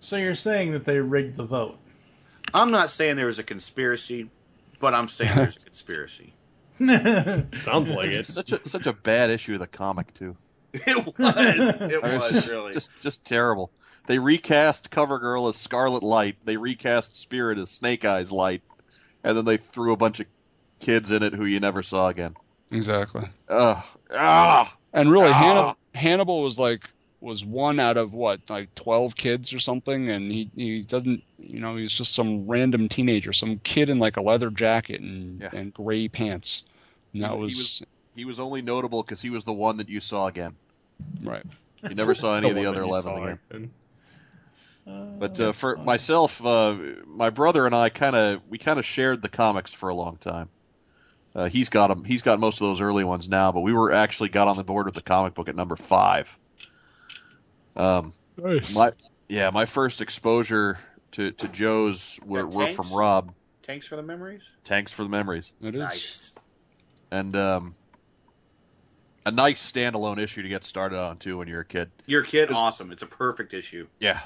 So 0.00 0.16
you're 0.16 0.34
saying 0.34 0.72
that 0.72 0.84
they 0.84 0.98
rigged 0.98 1.36
the 1.36 1.44
vote? 1.44 1.78
I'm 2.52 2.70
not 2.70 2.90
saying 2.90 3.16
there 3.16 3.26
was 3.26 3.38
a 3.38 3.44
conspiracy, 3.44 4.28
but 4.80 4.94
I'm 4.94 5.08
saying 5.08 5.36
there's 5.36 5.56
a 5.56 5.60
conspiracy. 5.60 6.34
Sounds 6.80 7.90
like 7.90 8.08
it. 8.08 8.26
Such 8.26 8.52
a 8.52 8.66
such 8.66 8.86
a 8.86 8.94
bad 8.94 9.30
issue 9.30 9.54
of 9.54 9.60
the 9.60 9.66
comic 9.66 10.12
too. 10.14 10.36
It 10.72 10.96
was. 11.18 11.80
It 11.80 12.02
was 12.02 12.32
just, 12.32 12.48
really. 12.48 12.74
just 12.74 12.90
just 13.00 13.24
terrible. 13.24 13.70
They 14.06 14.18
recast 14.18 14.90
CoverGirl 14.90 15.48
as 15.50 15.56
Scarlett 15.56 16.02
Light. 16.02 16.36
They 16.44 16.56
recast 16.56 17.16
Spirit 17.16 17.58
as 17.58 17.70
Snake 17.70 18.04
Eyes 18.04 18.32
Light, 18.32 18.62
and 19.24 19.36
then 19.36 19.44
they 19.44 19.56
threw 19.56 19.92
a 19.92 19.96
bunch 19.96 20.20
of 20.20 20.26
kids 20.80 21.10
in 21.10 21.22
it 21.22 21.32
who 21.34 21.44
you 21.44 21.60
never 21.60 21.82
saw 21.82 22.08
again. 22.08 22.34
Exactly. 22.70 23.28
Ugh. 23.48 23.84
Ah. 24.14 24.76
And 24.92 25.10
really, 25.12 25.28
Ah. 25.30 25.32
Hannibal, 25.34 25.76
Hannibal 25.94 26.42
was 26.42 26.58
like 26.58 26.88
was 27.20 27.44
one 27.44 27.78
out 27.78 27.98
of 27.98 28.14
what 28.14 28.40
like 28.48 28.74
twelve 28.74 29.14
kids 29.14 29.52
or 29.52 29.60
something, 29.60 30.08
and 30.08 30.32
he 30.32 30.50
he 30.56 30.80
doesn't 30.82 31.22
you 31.38 31.60
know 31.60 31.76
he's 31.76 31.92
just 31.92 32.14
some 32.14 32.46
random 32.46 32.88
teenager, 32.88 33.32
some 33.32 33.58
kid 33.62 33.90
in 33.90 33.98
like 33.98 34.16
a 34.16 34.22
leather 34.22 34.50
jacket 34.50 35.00
and 35.00 35.42
and 35.54 35.74
gray 35.74 36.08
pants. 36.08 36.62
And 37.12 37.22
that 37.22 37.32
He- 37.32 37.36
was, 37.38 37.52
he 37.52 37.58
was 37.58 37.82
he 38.16 38.24
was 38.24 38.40
only 38.40 38.62
notable 38.62 39.02
because 39.02 39.20
he 39.20 39.30
was 39.30 39.44
the 39.44 39.52
one 39.52 39.76
that 39.76 39.88
you 39.88 40.00
saw 40.00 40.26
again. 40.28 40.54
right. 41.22 41.44
You 41.82 41.94
never 41.94 42.14
saw 42.14 42.34
any 42.36 42.50
of 42.50 42.56
the 42.56 42.66
other 42.70 42.82
eleven 42.82 43.12
saw 43.12 43.24
again. 43.52 43.70
Again. 44.90 45.18
But 45.18 45.40
uh, 45.40 45.52
for 45.52 45.76
myself, 45.76 46.44
uh, 46.44 46.76
my 47.06 47.30
brother 47.30 47.66
and 47.66 47.74
I 47.74 47.88
kind 47.88 48.16
of 48.16 48.42
we 48.48 48.58
kind 48.58 48.78
of 48.78 48.84
shared 48.84 49.22
the 49.22 49.28
comics 49.28 49.72
for 49.72 49.88
a 49.88 49.94
long 49.94 50.16
time. 50.16 50.48
Uh, 51.34 51.48
he's 51.48 51.68
got 51.68 51.88
them. 51.88 52.04
He's 52.04 52.22
got 52.22 52.40
most 52.40 52.60
of 52.60 52.66
those 52.68 52.80
early 52.80 53.04
ones 53.04 53.28
now, 53.28 53.52
but 53.52 53.60
we 53.60 53.72
were 53.72 53.92
actually 53.92 54.30
got 54.30 54.48
on 54.48 54.56
the 54.56 54.64
board 54.64 54.86
with 54.86 54.94
the 54.94 55.02
comic 55.02 55.34
book 55.34 55.48
at 55.48 55.54
number 55.54 55.76
five. 55.76 56.36
Um, 57.76 58.12
Nice. 58.36 58.72
my 58.74 58.92
yeah, 59.28 59.50
my 59.50 59.64
first 59.64 60.00
exposure 60.00 60.78
to 61.12 61.30
to 61.32 61.48
Joe's 61.48 62.18
were, 62.24 62.42
Got 62.44 62.54
were 62.54 62.66
from 62.68 62.92
Rob. 62.92 63.32
Tanks 63.62 63.86
for 63.86 63.96
the 63.96 64.02
memories. 64.02 64.42
Tanks 64.64 64.92
for 64.92 65.04
the 65.04 65.08
memories. 65.08 65.52
It 65.62 65.74
is. 65.76 65.80
Nice. 65.80 66.32
and 67.12 67.36
um, 67.36 67.74
a 69.26 69.30
nice 69.30 69.70
standalone 69.70 70.18
issue 70.18 70.42
to 70.42 70.48
get 70.48 70.64
started 70.64 70.98
on 70.98 71.18
too 71.18 71.38
when 71.38 71.48
you're 71.48 71.60
a 71.60 71.64
kid. 71.64 71.90
Your 72.06 72.22
kid, 72.22 72.50
awesome. 72.50 72.92
It's 72.92 73.02
a 73.02 73.06
perfect 73.06 73.54
issue. 73.54 73.86
Yeah, 73.98 74.20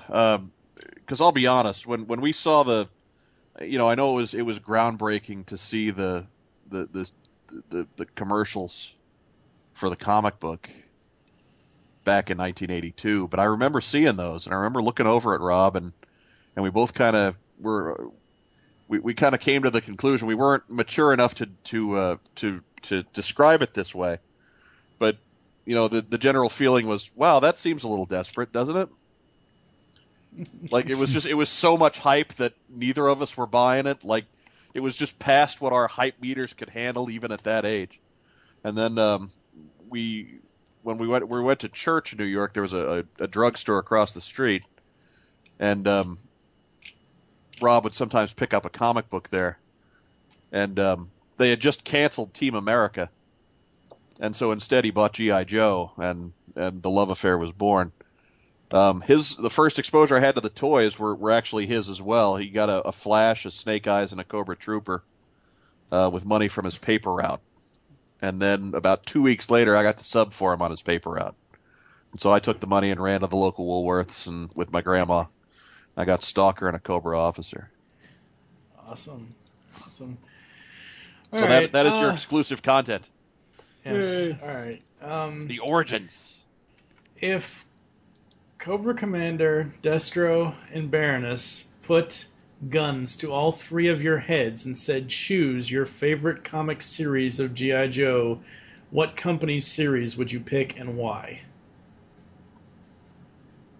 because 0.75 1.21
I'll 1.21 1.33
be 1.33 1.47
honest, 1.47 1.87
when 1.87 2.07
when 2.07 2.21
we 2.21 2.33
saw 2.33 2.63
the, 2.63 2.89
you 3.61 3.79
know, 3.79 3.89
I 3.89 3.95
know 3.95 4.13
it 4.13 4.21
was 4.21 4.35
it 4.35 4.43
was 4.43 4.61
groundbreaking 4.61 5.47
to 5.47 5.59
see 5.59 5.91
the 5.91 6.27
the 6.69 6.89
the 6.93 7.11
the, 7.71 7.87
the 7.97 8.07
commercials 8.07 8.93
for 9.73 9.91
the 9.91 9.97
comic 9.97 10.39
book 10.41 10.69
back 12.05 12.31
in 12.31 12.39
1982, 12.39 13.29
but 13.29 13.41
I 13.41 13.45
remember 13.45 13.81
seeing 13.81 14.17
those, 14.17 14.47
and 14.47 14.55
I 14.55 14.59
remember 14.59 14.83
looking 14.83 15.07
over 15.07 15.35
at 15.35 15.41
Rob, 15.41 15.77
and 15.77 15.93
and 16.57 16.63
we 16.63 16.71
both 16.71 16.95
kind 16.95 17.17
of 17.17 17.37
were. 17.59 18.11
We, 18.87 18.99
we 18.99 19.15
kind 19.15 19.35
of 19.35 19.41
came 19.41 19.63
to 19.63 19.71
the 19.71 19.81
conclusion 19.81 20.29
we 20.29 20.35
weren't 20.35 20.69
mature 20.69 21.15
enough 21.15 21.37
to 21.37 21.47
to 21.47 21.97
uh, 21.97 22.17
to 22.37 22.63
to 22.83 23.03
describe 23.15 23.63
it 23.63 23.73
this 23.73 23.95
way, 23.95 24.19
you 25.65 25.75
know 25.75 25.89
the 25.89 26.03
the 26.03 26.19
general 26.19 26.51
feeling 26.51 26.87
was 26.87 27.11
wow 27.15 27.41
that 27.41 27.59
seems 27.59 27.85
a 27.85 27.89
little 27.89 28.07
desperate 28.07 28.53
doesn't 28.53 28.77
it? 28.77 28.89
Like 30.73 30.87
it 30.87 30.97
was 30.97 31.13
just 31.13 31.27
it 31.27 31.35
was 31.35 31.49
so 31.49 31.77
much 31.77 32.01
hype 32.01 32.33
that 32.35 32.55
neither 32.69 33.07
of 33.07 33.23
us 33.23 33.37
were 33.37 33.47
buying 33.47 33.87
it. 33.87 34.03
Like 34.03 34.25
it 34.73 34.81
was 34.81 34.97
just 34.97 35.17
past 35.21 35.61
what 35.61 35.73
our 35.73 35.87
hype 35.87 36.21
meters 36.21 36.55
could 36.55 36.69
handle 36.69 37.09
even 37.09 37.31
at 37.31 37.45
that 37.45 37.65
age. 37.65 38.01
And 38.65 38.77
then 38.77 38.99
um, 38.99 39.31
we 39.89 40.41
when 40.83 40.99
we 40.99 41.07
went 41.07 41.29
we 41.29 41.41
went 41.41 41.61
to 41.61 41.69
church 41.69 42.13
in 42.13 42.19
New 42.19 42.25
York 42.25 42.53
there 42.53 42.65
was 42.65 42.73
a, 42.73 43.05
a, 43.21 43.25
a 43.25 43.27
drugstore 43.29 43.79
across 43.79 44.13
the 44.13 44.21
street. 44.21 44.65
And 45.61 45.87
um, 45.87 46.19
Rob 47.63 47.85
would 47.85 47.95
sometimes 47.95 48.33
pick 48.33 48.53
up 48.53 48.65
a 48.65 48.71
comic 48.71 49.09
book 49.09 49.29
there. 49.29 49.59
And 50.51 50.81
um, 50.81 51.11
they 51.37 51.51
had 51.51 51.61
just 51.61 51.85
canceled 51.85 52.35
Team 52.35 52.57
America 52.57 53.09
and 54.21 54.35
so 54.35 54.53
instead 54.53 54.85
he 54.85 54.91
bought 54.91 55.15
GI 55.15 55.45
Joe, 55.47 55.93
and 55.97 56.33
and 56.57 56.83
the 56.83 56.91
love 56.91 57.11
affair 57.11 57.37
was 57.37 57.53
born. 57.53 57.93
Um, 58.71 59.01
his 59.01 59.37
the 59.37 59.51
first 59.51 59.79
exposure 59.79 60.17
I 60.17 60.21
had 60.21 60.37
to 60.37 60.41
the 60.41 60.49
toys 60.49 60.99
were, 60.99 61.15
were 61.15 61.31
actually 61.31 61.67
his 61.67 61.89
as 61.89 62.01
well. 62.01 62.37
He 62.37 62.49
got 62.49 62.69
a, 62.69 62.89
a 62.89 62.93
Flash, 62.93 63.45
a 63.45 63.51
Snake 63.51 63.87
Eyes, 63.87 64.13
and 64.13 64.21
a 64.21 64.25
Cobra 64.25 64.57
Trooper 64.57 65.03
uh, 65.93 66.11
with 66.13 66.25
money 66.25 66.49
from 66.49 66.65
his 66.65 66.79
paper 66.79 67.13
route, 67.13 67.41
and 68.21 68.41
then 68.41 68.73
about 68.75 69.07
two 69.07 69.23
weeks 69.23 69.51
later, 69.51 69.77
I 69.77 69.83
got 69.83 69.99
to 69.99 70.05
sub 70.05 70.33
for 70.33 70.53
him 70.53 70.63
on 70.63 70.71
his 70.71 70.83
paper 70.83 71.11
route. 71.11 71.37
And 72.13 72.21
so 72.21 72.33
I 72.33 72.39
took 72.39 72.61
the 72.61 72.67
money 72.69 72.91
and 72.91 73.01
ran 73.01 73.21
to 73.21 73.27
the 73.27 73.37
local 73.37 73.67
Woolworths, 73.67 74.27
and 74.27 74.51
with 74.55 74.73
my 74.73 74.83
grandma, 74.83 75.25
I 75.97 76.05
got 76.05 76.23
Stalker 76.23 76.67
and 76.67 76.77
a 76.77 76.81
Cobra 76.81 77.19
Officer. 77.19 77.71
Awesome. 78.89 79.35
Awesome. 79.83 80.19
so 81.31 81.39
All 81.43 81.49
that 81.49 81.49
right, 81.49 81.73
that 81.73 81.87
is 81.87 81.93
your 81.93 82.11
uh, 82.11 82.15
exclusive 82.15 82.63
content. 82.63 83.09
Yes. 83.85 84.33
All 84.43 84.49
right. 84.49 84.83
Um, 85.03 85.47
The 85.47 85.59
origins. 85.59 86.37
if 87.21 87.67
Cobra 88.59 88.95
Commander, 88.95 89.73
Destro, 89.83 90.55
and 90.73 90.91
Baroness 90.91 91.65
put 91.83 92.27
guns 92.71 93.15
to 93.19 93.31
all 93.31 93.53
three 93.53 93.89
of 93.89 94.03
your 94.03 94.17
heads 94.19 94.65
and 94.65 94.77
said, 94.77 95.09
choose 95.09 95.71
your 95.71 95.85
favorite 95.85 96.45
comic 96.45 96.81
series 96.81 97.41
of 97.41 97.53
G.I. 97.53 97.89
Joe, 97.89 98.41
what 98.91 99.17
company's 99.17 99.67
series 99.67 100.17
would 100.17 100.33
you 100.33 100.41
pick 100.41 100.79
and 100.81 100.97
why? 100.97 101.43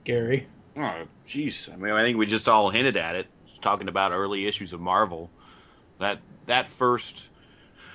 Gary. 0.05 0.47
Oh, 0.77 1.05
jeez. 1.27 1.73
I 1.73 1.77
mean, 1.77 1.93
I 1.93 2.03
think 2.03 2.19
we 2.19 2.27
just 2.27 2.49
all 2.49 2.69
hinted 2.69 2.97
at 2.97 3.15
it, 3.17 3.27
talking 3.63 3.89
about 3.89 4.13
early 4.13 4.47
issues 4.47 4.73
of 4.75 4.81
Marvel. 4.81 5.31
That 5.99 6.19
that 6.47 6.69
first 6.69 7.31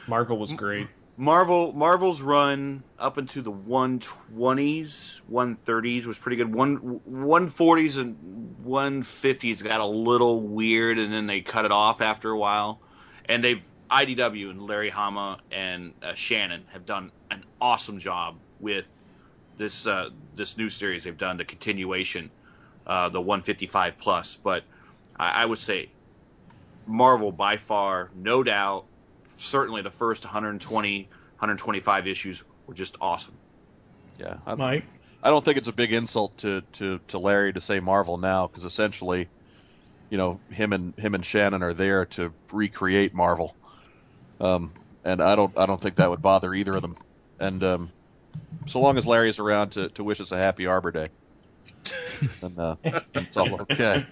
Marvel 0.07 0.37
was 0.39 0.53
great. 0.53 0.87
Marvel 1.19 1.73
Marvel's 1.73 2.21
run 2.21 2.81
up 2.97 3.17
into 3.17 3.41
the 3.41 3.51
120s, 3.51 5.19
130s 5.29 6.05
was 6.05 6.17
pretty 6.17 6.37
good. 6.37 6.55
One 6.55 7.01
140s 7.11 7.99
and 7.99 8.55
150s 8.65 9.61
got 9.61 9.81
a 9.81 9.85
little 9.85 10.39
weird, 10.39 10.97
and 10.97 11.11
then 11.11 11.27
they 11.27 11.41
cut 11.41 11.65
it 11.65 11.73
off 11.73 11.99
after 11.99 12.31
a 12.31 12.37
while. 12.37 12.79
And 13.25 13.43
they've 13.43 13.61
IDW 13.91 14.49
and 14.49 14.61
Larry 14.61 14.89
Hama 14.89 15.39
and 15.51 15.93
uh, 16.01 16.13
Shannon 16.13 16.63
have 16.71 16.85
done 16.85 17.11
an 17.31 17.43
awesome 17.59 17.99
job 17.99 18.37
with 18.61 18.89
this 19.57 19.87
uh, 19.87 20.11
this 20.37 20.57
new 20.57 20.69
series 20.69 21.03
they've 21.03 21.17
done, 21.17 21.35
the 21.35 21.43
continuation, 21.43 22.31
uh, 22.87 23.09
the 23.09 23.19
155 23.19 23.97
plus. 23.97 24.37
But 24.37 24.63
I, 25.19 25.43
I 25.43 25.45
would 25.45 25.59
say 25.59 25.89
Marvel 26.87 27.33
by 27.33 27.57
far, 27.57 28.09
no 28.15 28.41
doubt, 28.41 28.85
certainly 29.39 29.81
the 29.81 29.91
first 29.91 30.23
120, 30.23 31.03
125 31.03 32.07
issues 32.07 32.43
were 32.67 32.73
just 32.73 32.97
awesome. 33.01 33.33
Yeah, 34.19 34.37
I, 34.45 34.55
Mike. 34.55 34.85
I 35.23 35.29
don't 35.29 35.43
think 35.43 35.57
it's 35.57 35.67
a 35.67 35.73
big 35.73 35.93
insult 35.93 36.37
to 36.39 36.61
to, 36.73 36.99
to 37.09 37.19
Larry 37.19 37.53
to 37.53 37.61
say 37.61 37.79
Marvel 37.79 38.17
now 38.17 38.47
because 38.47 38.65
essentially, 38.65 39.27
you 40.09 40.17
know, 40.17 40.39
him 40.51 40.73
and 40.73 40.95
him 40.95 41.15
and 41.15 41.25
Shannon 41.25 41.63
are 41.63 41.73
there 41.73 42.05
to 42.07 42.33
recreate 42.51 43.13
Marvel, 43.13 43.55
um, 44.39 44.73
and 45.03 45.21
I 45.21 45.35
don't 45.35 45.57
I 45.57 45.65
don't 45.65 45.79
think 45.79 45.95
that 45.95 46.09
would 46.09 46.21
bother 46.21 46.53
either 46.53 46.75
of 46.75 46.81
them. 46.81 46.97
And 47.39 47.63
um, 47.63 47.91
so 48.67 48.81
long 48.81 48.97
as 48.97 49.07
Larry's 49.07 49.39
around 49.39 49.71
to, 49.71 49.89
to 49.89 50.03
wish 50.03 50.19
us 50.19 50.31
a 50.31 50.37
happy 50.37 50.65
Arbor 50.65 50.91
Day, 50.91 51.09
then 52.41 52.57
uh, 52.57 52.75
it's 53.13 53.37
all 53.37 53.61
okay. 53.61 54.05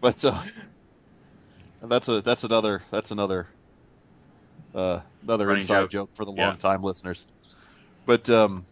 But 0.00 0.24
uh, 0.24 0.40
that's 1.82 2.08
a 2.08 2.20
that's 2.20 2.44
another 2.44 2.82
that's 2.90 3.10
another 3.10 3.48
uh, 4.74 5.00
another 5.22 5.46
Running 5.46 5.62
inside 5.62 5.82
joke. 5.82 5.90
joke. 5.90 6.10
for 6.14 6.24
the 6.24 6.32
Yeah. 6.32 6.48
long 6.48 6.56
time 6.58 6.82
listeners. 6.82 7.24
But 8.06 8.28
um, 8.30 8.64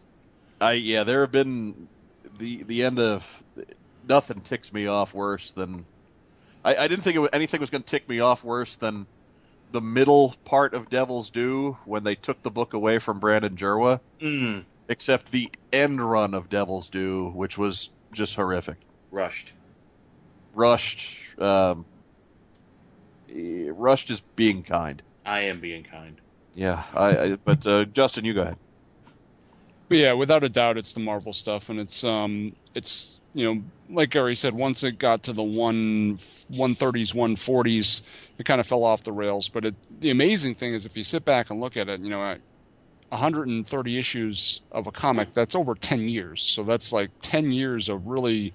I 0.59 0.73
yeah, 0.73 1.03
there 1.03 1.21
have 1.21 1.31
been 1.31 1.87
the 2.37 2.63
the 2.63 2.83
end 2.83 2.99
of 2.99 3.43
nothing 4.07 4.41
ticks 4.41 4.73
me 4.73 4.87
off 4.87 5.13
worse 5.13 5.51
than 5.51 5.85
I, 6.65 6.75
I 6.75 6.87
didn't 6.87 7.03
think 7.03 7.15
it 7.15 7.19
was, 7.19 7.29
anything 7.33 7.61
was 7.61 7.69
going 7.69 7.83
to 7.83 7.87
tick 7.89 8.07
me 8.09 8.19
off 8.19 8.43
worse 8.43 8.75
than 8.75 9.05
the 9.71 9.81
middle 9.81 10.35
part 10.45 10.73
of 10.73 10.89
Devil's 10.89 11.29
Due 11.29 11.77
when 11.85 12.03
they 12.03 12.15
took 12.15 12.41
the 12.41 12.49
book 12.51 12.73
away 12.73 12.99
from 12.99 13.19
Brandon 13.19 13.55
Jerwa. 13.55 13.99
Mm. 14.19 14.63
Except 14.89 15.31
the 15.31 15.51
end 15.71 16.01
run 16.01 16.33
of 16.33 16.49
Devil's 16.49 16.89
Due, 16.89 17.29
which 17.29 17.57
was 17.57 17.91
just 18.11 18.35
horrific. 18.35 18.77
Rushed. 19.11 19.53
Rushed. 20.55 21.39
Um, 21.39 21.85
rushed 23.31 24.09
is 24.09 24.21
being 24.35 24.63
kind. 24.63 25.01
I 25.29 25.41
am 25.41 25.59
being 25.59 25.83
kind. 25.83 26.19
Yeah, 26.55 26.83
I, 26.95 27.17
I 27.17 27.35
but 27.35 27.65
uh, 27.67 27.85
Justin, 27.85 28.25
you 28.25 28.33
go 28.33 28.41
ahead. 28.41 28.57
But 29.87 29.97
yeah, 29.99 30.13
without 30.13 30.43
a 30.43 30.49
doubt, 30.49 30.77
it's 30.77 30.93
the 30.93 30.99
Marvel 30.99 31.33
stuff, 31.33 31.69
and 31.69 31.79
it's 31.79 32.03
um, 32.03 32.55
it's 32.73 33.19
you 33.33 33.45
know, 33.45 33.61
like 33.89 34.09
Gary 34.09 34.35
said, 34.35 34.55
once 34.55 34.83
it 34.83 34.97
got 34.97 35.23
to 35.23 35.33
the 35.33 35.43
one 35.43 36.19
one 36.47 36.73
thirties, 36.73 37.13
one 37.13 37.35
forties, 37.35 38.01
it 38.39 38.45
kind 38.45 38.59
of 38.59 38.65
fell 38.65 38.83
off 38.83 39.03
the 39.03 39.11
rails. 39.11 39.49
But 39.49 39.65
it, 39.65 39.75
the 40.01 40.09
amazing 40.09 40.55
thing 40.55 40.73
is, 40.73 40.85
if 40.85 40.97
you 40.97 41.03
sit 41.03 41.23
back 41.25 41.51
and 41.51 41.61
look 41.61 41.77
at 41.77 41.89
it, 41.89 42.01
you 42.01 42.09
know, 42.09 42.23
at 42.23 42.41
130 43.09 43.99
issues 43.99 44.61
of 44.71 44.87
a 44.87 44.91
comic, 44.91 45.33
that's 45.33 45.55
over 45.55 45.75
10 45.75 46.07
years. 46.07 46.41
So 46.41 46.63
that's 46.63 46.91
like 46.91 47.11
10 47.21 47.51
years 47.51 47.89
of 47.89 48.07
really 48.07 48.53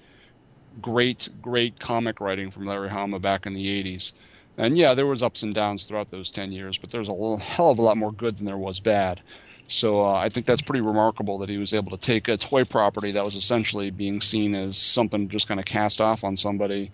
great, 0.80 1.28
great 1.40 1.78
comic 1.78 2.20
writing 2.20 2.50
from 2.50 2.66
Larry 2.66 2.88
Hama 2.88 3.18
back 3.18 3.46
in 3.46 3.54
the 3.54 3.66
80s. 3.66 4.12
And 4.56 4.78
yeah, 4.78 4.94
there 4.94 5.06
was 5.06 5.22
ups 5.22 5.42
and 5.42 5.54
downs 5.54 5.84
throughout 5.84 6.10
those 6.10 6.30
10 6.30 6.52
years, 6.52 6.78
but 6.78 6.90
there's 6.90 7.08
a 7.08 7.36
hell 7.38 7.70
of 7.70 7.78
a 7.78 7.82
lot 7.82 7.96
more 7.96 8.12
good 8.12 8.38
than 8.38 8.46
there 8.46 8.56
was 8.56 8.80
bad. 8.80 9.20
So 9.66 10.04
uh, 10.04 10.14
I 10.14 10.28
think 10.28 10.46
that's 10.46 10.62
pretty 10.62 10.82
remarkable 10.82 11.38
that 11.38 11.48
he 11.48 11.58
was 11.58 11.72
able 11.72 11.90
to 11.90 11.96
take 11.96 12.28
a 12.28 12.36
toy 12.36 12.64
property 12.64 13.12
that 13.12 13.24
was 13.24 13.34
essentially 13.34 13.90
being 13.90 14.20
seen 14.20 14.54
as 14.54 14.76
something 14.76 15.28
just 15.28 15.48
kind 15.48 15.58
of 15.58 15.66
cast 15.66 16.00
off 16.00 16.22
on 16.22 16.36
somebody 16.36 16.92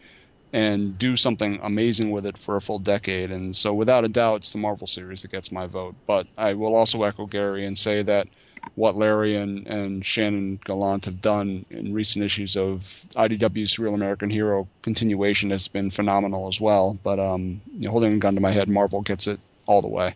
and 0.52 0.98
do 0.98 1.16
something 1.16 1.60
amazing 1.62 2.10
with 2.10 2.26
it 2.26 2.38
for 2.38 2.56
a 2.56 2.60
full 2.60 2.78
decade. 2.78 3.30
And 3.30 3.56
so 3.56 3.74
without 3.74 4.04
a 4.04 4.08
doubt, 4.08 4.36
it's 4.36 4.52
the 4.52 4.58
Marvel 4.58 4.86
series 4.86 5.22
that 5.22 5.30
gets 5.30 5.52
my 5.52 5.66
vote. 5.66 5.94
But 6.06 6.26
I 6.36 6.54
will 6.54 6.74
also 6.74 7.02
echo 7.02 7.26
Gary 7.26 7.66
and 7.66 7.76
say 7.76 8.02
that 8.02 8.28
what 8.74 8.96
Larry 8.96 9.36
and, 9.36 9.66
and 9.66 10.04
Shannon 10.04 10.60
Gallant 10.64 11.04
have 11.04 11.20
done 11.20 11.64
in 11.70 11.92
recent 11.92 12.24
issues 12.24 12.56
of 12.56 12.82
IDW's 13.14 13.78
Real 13.78 13.94
American 13.94 14.30
Hero 14.30 14.68
continuation 14.82 15.50
has 15.50 15.68
been 15.68 15.90
phenomenal 15.90 16.48
as 16.48 16.60
well. 16.60 16.98
But 17.02 17.18
um, 17.18 17.60
you 17.74 17.86
know, 17.86 17.90
holding 17.90 18.14
a 18.14 18.18
gun 18.18 18.34
to 18.34 18.40
my 18.40 18.52
head, 18.52 18.68
Marvel 18.68 19.00
gets 19.02 19.26
it 19.26 19.40
all 19.66 19.82
the 19.82 19.88
way. 19.88 20.14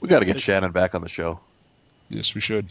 We 0.00 0.08
got 0.08 0.20
to 0.20 0.24
get 0.24 0.38
Shannon 0.40 0.72
back 0.72 0.94
on 0.94 1.02
the 1.02 1.08
show. 1.08 1.40
Yes, 2.08 2.34
we 2.34 2.40
should. 2.40 2.70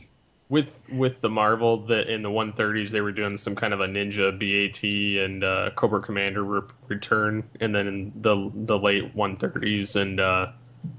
with 0.50 0.82
with 0.92 1.22
the 1.22 1.30
Marvel 1.30 1.78
that 1.88 2.08
in 2.08 2.22
the 2.24 2.30
130s 2.30 2.90
they 2.90 3.02
were 3.02 3.12
doing 3.12 3.38
some 3.38 3.56
kind 3.56 3.74
of 3.74 3.82
a 3.82 3.88
Ninja 3.88 4.32
BAT 4.32 5.26
and 5.26 5.44
uh, 5.44 5.70
Cobra 5.76 6.02
Commander 6.02 6.44
re- 6.44 6.62
return, 6.88 7.44
and 7.60 7.76
then 7.76 7.88
in 7.88 8.12
the 8.16 8.50
the 8.54 8.80
late 8.80 9.16
130s 9.16 9.96
and 9.96 10.20
uh, 10.20 10.52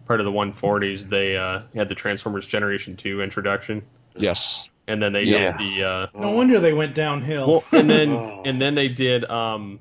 part 0.07 0.20
of 0.20 0.26
the 0.26 0.33
140s 0.33 1.09
they 1.09 1.37
uh, 1.37 1.62
had 1.74 1.89
the 1.89 1.95
Transformers 1.95 2.47
Generation 2.47 2.97
Two 2.97 3.22
introduction. 3.22 3.83
Yes, 4.16 4.68
and 4.87 5.03
then 5.03 5.12
they 5.12 5.22
Yeah. 5.22 5.53
did 5.53 5.59
the 5.59 5.85
uh, 5.85 6.07
No 6.18 6.31
wonder 6.33 6.59
they 6.61 6.72
went 6.72 6.95
downhill. 6.95 7.47
well, 7.49 7.64
and 7.72 7.89
then 7.89 8.11
and 8.45 8.61
then 8.61 8.74
they 8.74 8.89
did 8.89 9.29
um 9.31 9.81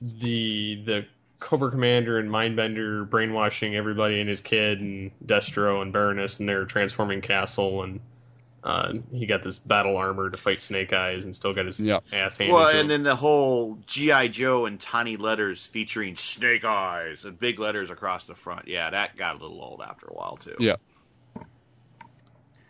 the 0.00 0.82
the 0.84 1.06
Cobra 1.38 1.70
Commander 1.70 2.18
and 2.18 2.30
Mindbender 2.30 3.08
brainwashing 3.08 3.76
everybody 3.76 4.20
and 4.20 4.28
his 4.28 4.40
kid 4.40 4.80
and 4.80 5.10
Destro 5.26 5.82
and 5.82 5.92
Baroness 5.92 6.40
and 6.40 6.48
their 6.48 6.64
transforming 6.64 7.20
castle 7.20 7.82
and 7.82 8.00
uh, 8.66 8.92
he 9.12 9.24
got 9.26 9.42
this 9.44 9.58
battle 9.60 9.96
armor 9.96 10.28
to 10.28 10.36
fight 10.36 10.60
Snake 10.60 10.92
Eyes 10.92 11.24
and 11.24 11.34
still 11.34 11.54
got 11.54 11.66
his 11.66 11.78
ass 12.12 12.36
handed 12.36 12.52
Well, 12.52 12.66
to 12.68 12.74
him. 12.74 12.80
and 12.80 12.90
then 12.90 13.02
the 13.04 13.14
whole 13.14 13.78
GI 13.86 14.28
Joe 14.30 14.66
in 14.66 14.76
tiny 14.78 15.16
letters 15.16 15.64
featuring 15.64 16.16
Snake 16.16 16.64
Eyes 16.64 17.24
and 17.24 17.38
big 17.38 17.60
letters 17.60 17.90
across 17.90 18.24
the 18.24 18.34
front. 18.34 18.66
Yeah, 18.66 18.90
that 18.90 19.16
got 19.16 19.36
a 19.36 19.38
little 19.38 19.62
old 19.62 19.82
after 19.86 20.06
a 20.08 20.12
while 20.14 20.36
too. 20.36 20.56
Yeah. 20.58 20.74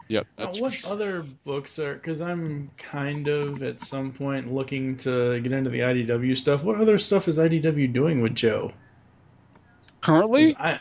Yep. 0.08 0.26
Now, 0.38 0.44
That's 0.46 0.60
what 0.60 0.84
other 0.84 1.22
books 1.44 1.78
are? 1.80 1.94
Because 1.94 2.20
I'm 2.20 2.70
kind 2.76 3.26
of 3.26 3.62
at 3.62 3.80
some 3.80 4.12
point 4.12 4.52
looking 4.52 4.96
to 4.98 5.40
get 5.40 5.50
into 5.50 5.68
the 5.70 5.80
IDW 5.80 6.36
stuff. 6.36 6.62
What 6.62 6.76
other 6.80 6.96
stuff 6.98 7.26
is 7.26 7.38
IDW 7.38 7.92
doing 7.92 8.20
with 8.20 8.34
Joe? 8.34 8.72
currently. 10.02 10.54
I, 10.56 10.78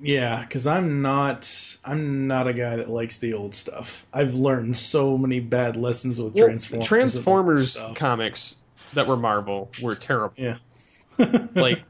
yeah, 0.00 0.40
because 0.42 0.66
I'm 0.66 1.00
not. 1.02 1.50
I'm 1.84 2.26
not 2.26 2.46
a 2.46 2.52
guy 2.52 2.76
that 2.76 2.88
likes 2.90 3.18
the 3.18 3.32
old 3.32 3.54
stuff. 3.54 4.04
I've 4.12 4.34
learned 4.34 4.76
so 4.76 5.16
many 5.16 5.40
bad 5.40 5.76
lessons 5.76 6.18
with 6.20 6.34
Well, 6.34 6.44
Transformers. 6.46 6.86
Transformers 6.86 7.82
comics 7.94 8.56
that 8.94 9.06
were 9.06 9.16
Marvel 9.16 9.70
were 9.82 9.94
terrible. 9.94 10.34
Yeah. 10.36 10.56
like 11.54 11.82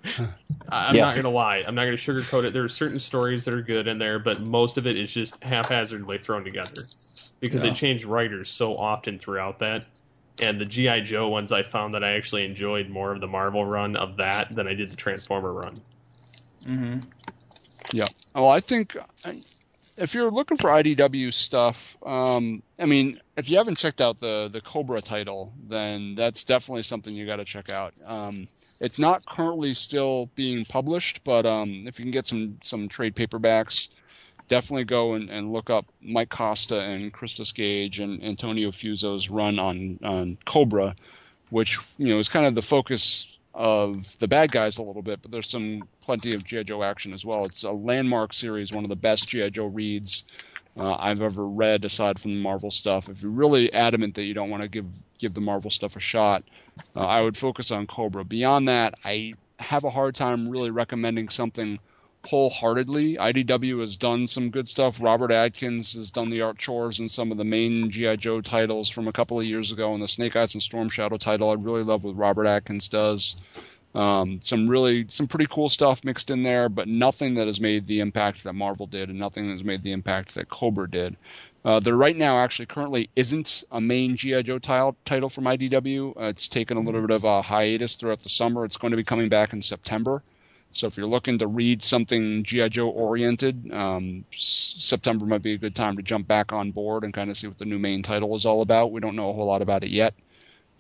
I- 0.71 0.89
I'm 0.89 0.95
Yeah. 0.95 1.03
not 1.03 1.17
gonna 1.17 1.31
lie, 1.31 1.65
I'm 1.67 1.75
not 1.75 1.85
gonna 1.85 1.97
sugarcoat 1.97 2.45
it. 2.45 2.53
There 2.53 2.63
are 2.65 2.69
certain 2.69 2.99
stories 2.99 3.45
that 3.45 3.55
are 3.55 3.63
good 3.63 3.89
in 3.89 3.99
there, 3.99 4.19
but 4.21 4.41
most 4.41 4.79
of 4.79 4.87
it 4.87 4.97
is 4.97 5.13
just 5.13 5.43
haphazardly 5.43 6.19
thrown 6.19 6.45
together 6.45 6.83
because 7.41 7.65
Yeah. 7.65 7.71
they 7.71 7.77
changed 7.77 8.05
writers 8.05 8.49
so 8.49 8.77
often 8.77 9.19
throughout 9.19 9.59
that. 9.59 9.85
And 10.41 10.61
the 10.61 10.65
GI 10.65 11.01
Joe 11.01 11.29
ones, 11.29 11.51
I 11.51 11.63
found 11.65 11.95
that 11.95 12.05
I 12.05 12.13
actually 12.13 12.45
enjoyed 12.45 12.89
more 12.89 13.11
of 13.13 13.21
the 13.21 13.27
Marvel 13.27 13.65
run 13.65 13.97
of 13.97 14.17
that 14.19 14.55
than 14.55 14.69
I 14.69 14.75
did 14.75 14.91
the 14.93 14.97
Transformer 14.97 15.53
run. 15.53 15.81
Mm-hmm. 16.67 16.99
Yeah. 17.93 18.05
Well, 18.35 18.49
I 18.49 18.61
think 18.61 18.97
if 19.97 20.15
you're 20.15 20.31
looking 20.31 20.57
for 20.57 20.69
IDW 20.71 21.33
stuff, 21.33 21.97
um, 22.05 22.63
I 22.79 22.87
mean, 22.87 23.21
if 23.37 23.49
you 23.49 23.57
haven't 23.57 23.79
checked 23.79 24.01
out 24.01 24.21
the 24.21 24.49
the 24.53 24.61
Cobra 24.61 25.01
title, 25.01 25.53
then 25.69 26.15
that's 26.15 26.45
definitely 26.45 26.83
something 26.83 27.15
you 27.15 27.27
got 27.27 27.37
to 27.37 27.45
check 27.45 27.71
out. 27.71 27.95
Um, 28.05 28.49
it's 28.81 28.99
not 28.99 29.25
currently 29.27 29.73
still 29.75 30.29
being 30.35 30.65
published, 30.65 31.25
but 31.25 31.47
um, 31.47 31.85
if 31.87 31.99
you 31.99 32.05
can 32.05 32.13
get 32.13 32.27
some 32.27 32.59
some 32.63 32.89
trade 32.89 33.15
paperbacks, 33.15 33.89
definitely 34.49 34.85
go 34.85 35.15
and, 35.15 35.31
and 35.31 35.53
look 35.53 35.71
up 35.71 35.87
Mike 36.03 36.29
Costa 36.29 36.79
and 36.79 37.13
Christos 37.13 37.53
Gage 37.53 38.01
and 38.01 38.23
Antonio 38.23 38.71
Fuso's 38.73 39.31
run 39.31 39.59
on 39.59 39.99
on 40.03 40.37
Cobra, 40.45 40.95
which 41.51 41.79
you 41.97 42.09
know 42.13 42.19
is 42.19 42.29
kind 42.29 42.45
of 42.45 42.55
the 42.55 42.63
focus 42.63 43.27
of 43.57 44.07
the 44.19 44.29
bad 44.29 44.53
guys 44.53 44.77
a 44.77 44.83
little 44.83 45.03
bit, 45.03 45.21
but 45.23 45.31
there's 45.31 45.49
some 45.49 45.83
plenty 46.03 46.35
of 46.35 46.45
GI 46.45 46.65
Joe 46.65 46.83
action 46.83 47.13
as 47.15 47.25
well. 47.25 47.47
It's 47.47 47.65
a 47.65 47.73
landmark 47.73 48.35
series, 48.35 48.71
one 48.71 48.85
of 48.85 48.91
the 48.91 48.97
best 48.97 49.27
GI 49.27 49.51
Joe 49.51 49.67
reads 49.67 50.25
uh, 50.79 50.97
I've 50.99 51.23
ever 51.23 51.47
read 51.47 51.87
aside 51.87 52.19
from 52.21 52.35
the 52.35 52.41
Marvel 52.41 52.71
stuff. 52.71 53.09
If 53.09 53.23
you're 53.23 53.31
really 53.31 53.73
adamant 53.73 54.15
that 54.17 54.25
you 54.25 54.35
don't 54.35 54.51
want 54.51 54.63
to 54.63 54.69
give 54.69 54.85
give 55.19 55.33
the 55.33 55.41
Marvel 55.41 55.71
stuff 55.71 55.97
a 55.97 56.01
shot, 56.01 56.45
uh, 56.95 57.07
I 57.07 57.23
would 57.23 57.37
focus 57.37 57.71
on 57.71 57.87
Cobra. 57.87 58.25
Beyond 58.25 58.69
that, 58.69 58.95
I 59.03 59.33
have 59.59 59.85
a 59.85 59.91
hard 59.91 60.15
time 60.15 60.51
really 60.51 60.71
recommending 60.71 61.31
something 61.31 61.79
wholeheartedly. 62.27 63.17
IDW 63.17 63.81
has 63.81 63.97
done 63.97 64.27
some 64.27 64.51
good 64.51 64.69
stuff. 64.69 64.99
Robert 65.01 65.31
Atkins 65.31 65.95
has 65.95 66.11
done 66.11 66.29
the 66.29 66.43
art 66.43 66.59
chores 66.59 67.01
in 67.01 67.09
some 67.09 67.33
of 67.33 67.39
the 67.39 67.45
main 67.45 67.91
GI 67.91 68.19
Joe 68.19 68.41
titles 68.41 68.89
from 68.89 69.09
a 69.09 69.13
couple 69.13 69.39
of 69.39 69.47
years 69.47 69.73
ago, 69.73 69.95
and 69.95 70.03
the 70.03 70.09
Snake 70.09 70.37
Eyes 70.37 70.55
and 70.55 70.63
Storm 70.63 70.89
Shadow 70.89 71.17
title. 71.17 71.51
I 71.51 71.55
really 71.55 71.83
love 71.83 72.05
what 72.05 72.17
Robert 72.17 72.47
Atkins 72.47 72.89
does. 72.89 73.37
Um, 73.95 74.41
some 74.43 74.69
really 74.69 75.07
some 75.09 75.27
pretty 75.27 75.47
cool 75.47 75.71
stuff 75.71 76.05
mixed 76.05 76.31
in 76.31 76.43
there, 76.43 76.69
but 76.69 76.87
nothing 76.87 77.35
that 77.37 77.47
has 77.47 77.61
made 77.61 77.87
the 77.87 78.01
impact 78.01 78.45
that 78.45 78.53
Marvel 78.53 78.87
did, 78.87 79.09
and 79.09 79.19
nothing 79.19 79.47
that 79.47 79.55
has 79.55 79.65
made 79.65 79.83
the 79.83 79.93
impact 79.93 80.35
that 80.35 80.51
Cobra 80.51 80.91
did. 80.91 81.17
Uh, 81.65 81.81
there 81.81 81.97
right 81.97 82.17
now 82.17 82.39
actually 82.39 82.67
currently 82.67 83.11
isn't 83.17 83.65
a 83.73 83.81
main 83.81 84.17
GI 84.17 84.45
Joe 84.45 84.59
title 84.59 84.97
title 85.05 85.31
from 85.31 85.45
IDW. 85.45 86.17
Uh, 86.17 86.25
it's 86.27 86.47
taken 86.47 86.77
a 86.77 86.81
little 86.81 87.01
bit 87.01 87.11
of 87.11 87.25
a 87.25 87.43
hiatus 87.43 87.97
throughout 87.97 88.23
the 88.23 88.29
summer. 88.29 88.65
It's 88.65 88.77
going 88.77 88.93
to 88.93 88.97
be 88.97 89.03
coming 89.03 89.29
back 89.29 89.53
in 89.53 89.63
September. 89.63 90.23
So 90.77 90.87
if 90.87 90.99
you're 90.99 91.07
looking 91.07 91.39
to 91.39 91.47
read 91.47 91.83
something 91.83 92.45
GI 92.45 92.69
Joe 92.69 92.91
oriented, 92.91 93.73
um, 93.73 94.27
September 94.37 95.25
might 95.25 95.41
be 95.41 95.55
a 95.55 95.59
good 95.59 95.75
time 95.75 95.97
to 95.97 96.03
jump 96.03 96.29
back 96.29 96.53
on 96.53 96.71
board 96.71 97.03
and 97.03 97.15
kind 97.15 97.31
of 97.31 97.39
see 97.39 97.47
what 97.47 97.57
the 97.57 97.65
new 97.65 97.79
main 97.79 98.03
title 98.03 98.37
is 98.37 98.45
all 98.45 98.61
about. 98.61 98.93
We 98.93 99.01
don't 99.01 99.17
know 99.17 99.31
a 99.31 99.33
whole 99.33 99.47
lot 99.47 99.63
about 99.63 99.85
it 99.85 99.91
yet, 99.91 100.13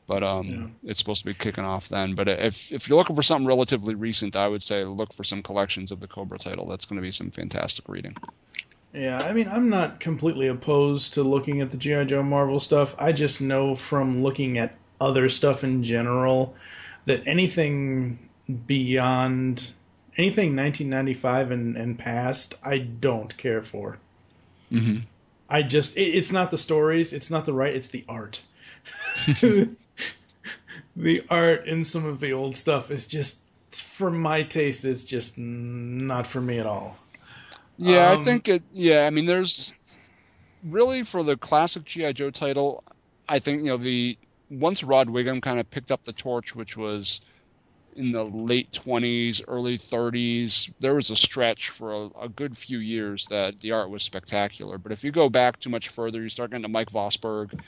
but 0.06 0.22
um, 0.22 0.76
it's 0.84 0.98
supposed 0.98 1.22
to 1.22 1.26
be 1.26 1.32
kicking 1.32 1.64
off 1.64 1.88
then. 1.88 2.14
But 2.14 2.28
if 2.28 2.70
if 2.70 2.86
you're 2.86 2.98
looking 2.98 3.16
for 3.16 3.22
something 3.22 3.46
relatively 3.46 3.94
recent, 3.94 4.36
I 4.36 4.48
would 4.48 4.62
say 4.62 4.84
look 4.84 5.14
for 5.14 5.24
some 5.24 5.42
collections 5.42 5.90
of 5.90 6.00
the 6.00 6.08
Cobra 6.08 6.38
title. 6.38 6.66
That's 6.66 6.84
going 6.84 6.96
to 6.96 7.02
be 7.02 7.10
some 7.10 7.30
fantastic 7.30 7.88
reading. 7.88 8.14
Yeah, 8.92 9.22
I 9.22 9.32
mean, 9.32 9.48
I'm 9.48 9.70
not 9.70 10.00
completely 10.00 10.48
opposed 10.48 11.14
to 11.14 11.22
looking 11.22 11.62
at 11.62 11.70
the 11.70 11.78
G.I. 11.78 12.04
Joe 12.04 12.22
Marvel 12.22 12.60
stuff. 12.60 12.94
I 12.98 13.12
just 13.12 13.40
know 13.40 13.74
from 13.74 14.22
looking 14.22 14.58
at 14.58 14.74
other 15.00 15.30
stuff 15.30 15.64
in 15.64 15.82
general 15.82 16.54
that 17.06 17.26
anything 17.26 18.18
beyond 18.66 19.72
anything 20.16 20.56
1995 20.56 21.50
and, 21.50 21.76
and 21.76 21.98
past, 21.98 22.54
I 22.64 22.78
don't 22.78 23.36
care 23.36 23.62
for. 23.62 23.98
Mm-hmm. 24.72 24.98
I 25.48 25.62
just, 25.62 25.96
it, 25.96 26.14
it's 26.16 26.32
not 26.32 26.50
the 26.50 26.58
stories, 26.58 27.12
it's 27.12 27.30
not 27.30 27.44
the 27.46 27.52
right, 27.52 27.74
it's 27.74 27.88
the 27.88 28.04
art. 28.08 28.42
the 30.96 31.24
art 31.30 31.66
in 31.66 31.84
some 31.84 32.06
of 32.06 32.20
the 32.20 32.32
old 32.32 32.56
stuff 32.56 32.90
is 32.90 33.06
just, 33.06 33.42
for 33.72 34.10
my 34.10 34.42
taste, 34.42 34.84
it's 34.84 35.04
just 35.04 35.38
not 35.38 36.26
for 36.26 36.40
me 36.40 36.58
at 36.58 36.66
all. 36.66 36.98
Yeah, 37.76 38.10
I 38.10 38.14
Um, 38.14 38.24
think 38.24 38.48
it. 38.48 38.62
Yeah, 38.72 39.02
I 39.06 39.10
mean, 39.10 39.26
there's 39.26 39.74
really 40.62 41.02
for 41.04 41.22
the 41.22 41.36
classic 41.36 41.84
GI 41.84 42.14
Joe 42.14 42.30
title. 42.30 42.84
I 43.28 43.38
think 43.40 43.60
you 43.60 43.68
know 43.68 43.76
the 43.78 44.18
once 44.50 44.82
Rod 44.84 45.10
Whigham 45.10 45.40
kind 45.40 45.60
of 45.60 45.70
picked 45.70 45.90
up 45.92 46.04
the 46.04 46.12
torch, 46.12 46.54
which 46.54 46.76
was 46.76 47.20
in 47.96 48.12
the 48.12 48.24
late 48.24 48.70
20s, 48.72 49.42
early 49.48 49.78
30s. 49.78 50.70
There 50.80 50.94
was 50.94 51.10
a 51.10 51.16
stretch 51.16 51.70
for 51.70 51.92
a, 51.92 52.06
a 52.22 52.28
good 52.28 52.56
few 52.56 52.78
years 52.78 53.26
that 53.28 53.58
the 53.60 53.72
art 53.72 53.90
was 53.90 54.02
spectacular. 54.02 54.78
But 54.78 54.92
if 54.92 55.02
you 55.02 55.12
go 55.12 55.28
back 55.28 55.58
too 55.58 55.70
much 55.70 55.88
further, 55.88 56.22
you 56.22 56.28
start 56.28 56.50
getting 56.50 56.62
to 56.62 56.68
Mike 56.68 56.90
Vosburg, 56.90 57.58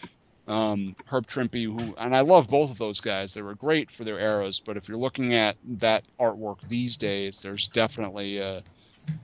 um, 0.47 0.95
Herb 1.07 1.27
Trimpe, 1.27 1.65
who, 1.65 1.95
and 1.97 2.15
I 2.15 2.21
love 2.21 2.49
both 2.49 2.71
of 2.71 2.79
those 2.79 3.01
guys. 3.01 3.35
They 3.35 3.43
were 3.43 3.55
great 3.55 3.91
for 3.91 4.05
their 4.05 4.19
eras. 4.19 4.61
But 4.65 4.77
if 4.77 4.89
you're 4.89 4.99
looking 4.99 5.35
at 5.35 5.57
that 5.79 6.05
artwork 6.21 6.57
these 6.69 6.97
days, 6.97 7.41
there's 7.43 7.69
definitely 7.69 8.41
uh, 8.41 8.61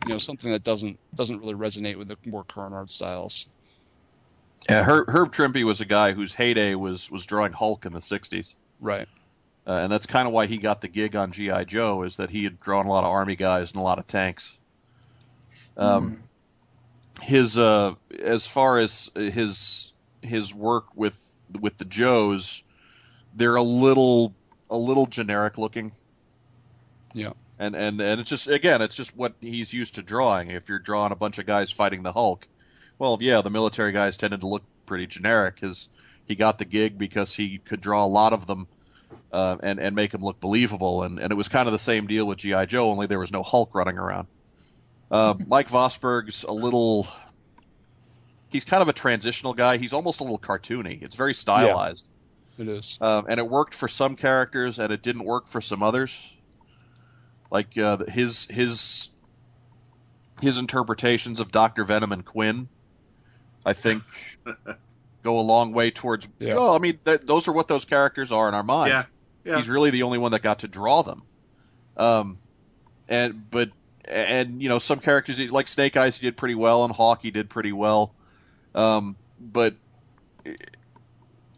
you 0.07 0.12
know 0.12 0.18
something 0.18 0.50
that 0.52 0.64
doesn't 0.64 0.98
doesn't 1.14 1.38
really 1.38 1.55
resonate 1.55 1.98
with 1.98 2.09
the 2.09 2.16
more 2.26 2.44
current 2.44 2.74
art 2.74 2.90
styles. 2.90 3.46
Yeah, 4.68 4.82
Herb, 4.82 5.09
Herb 5.11 5.32
Trimpe 5.32 5.64
was 5.64 5.80
a 5.82 5.84
guy 5.84 6.12
whose 6.12 6.34
heyday 6.34 6.74
was 6.74 7.11
was 7.11 7.26
drawing 7.26 7.52
Hulk 7.52 7.84
in 7.86 7.92
the 7.92 8.00
'60s, 8.00 8.55
right? 8.80 9.09
Uh, 9.66 9.72
and 9.72 9.90
that's 9.90 10.06
kind 10.06 10.26
of 10.26 10.34
why 10.34 10.46
he 10.46 10.58
got 10.58 10.80
the 10.82 10.88
gig 10.88 11.16
on 11.16 11.32
GI 11.32 11.64
Joe, 11.66 12.02
is 12.02 12.16
that 12.16 12.30
he 12.30 12.44
had 12.44 12.60
drawn 12.60 12.86
a 12.86 12.90
lot 12.90 13.04
of 13.04 13.10
army 13.10 13.36
guys 13.36 13.70
and 13.70 13.80
a 13.80 13.82
lot 13.82 13.98
of 13.98 14.06
tanks. 14.06 14.54
Um, 15.76 16.22
His 17.22 17.56
uh, 17.56 17.94
as 18.22 18.46
far 18.46 18.78
as 18.78 19.10
his 19.14 19.92
his 20.20 20.54
work 20.54 20.86
with 20.94 21.18
with 21.60 21.78
the 21.78 21.84
Joes, 21.84 22.62
they're 23.34 23.56
a 23.56 23.62
little 23.62 24.34
a 24.70 24.76
little 24.76 25.06
generic 25.06 25.56
looking. 25.56 25.92
Yeah. 27.14 27.32
And 27.58 27.74
and 27.74 28.00
and 28.00 28.20
it's 28.20 28.28
just 28.28 28.48
again, 28.48 28.82
it's 28.82 28.96
just 28.96 29.16
what 29.16 29.34
he's 29.40 29.72
used 29.72 29.94
to 29.94 30.02
drawing. 30.02 30.50
If 30.50 30.68
you're 30.68 30.78
drawing 30.78 31.12
a 31.12 31.16
bunch 31.16 31.38
of 31.38 31.46
guys 31.46 31.70
fighting 31.70 32.02
the 32.02 32.12
Hulk, 32.12 32.46
well, 32.98 33.16
yeah, 33.20 33.40
the 33.40 33.50
military 33.50 33.92
guys 33.92 34.16
tended 34.16 34.40
to 34.40 34.46
look 34.46 34.64
pretty 34.86 35.06
generic. 35.06 35.60
His 35.60 35.88
he 36.26 36.34
got 36.34 36.58
the 36.58 36.64
gig 36.64 36.98
because 36.98 37.34
he 37.34 37.58
could 37.58 37.80
draw 37.80 38.04
a 38.04 38.08
lot 38.08 38.32
of 38.32 38.46
them 38.46 38.66
uh, 39.32 39.56
and 39.62 39.78
and 39.78 39.96
make 39.96 40.12
him 40.12 40.22
look 40.22 40.40
believable. 40.40 41.02
And 41.02 41.18
and 41.18 41.30
it 41.30 41.34
was 41.34 41.48
kind 41.48 41.68
of 41.68 41.72
the 41.72 41.78
same 41.78 42.06
deal 42.06 42.26
with 42.26 42.38
GI 42.38 42.66
Joe, 42.66 42.90
only 42.90 43.06
there 43.06 43.18
was 43.18 43.32
no 43.32 43.42
Hulk 43.42 43.74
running 43.74 43.98
around. 43.98 44.28
Uh, 45.10 45.34
Mike 45.46 45.68
Vosburg's 45.68 46.44
a 46.44 46.52
little. 46.52 47.06
He's 48.48 48.64
kind 48.64 48.82
of 48.82 48.88
a 48.88 48.92
transitional 48.92 49.54
guy. 49.54 49.78
He's 49.78 49.92
almost 49.92 50.20
a 50.20 50.22
little 50.22 50.38
cartoony. 50.38 51.02
It's 51.02 51.16
very 51.16 51.34
stylized. 51.34 52.04
It 52.56 52.68
is. 52.68 52.96
Um, 53.00 53.26
and 53.28 53.40
it 53.40 53.48
worked 53.48 53.74
for 53.74 53.88
some 53.88 54.14
characters, 54.14 54.78
and 54.78 54.92
it 54.92 55.02
didn't 55.02 55.24
work 55.24 55.48
for 55.48 55.60
some 55.60 55.82
others. 55.82 56.16
Like 57.50 57.76
uh, 57.76 57.98
his 58.06 58.46
his 58.46 59.10
his 60.40 60.58
interpretations 60.58 61.40
of 61.40 61.50
Doctor 61.50 61.84
Venom 61.84 62.12
and 62.12 62.24
Kwinn, 62.24 62.68
I 63.64 63.72
think 63.72 64.02
go 65.24 65.40
a 65.40 65.42
long 65.42 65.72
way 65.72 65.90
towards. 65.90 66.28
Well, 66.54 66.74
I 66.74 66.78
mean, 66.78 66.98
th- 67.04 67.22
those 67.22 67.48
are 67.48 67.52
what 67.52 67.66
those 67.66 67.84
characters 67.84 68.30
are 68.30 68.46
in 68.46 68.54
our 68.54 68.62
minds. 68.62 68.92
Yeah, 68.92 69.04
yeah. 69.52 69.56
He's 69.56 69.68
really 69.68 69.90
the 69.90 70.04
only 70.04 70.18
one 70.18 70.30
that 70.32 70.42
got 70.42 70.60
to 70.60 70.68
draw 70.68 71.02
them. 71.02 71.22
Um, 71.96 72.38
and 73.08 73.50
but 73.50 73.70
and 74.04 74.62
you 74.62 74.68
know 74.68 74.78
some 74.78 75.00
characters 75.00 75.40
like 75.50 75.66
Snake 75.66 75.96
Eyes 75.96 76.18
he 76.18 76.26
did 76.26 76.36
pretty 76.36 76.54
well, 76.54 76.84
and 76.84 76.94
Hawk 76.94 77.22
he 77.22 77.30
did 77.30 77.48
pretty 77.48 77.72
well. 77.72 78.14
Um, 78.74 79.16
but 79.40 79.74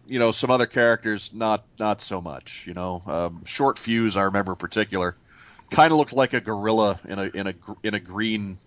you 0.06 0.18
know 0.18 0.30
some 0.30 0.50
other 0.50 0.66
characters 0.66 1.30
not 1.32 1.64
not 1.78 2.00
so 2.00 2.20
much. 2.20 2.64
You 2.66 2.74
know, 2.74 3.02
um, 3.06 3.44
Short 3.44 3.78
Fuse 3.78 4.16
I 4.16 4.22
remember 4.22 4.52
in 4.52 4.56
particular, 4.56 5.16
kind 5.70 5.92
of 5.92 5.98
looked 5.98 6.12
like 6.12 6.32
a 6.32 6.40
gorilla 6.40 7.00
in 7.04 7.18
a 7.18 7.24
in 7.24 7.46
a 7.48 7.54
in 7.82 7.94
a 7.94 8.00
green 8.00 8.58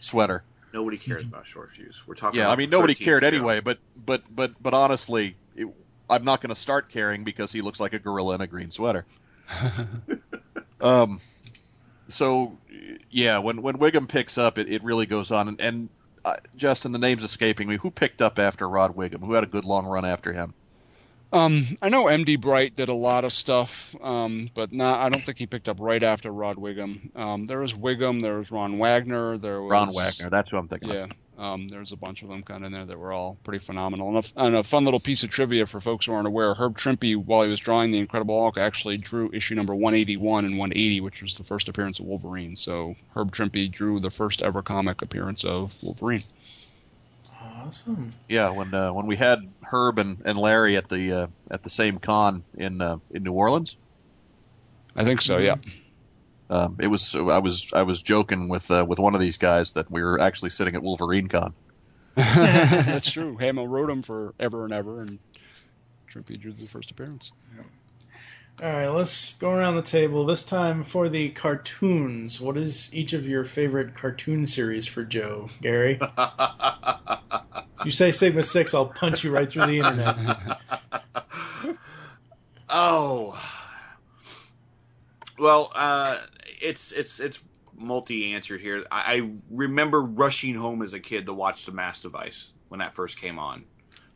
sweater. 0.00 0.42
Nobody 0.72 0.96
cares 0.96 1.24
about 1.24 1.46
short 1.46 1.70
fuse. 1.70 2.02
We're 2.06 2.14
talking. 2.14 2.38
Yeah, 2.38 2.46
about 2.46 2.54
I 2.54 2.56
mean 2.56 2.70
nobody 2.70 2.94
cared 2.94 3.22
show. 3.22 3.26
anyway. 3.26 3.60
But 3.60 3.78
but 3.96 4.22
but 4.34 4.52
but 4.62 4.74
honestly, 4.74 5.36
it, 5.54 5.66
I'm 6.08 6.24
not 6.24 6.40
going 6.40 6.54
to 6.54 6.60
start 6.60 6.88
caring 6.88 7.24
because 7.24 7.52
he 7.52 7.60
looks 7.60 7.80
like 7.80 7.92
a 7.92 7.98
gorilla 7.98 8.34
in 8.36 8.40
a 8.40 8.46
green 8.46 8.70
sweater. 8.70 9.04
um, 10.80 11.20
so 12.08 12.58
yeah, 13.10 13.38
when 13.38 13.62
when 13.62 13.78
Whigham 13.78 14.06
picks 14.06 14.38
up, 14.38 14.58
it, 14.58 14.68
it 14.68 14.82
really 14.82 15.06
goes 15.06 15.30
on. 15.30 15.48
And, 15.48 15.60
and 15.60 15.88
uh, 16.24 16.36
Justin, 16.56 16.92
the 16.92 16.98
name's 16.98 17.22
escaping 17.24 17.68
me. 17.68 17.76
Who 17.76 17.90
picked 17.90 18.22
up 18.22 18.38
after 18.38 18.68
Rod 18.68 18.96
Whigham? 18.96 19.20
Who 19.20 19.34
had 19.34 19.44
a 19.44 19.48
good 19.48 19.64
long 19.64 19.86
run 19.86 20.04
after 20.04 20.32
him? 20.32 20.54
Um, 21.32 21.78
I 21.80 21.88
know 21.88 22.04
MD 22.04 22.38
Bright 22.38 22.76
did 22.76 22.90
a 22.90 22.94
lot 22.94 23.24
of 23.24 23.32
stuff, 23.32 23.96
um, 24.02 24.50
but 24.54 24.70
not. 24.70 25.00
I 25.00 25.08
don't 25.08 25.24
think 25.24 25.38
he 25.38 25.46
picked 25.46 25.66
up 25.68 25.78
right 25.80 26.02
after 26.02 26.30
Rod 26.30 26.58
Whigham. 26.58 27.10
Um, 27.16 27.46
there 27.46 27.60
was 27.60 27.74
Whigham, 27.74 28.20
there 28.20 28.36
was 28.38 28.50
Ron 28.50 28.78
Wagner, 28.78 29.38
there 29.38 29.62
was 29.62 29.70
Ron 29.70 29.94
Wagner. 29.94 30.28
That's 30.28 30.50
who 30.50 30.58
I'm 30.58 30.68
thinking 30.68 30.90
Yeah, 30.90 31.04
of. 31.04 31.10
um, 31.38 31.68
there's 31.68 31.90
a 31.92 31.96
bunch 31.96 32.22
of 32.22 32.28
them 32.28 32.42
kind 32.42 32.62
of 32.62 32.66
in 32.66 32.72
there 32.72 32.84
that 32.84 32.98
were 32.98 33.12
all 33.14 33.38
pretty 33.44 33.64
phenomenal. 33.64 34.14
And 34.14 34.18
a, 34.18 34.44
and 34.44 34.56
a 34.56 34.62
fun 34.62 34.84
little 34.84 35.00
piece 35.00 35.22
of 35.22 35.30
trivia 35.30 35.66
for 35.66 35.80
folks 35.80 36.04
who 36.04 36.12
aren't 36.12 36.26
aware: 36.26 36.52
Herb 36.52 36.76
Trimpe, 36.76 37.16
while 37.16 37.44
he 37.44 37.48
was 37.50 37.60
drawing 37.60 37.92
the 37.92 37.98
Incredible 37.98 38.38
Hulk, 38.38 38.58
actually 38.58 38.98
drew 38.98 39.30
issue 39.32 39.54
number 39.54 39.74
181 39.74 40.44
and 40.44 40.58
180, 40.58 41.00
which 41.00 41.22
was 41.22 41.38
the 41.38 41.44
first 41.44 41.66
appearance 41.66 41.98
of 41.98 42.04
Wolverine. 42.04 42.56
So 42.56 42.94
Herb 43.16 43.32
Trimpe 43.32 43.70
drew 43.72 44.00
the 44.00 44.10
first 44.10 44.42
ever 44.42 44.60
comic 44.60 45.00
appearance 45.00 45.44
of 45.44 45.74
Wolverine. 45.82 46.24
Awesome. 47.66 48.10
Yeah, 48.28 48.50
when 48.50 48.74
uh, 48.74 48.92
when 48.92 49.06
we 49.06 49.16
had 49.16 49.40
Herb 49.62 49.98
and, 49.98 50.18
and 50.24 50.36
Larry 50.36 50.76
at 50.76 50.88
the 50.88 51.12
uh, 51.12 51.26
at 51.50 51.62
the 51.62 51.70
same 51.70 51.98
con 51.98 52.44
in 52.56 52.80
uh, 52.80 52.98
in 53.10 53.22
New 53.22 53.32
Orleans. 53.32 53.76
I 54.96 55.04
think 55.04 55.22
so. 55.22 55.38
Yeah. 55.38 55.56
Um, 56.50 56.76
it 56.80 56.88
was 56.88 57.14
I 57.14 57.38
was 57.38 57.70
I 57.72 57.82
was 57.82 58.02
joking 58.02 58.48
with 58.48 58.70
uh, 58.70 58.84
with 58.86 58.98
one 58.98 59.14
of 59.14 59.20
these 59.20 59.38
guys 59.38 59.72
that 59.72 59.90
we 59.90 60.02
were 60.02 60.20
actually 60.20 60.50
sitting 60.50 60.74
at 60.74 60.82
Wolverine 60.82 61.28
Con. 61.28 61.54
That's 62.16 63.10
true. 63.10 63.38
Hama 63.38 63.66
wrote 63.66 63.88
him 63.88 64.02
for 64.02 64.34
ever 64.38 64.64
and 64.64 64.72
ever, 64.72 65.00
and 65.00 65.18
Trimpe 66.12 66.38
drew 66.38 66.52
the 66.52 66.66
first 66.66 66.90
appearance. 66.90 67.32
All 68.62 68.68
right, 68.68 68.88
let's 68.88 69.32
go 69.34 69.50
around 69.50 69.76
the 69.76 69.82
table. 69.82 70.26
This 70.26 70.44
time 70.44 70.84
for 70.84 71.08
the 71.08 71.30
cartoons. 71.30 72.38
What 72.38 72.58
is 72.58 72.94
each 72.94 73.14
of 73.14 73.26
your 73.26 73.44
favorite 73.44 73.94
cartoon 73.94 74.44
series 74.44 74.86
for 74.86 75.04
Joe, 75.04 75.48
Gary? 75.62 75.98
you 77.84 77.90
say 77.90 78.12
Sigma 78.12 78.42
Six, 78.42 78.74
I'll 78.74 78.86
punch 78.86 79.24
you 79.24 79.32
right 79.32 79.50
through 79.50 79.66
the 79.66 79.78
internet. 79.78 80.58
Oh, 82.74 83.38
well, 85.38 85.70
uh, 85.74 86.20
it's 86.62 86.90
it's 86.92 87.20
it's 87.20 87.38
multi-answered 87.76 88.62
here. 88.62 88.86
I, 88.90 89.16
I 89.16 89.30
remember 89.50 90.00
rushing 90.00 90.54
home 90.54 90.80
as 90.80 90.94
a 90.94 91.00
kid 91.00 91.26
to 91.26 91.34
watch 91.34 91.66
the 91.66 91.72
Mass 91.72 92.00
Device 92.00 92.50
when 92.68 92.80
that 92.80 92.94
first 92.94 93.20
came 93.20 93.38
on, 93.38 93.64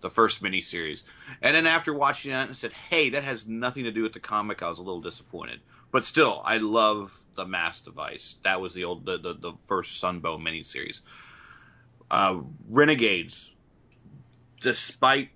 the 0.00 0.08
first 0.08 0.42
miniseries, 0.42 1.02
and 1.42 1.54
then 1.54 1.66
after 1.66 1.92
watching 1.92 2.30
that, 2.30 2.48
I 2.48 2.52
said, 2.52 2.72
"Hey, 2.72 3.10
that 3.10 3.24
has 3.24 3.46
nothing 3.46 3.84
to 3.84 3.92
do 3.92 4.02
with 4.02 4.14
the 4.14 4.20
comic." 4.20 4.62
I 4.62 4.68
was 4.68 4.78
a 4.78 4.82
little 4.82 5.02
disappointed, 5.02 5.60
but 5.92 6.04
still, 6.06 6.40
I 6.42 6.56
love 6.56 7.20
the 7.34 7.44
Mass 7.44 7.82
Device. 7.82 8.36
That 8.42 8.62
was 8.62 8.72
the 8.72 8.84
old 8.84 9.04
the 9.04 9.18
the, 9.18 9.34
the 9.34 9.52
first 9.66 10.02
Sunbow 10.02 10.40
miniseries. 10.40 11.00
Uh, 12.10 12.38
Renegades, 12.70 13.54
despite 14.60 15.30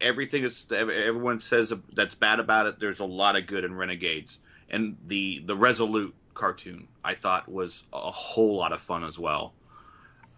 everything 0.00 0.42
that's 0.42 0.66
everyone 0.70 1.40
says 1.40 1.72
that's 1.92 2.14
bad 2.14 2.40
about 2.40 2.66
it, 2.66 2.80
there's 2.80 3.00
a 3.00 3.04
lot 3.04 3.36
of 3.36 3.46
good 3.46 3.64
in 3.64 3.74
Renegades, 3.74 4.38
and 4.70 4.96
the 5.06 5.42
the 5.46 5.56
Resolute 5.56 6.14
cartoon 6.34 6.88
I 7.04 7.14
thought 7.14 7.48
was 7.48 7.84
a 7.92 8.10
whole 8.10 8.56
lot 8.56 8.72
of 8.72 8.80
fun 8.80 9.04
as 9.04 9.18
well. 9.18 9.54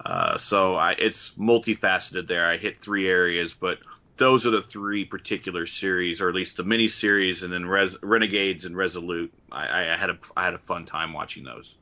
Uh, 0.04 0.36
so 0.36 0.74
I, 0.74 0.92
it's 0.92 1.32
multifaceted 1.32 2.28
there. 2.28 2.46
I 2.46 2.58
hit 2.58 2.80
three 2.80 3.08
areas, 3.08 3.54
but 3.54 3.78
those 4.18 4.46
are 4.46 4.50
the 4.50 4.60
three 4.60 5.06
particular 5.06 5.64
series, 5.64 6.20
or 6.20 6.28
at 6.28 6.34
least 6.34 6.58
the 6.58 6.64
mini 6.64 6.86
series, 6.86 7.42
and 7.42 7.52
then 7.52 7.64
Res, 7.64 7.96
Renegades 8.02 8.66
and 8.66 8.76
Resolute. 8.76 9.32
I, 9.50 9.92
I 9.92 9.96
had 9.96 10.10
a 10.10 10.18
I 10.36 10.44
had 10.44 10.54
a 10.54 10.58
fun 10.58 10.84
time 10.84 11.12
watching 11.12 11.44
those. 11.44 11.76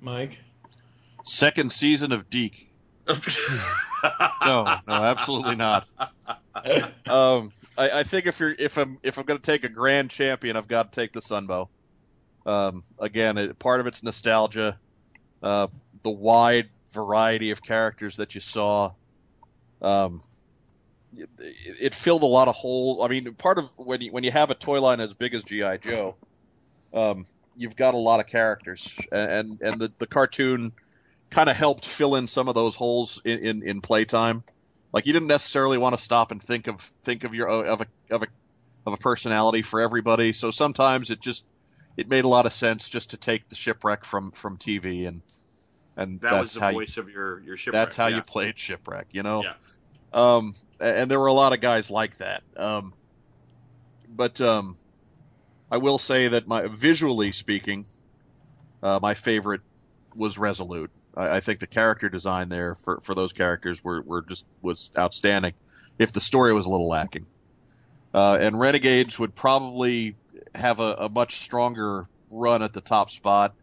Mike, 0.00 0.38
Second 1.24 1.72
season 1.72 2.12
of 2.12 2.28
DiC. 2.28 2.68
no, 4.44 4.76
no, 4.86 4.94
absolutely 4.94 5.56
not. 5.56 5.86
Um, 7.06 7.52
I, 7.76 7.90
I 7.90 8.02
think 8.02 8.26
if 8.26 8.40
you're 8.40 8.54
if 8.58 8.76
I'm 8.76 8.98
if 9.02 9.18
I'm 9.18 9.24
going 9.24 9.38
to 9.38 9.44
take 9.44 9.64
a 9.64 9.68
grand 9.68 10.10
champion, 10.10 10.56
I've 10.56 10.68
got 10.68 10.92
to 10.92 11.00
take 11.00 11.12
the 11.12 11.20
Sunbow. 11.20 11.68
Um, 12.44 12.84
again, 12.98 13.38
it, 13.38 13.58
part 13.58 13.80
of 13.80 13.86
it's 13.86 14.02
nostalgia, 14.02 14.78
uh, 15.42 15.68
the 16.02 16.10
wide 16.10 16.68
variety 16.92 17.50
of 17.50 17.62
characters 17.62 18.16
that 18.16 18.34
you 18.34 18.40
saw. 18.40 18.92
Um, 19.80 20.22
it, 21.16 21.28
it 21.38 21.94
filled 21.94 22.22
a 22.22 22.26
lot 22.26 22.48
of 22.48 22.54
holes. 22.54 23.04
I 23.04 23.08
mean, 23.08 23.34
part 23.34 23.58
of 23.58 23.70
when 23.78 24.00
you 24.00 24.12
when 24.12 24.24
you 24.24 24.30
have 24.30 24.50
a 24.50 24.54
toy 24.54 24.80
line 24.80 25.00
as 25.00 25.14
big 25.14 25.34
as 25.34 25.44
GI 25.44 25.78
Joe, 25.82 26.16
um, 26.92 27.26
you've 27.56 27.76
got 27.76 27.94
a 27.94 27.98
lot 27.98 28.20
of 28.20 28.26
characters, 28.26 28.92
and 29.10 29.60
and 29.60 29.80
the 29.80 29.92
the 29.98 30.06
cartoon 30.06 30.72
kind 31.32 31.50
of 31.50 31.56
helped 31.56 31.86
fill 31.86 32.14
in 32.14 32.26
some 32.26 32.48
of 32.48 32.54
those 32.54 32.76
holes 32.76 33.20
in, 33.24 33.38
in, 33.38 33.62
in 33.62 33.80
playtime. 33.80 34.44
Like 34.92 35.06
you 35.06 35.12
didn't 35.12 35.28
necessarily 35.28 35.78
want 35.78 35.96
to 35.96 36.02
stop 36.02 36.30
and 36.30 36.42
think 36.42 36.68
of 36.68 36.80
think 36.80 37.24
of 37.24 37.34
your 37.34 37.48
of 37.48 37.80
a 37.80 37.86
of 38.10 38.22
a 38.22 38.26
of 38.86 38.92
a 38.92 38.96
personality 38.98 39.62
for 39.62 39.80
everybody. 39.80 40.32
So 40.32 40.50
sometimes 40.50 41.10
it 41.10 41.20
just 41.20 41.44
it 41.96 42.08
made 42.08 42.24
a 42.24 42.28
lot 42.28 42.46
of 42.46 42.52
sense 42.52 42.88
just 42.88 43.10
to 43.10 43.16
take 43.16 43.48
the 43.48 43.54
shipwreck 43.54 44.04
from 44.04 44.30
from 44.32 44.58
TV 44.58 45.08
and 45.08 45.22
and 45.96 46.20
That 46.20 46.40
was 46.40 46.54
the 46.54 46.60
voice 46.60 46.96
you, 46.96 47.02
of 47.02 47.08
your 47.08 47.40
your 47.40 47.56
shipwreck. 47.56 47.86
that's 47.86 47.98
how 47.98 48.08
yeah. 48.08 48.16
you 48.16 48.22
played 48.22 48.58
shipwreck. 48.58 49.08
You 49.12 49.22
know. 49.22 49.42
Yeah. 49.42 49.54
Um, 50.12 50.54
and 50.78 51.10
there 51.10 51.18
were 51.18 51.28
a 51.28 51.32
lot 51.32 51.54
of 51.54 51.60
guys 51.60 51.90
like 51.90 52.18
that. 52.18 52.42
Um, 52.56 52.92
but 54.14 54.40
um, 54.42 54.76
I 55.70 55.78
will 55.78 55.98
say 55.98 56.28
that 56.28 56.46
my 56.46 56.66
visually 56.66 57.32
speaking, 57.32 57.86
uh, 58.82 58.98
my 59.00 59.14
favorite 59.14 59.62
was 60.14 60.36
Resolute. 60.36 60.90
I, 61.16 61.36
I 61.36 61.40
think 61.40 61.60
the 61.60 61.66
character 61.66 62.08
design 62.08 62.48
there 62.48 62.74
for, 62.74 63.00
for 63.00 63.14
those 63.14 63.32
characters 63.32 63.82
were, 63.82 64.02
were 64.02 64.22
just 64.22 64.44
was 64.60 64.90
outstanding. 64.96 65.54
If 65.98 66.12
the 66.12 66.20
story 66.20 66.52
was 66.52 66.66
a 66.66 66.70
little 66.70 66.88
lacking, 66.88 67.26
uh, 68.14 68.38
and 68.40 68.58
Renegades 68.58 69.18
would 69.18 69.34
probably 69.34 70.16
have 70.54 70.80
a, 70.80 70.94
a 70.94 71.08
much 71.08 71.40
stronger 71.40 72.08
run 72.30 72.62
at 72.62 72.72
the 72.72 72.80
top 72.80 73.10
spot, 73.10 73.54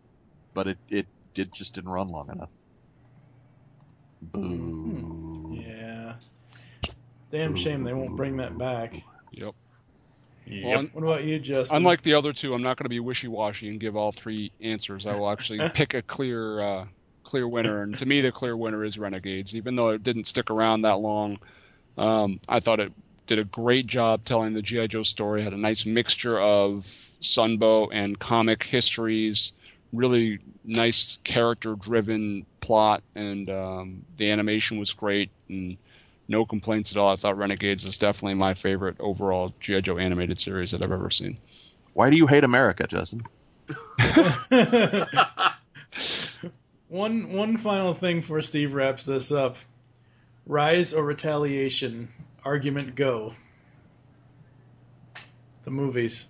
but 0.53 0.67
it 0.67 0.77
it, 0.89 1.07
it 1.35 1.51
just 1.51 1.73
didn't 1.73 1.89
run 1.89 2.07
long 2.09 2.29
enough. 2.29 2.49
Boo. 4.21 5.57
Yeah. 5.59 6.15
Damn 7.29 7.55
shame 7.55 7.83
they 7.83 7.93
won't 7.93 8.17
bring 8.17 8.37
that 8.37 8.57
back. 8.57 9.01
Yep. 9.31 9.53
Well, 10.63 10.87
what 10.93 11.03
about 11.03 11.23
you, 11.25 11.39
Justin? 11.39 11.77
Unlike 11.77 12.01
the 12.01 12.15
other 12.15 12.33
two, 12.33 12.53
I'm 12.53 12.63
not 12.63 12.77
going 12.77 12.85
to 12.85 12.89
be 12.89 12.99
wishy-washy 12.99 13.69
and 13.69 13.79
give 13.79 13.95
all 13.95 14.11
three 14.11 14.51
answers. 14.61 15.05
I 15.05 15.15
will 15.15 15.29
actually 15.29 15.67
pick 15.73 15.93
a 15.93 16.01
clear, 16.01 16.61
uh, 16.61 16.85
clear 17.29 17.47
winner, 17.47 17.83
and 17.83 17.95
to 17.99 18.05
me, 18.07 18.21
the 18.21 18.31
clear 18.31 18.57
winner 18.57 18.83
is 18.83 18.97
Renegades. 18.97 19.55
Even 19.55 19.75
though 19.75 19.89
it 19.89 20.03
didn't 20.03 20.25
stick 20.25 20.49
around 20.49 20.81
that 20.81 20.99
long, 20.99 21.37
um, 21.97 22.39
I 22.49 22.59
thought 22.59 22.79
it 22.79 22.91
did 23.27 23.37
a 23.37 23.43
great 23.43 23.85
job 23.85 24.25
telling 24.25 24.53
the 24.53 24.63
GI 24.63 24.87
Joe 24.87 25.03
story. 25.03 25.43
Had 25.43 25.53
a 25.53 25.57
nice 25.57 25.85
mixture 25.85 26.39
of 26.39 26.87
Sunbow 27.21 27.89
and 27.91 28.17
comic 28.17 28.63
histories. 28.63 29.51
Really 29.93 30.39
nice 30.65 31.19
character-driven 31.23 32.47
plot, 32.61 33.03
and 33.13 33.47
um, 33.49 34.05
the 34.17 34.31
animation 34.31 34.79
was 34.79 34.91
great. 34.91 35.29
And 35.49 35.77
no 36.27 36.45
complaints 36.45 36.91
at 36.91 36.97
all. 36.97 37.13
I 37.13 37.15
thought 37.15 37.37
Renegades 37.37 37.85
is 37.85 37.97
definitely 37.99 38.35
my 38.35 38.55
favorite 38.55 38.97
overall 38.99 39.53
GI 39.59 39.83
Joe 39.83 39.99
animated 39.99 40.41
series 40.41 40.71
that 40.71 40.83
I've 40.83 40.91
ever 40.91 41.11
seen. 41.11 41.37
Why 41.93 42.09
do 42.09 42.17
you 42.17 42.25
hate 42.25 42.43
America, 42.43 42.87
Justin? 42.87 43.23
One 46.89 47.31
one 47.33 47.57
final 47.57 47.93
thing 47.93 48.19
before 48.21 48.41
Steve 48.41 48.73
wraps 48.73 49.05
this 49.05 49.31
up. 49.31 49.57
Rise 50.45 50.93
or 50.93 51.03
retaliation? 51.03 52.09
Argument 52.43 52.95
go. 52.95 53.33
The 55.63 55.71
movies. 55.71 56.25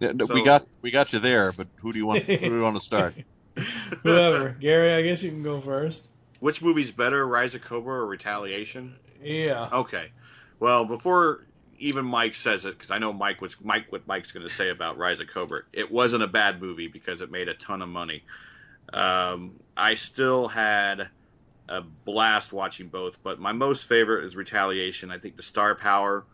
Yeah, 0.00 0.12
no, 0.12 0.26
So- 0.26 0.34
we 0.34 0.44
got 0.44 0.66
we 0.82 0.90
got 0.90 1.12
you 1.12 1.18
there, 1.20 1.52
but 1.52 1.68
who 1.76 1.92
do 1.92 1.98
you 1.98 2.06
want? 2.06 2.24
who 2.24 2.36
do 2.36 2.54
you 2.56 2.62
want 2.62 2.76
to 2.76 2.82
start? 2.82 3.14
Whoever. 4.02 4.56
Gary, 4.60 4.94
I 4.94 5.02
guess 5.02 5.22
you 5.22 5.30
can 5.30 5.42
go 5.42 5.60
first. 5.60 6.08
which 6.40 6.62
movie's 6.62 6.90
better, 6.90 7.26
Rise 7.28 7.54
of 7.54 7.60
Cobra 7.60 7.96
or 7.96 8.06
Retaliation? 8.06 8.96
Yeah. 9.22 9.68
Okay. 9.70 10.10
Well, 10.58 10.86
before 10.86 11.44
even 11.78 12.04
Mike 12.06 12.34
says 12.34 12.64
it, 12.64 12.78
because 12.78 12.90
I 12.90 12.96
know 12.98 13.12
Mike 13.12 13.42
was 13.42 13.56
Mike 13.62 13.86
what 13.90 14.06
Mike's 14.06 14.32
going 14.32 14.46
to 14.46 14.52
say 14.52 14.70
about 14.70 14.96
Rise 14.96 15.20
of 15.20 15.26
Cobra. 15.28 15.62
It 15.72 15.92
wasn't 15.92 16.22
a 16.22 16.26
bad 16.28 16.62
movie 16.62 16.88
because 16.88 17.20
it 17.20 17.30
made 17.30 17.48
a 17.48 17.54
ton 17.54 17.82
of 17.82 17.88
money. 17.90 18.24
Um, 18.92 19.58
I 19.76 19.94
still 19.94 20.48
had 20.48 21.08
a 21.68 21.80
blast 21.80 22.52
watching 22.52 22.88
both, 22.88 23.22
but 23.22 23.40
my 23.40 23.52
most 23.52 23.86
favorite 23.86 24.24
is 24.24 24.36
Retaliation. 24.36 25.10
I 25.10 25.18
think 25.18 25.36
the 25.36 25.42
star 25.42 25.74
power 25.74 26.24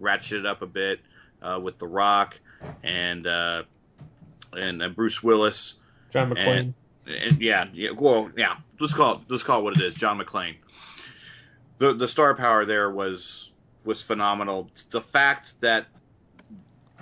ratcheted 0.00 0.46
up 0.46 0.62
a 0.62 0.66
bit 0.66 1.00
uh, 1.42 1.60
with 1.62 1.78
The 1.78 1.86
Rock 1.86 2.40
and 2.82 3.26
uh, 3.26 3.64
and 4.56 4.82
uh, 4.82 4.88
Bruce 4.88 5.22
Willis. 5.22 5.74
John 6.10 6.30
McClane. 6.30 6.74
And, 7.06 7.14
and 7.14 7.40
yeah, 7.40 7.66
yeah, 7.72 7.90
well, 7.90 8.30
yeah. 8.36 8.56
Let's 8.80 8.94
call 8.94 9.16
it. 9.16 9.20
Let's 9.28 9.42
call 9.42 9.60
it 9.60 9.64
what 9.64 9.76
it 9.76 9.82
is. 9.82 9.94
John 9.94 10.18
McClane. 10.18 10.56
The 11.78 11.92
the 11.92 12.08
star 12.08 12.34
power 12.34 12.64
there 12.64 12.90
was 12.90 13.52
was 13.84 14.02
phenomenal. 14.02 14.70
The 14.90 15.00
fact 15.00 15.60
that 15.60 15.86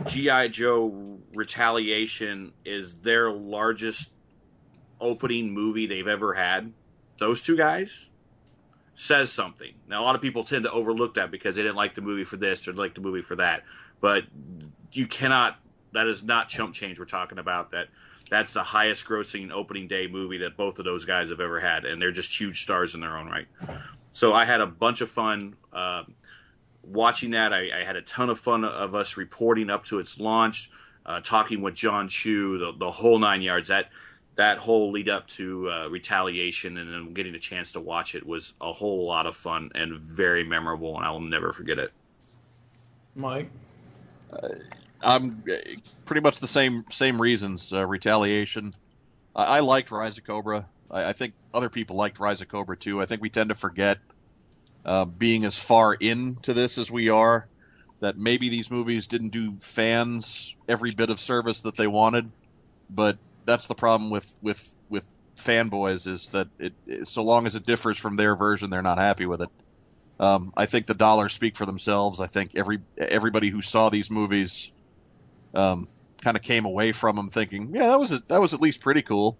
GI 0.07 0.49
Joe 0.49 1.19
Retaliation 1.35 2.53
is 2.65 2.97
their 2.97 3.31
largest 3.31 4.11
opening 5.05 5.53
movie 5.53 5.87
they've 5.87 6.09
ever 6.09 6.35
had. 6.35 6.73
Those 7.19 7.41
two 7.41 7.57
guys 7.57 8.11
says 8.95 9.31
something. 9.31 9.75
Now 9.89 10.03
a 10.03 10.05
lot 10.05 10.15
of 10.15 10.23
people 10.23 10.45
tend 10.45 10.65
to 10.65 10.73
overlook 10.73 11.15
that 11.15 11.31
because 11.31 11.57
they 11.57 11.63
didn't 11.63 11.77
like 11.77 11.95
the 11.95 12.01
movie 12.01 12.25
for 12.25 12.37
this 12.37 12.67
or 12.67 12.73
like 12.73 12.95
the 12.95 13.01
movie 13.01 13.23
for 13.23 13.37
that. 13.37 13.63
But 14.01 14.25
you 14.93 15.07
cannot. 15.07 15.59
That 15.93 16.09
is 16.09 16.25
not 16.25 16.49
chump 16.49 16.75
change 16.75 16.99
we're 16.99 17.05
talking 17.05 17.39
about. 17.39 17.71
That 17.71 17.89
that's 18.31 18.53
the 18.53 18.63
highest 18.63 19.05
grossing 19.05 19.51
opening 19.53 19.87
day 19.87 20.07
movie 20.07 20.39
that 20.39 20.57
both 20.57 20.79
of 20.79 20.85
those 20.85 21.05
guys 21.05 21.31
have 21.31 21.41
ever 21.41 21.61
had, 21.61 21.85
and 21.85 22.01
they're 22.01 22.11
just 22.11 22.39
huge 22.39 22.63
stars 22.63 22.95
in 22.95 23.01
their 23.01 23.17
own 23.17 23.29
right. 23.29 23.47
So 24.13 24.33
I 24.33 24.45
had 24.45 24.61
a 24.61 24.67
bunch 24.67 25.01
of 25.01 25.11
fun 25.11 25.57
uh, 25.73 26.05
watching 26.83 27.33
that. 27.33 27.53
I, 27.53 27.81
I, 27.81 27.85
had 27.85 27.97
a 27.97 28.03
ton 28.03 28.31
of 28.31 28.39
fun 28.39 28.65
of 28.65 28.95
us 28.95 29.17
reporting 29.17 29.71
up 29.71 29.85
to 29.87 29.99
its 29.99 30.21
launch, 30.21 30.71
uh, 31.05 31.21
talking 31.21 31.63
with 31.63 31.75
Jon 31.75 32.09
Chu, 32.09 32.59
the, 32.59 32.73
the, 32.79 32.91
whole 32.91 33.19
nine 33.19 33.43
yards. 33.43 33.69
That 33.69 33.91
that 34.37 34.59
whole 34.59 34.91
lead 34.91 35.09
up 35.09 35.27
to 35.29 35.71
uh, 35.71 35.89
retaliation 35.89 36.77
and 36.77 36.93
then 36.93 37.13
getting 37.15 37.35
a 37.35 37.39
chance 37.39 37.73
to 37.73 37.81
watch 37.81 38.15
it 38.15 38.27
was 38.27 38.55
a 38.61 38.73
whole 38.73 39.07
lot 39.07 39.27
of 39.27 39.37
fun 39.37 39.71
and 39.75 40.01
very 40.01 40.45
memorable, 40.45 40.97
and 40.97 41.05
I 41.05 41.11
will 41.11 41.21
never 41.21 41.53
forget 41.53 41.79
it. 41.79 41.93
Mike. 43.15 43.51
I'm 45.01 45.45
uh, 45.51 45.55
pretty 46.05 46.21
much 46.21 46.39
the 46.39 46.49
same 46.49 46.85
same 46.91 47.21
reasons. 47.21 47.73
Uh, 47.73 47.87
retaliation. 47.87 48.73
I, 49.37 49.45
I, 49.45 49.61
liked 49.61 49.91
Rise 49.91 50.19
of 50.19 50.25
Cobra. 50.25 50.67
I, 50.91 51.07
I, 51.07 51.13
think 51.13 51.35
other 51.53 51.69
people 51.69 51.97
liked 51.97 52.19
Rise 52.19 52.41
of 52.41 52.49
Cobra 52.49 52.77
too. 52.77 53.01
I 53.01 53.07
think 53.07 53.23
we 53.23 53.31
tend 53.31 53.51
to 53.51 53.55
forget, 53.55 53.99
uh, 54.85 55.05
being 55.05 55.45
as 55.45 55.57
far 55.57 55.95
into 55.95 56.55
this 56.55 56.79
as 56.79 56.91
we 56.91 57.11
are, 57.11 57.47
that 58.01 58.17
maybe 58.17 58.49
these 58.49 58.71
movies 58.71 59.07
didn't 59.07 59.29
do 59.29 59.53
fans 59.55 60.57
every 60.69 60.93
bit 60.93 61.11
of 61.11 61.21
service 61.21 61.61
that 61.63 61.77
they 61.77 61.87
wanted. 61.87 62.31
But 62.91 63.19
that's 63.45 63.67
the 63.67 63.75
problem 63.75 64.11
with 64.11 64.33
with 64.43 64.75
with 64.89 65.07
fanboys 65.37 66.07
is 66.07 66.29
that 66.29 66.49
it, 66.59 66.73
it 66.87 67.09
so 67.09 67.23
long 67.23 67.47
as 67.47 67.57
it 67.57 67.67
differs 67.67 67.99
from 67.99 68.17
their 68.17 68.37
version, 68.37 68.71
they're 68.71 68.83
not 68.83 68.99
happy 68.99 69.27
with 69.27 69.43
it. 69.43 69.49
Um, 70.21 70.53
I 70.57 70.67
think 70.67 70.87
the 70.87 70.95
dollars 70.95 71.33
speak 71.33 71.57
for 71.57 71.67
themselves. 71.67 72.21
I 72.21 72.27
think 72.27 72.53
every 72.55 72.81
everybody 72.97 73.49
who 73.49 73.63
saw 73.63 73.91
these 73.91 74.11
movies 74.11 74.71
um, 75.55 75.89
kind 76.21 76.37
of 76.37 76.43
came 76.43 76.65
away 76.65 76.93
from 76.93 77.17
them 77.17 77.31
thinking, 77.31 77.75
yeah, 77.75 77.89
that 77.89 78.01
was 78.01 78.13
a, 78.13 78.23
that 78.29 78.41
was 78.41 78.55
at 78.55 78.61
least 78.61 78.81
pretty 78.81 79.03
cool, 79.03 79.37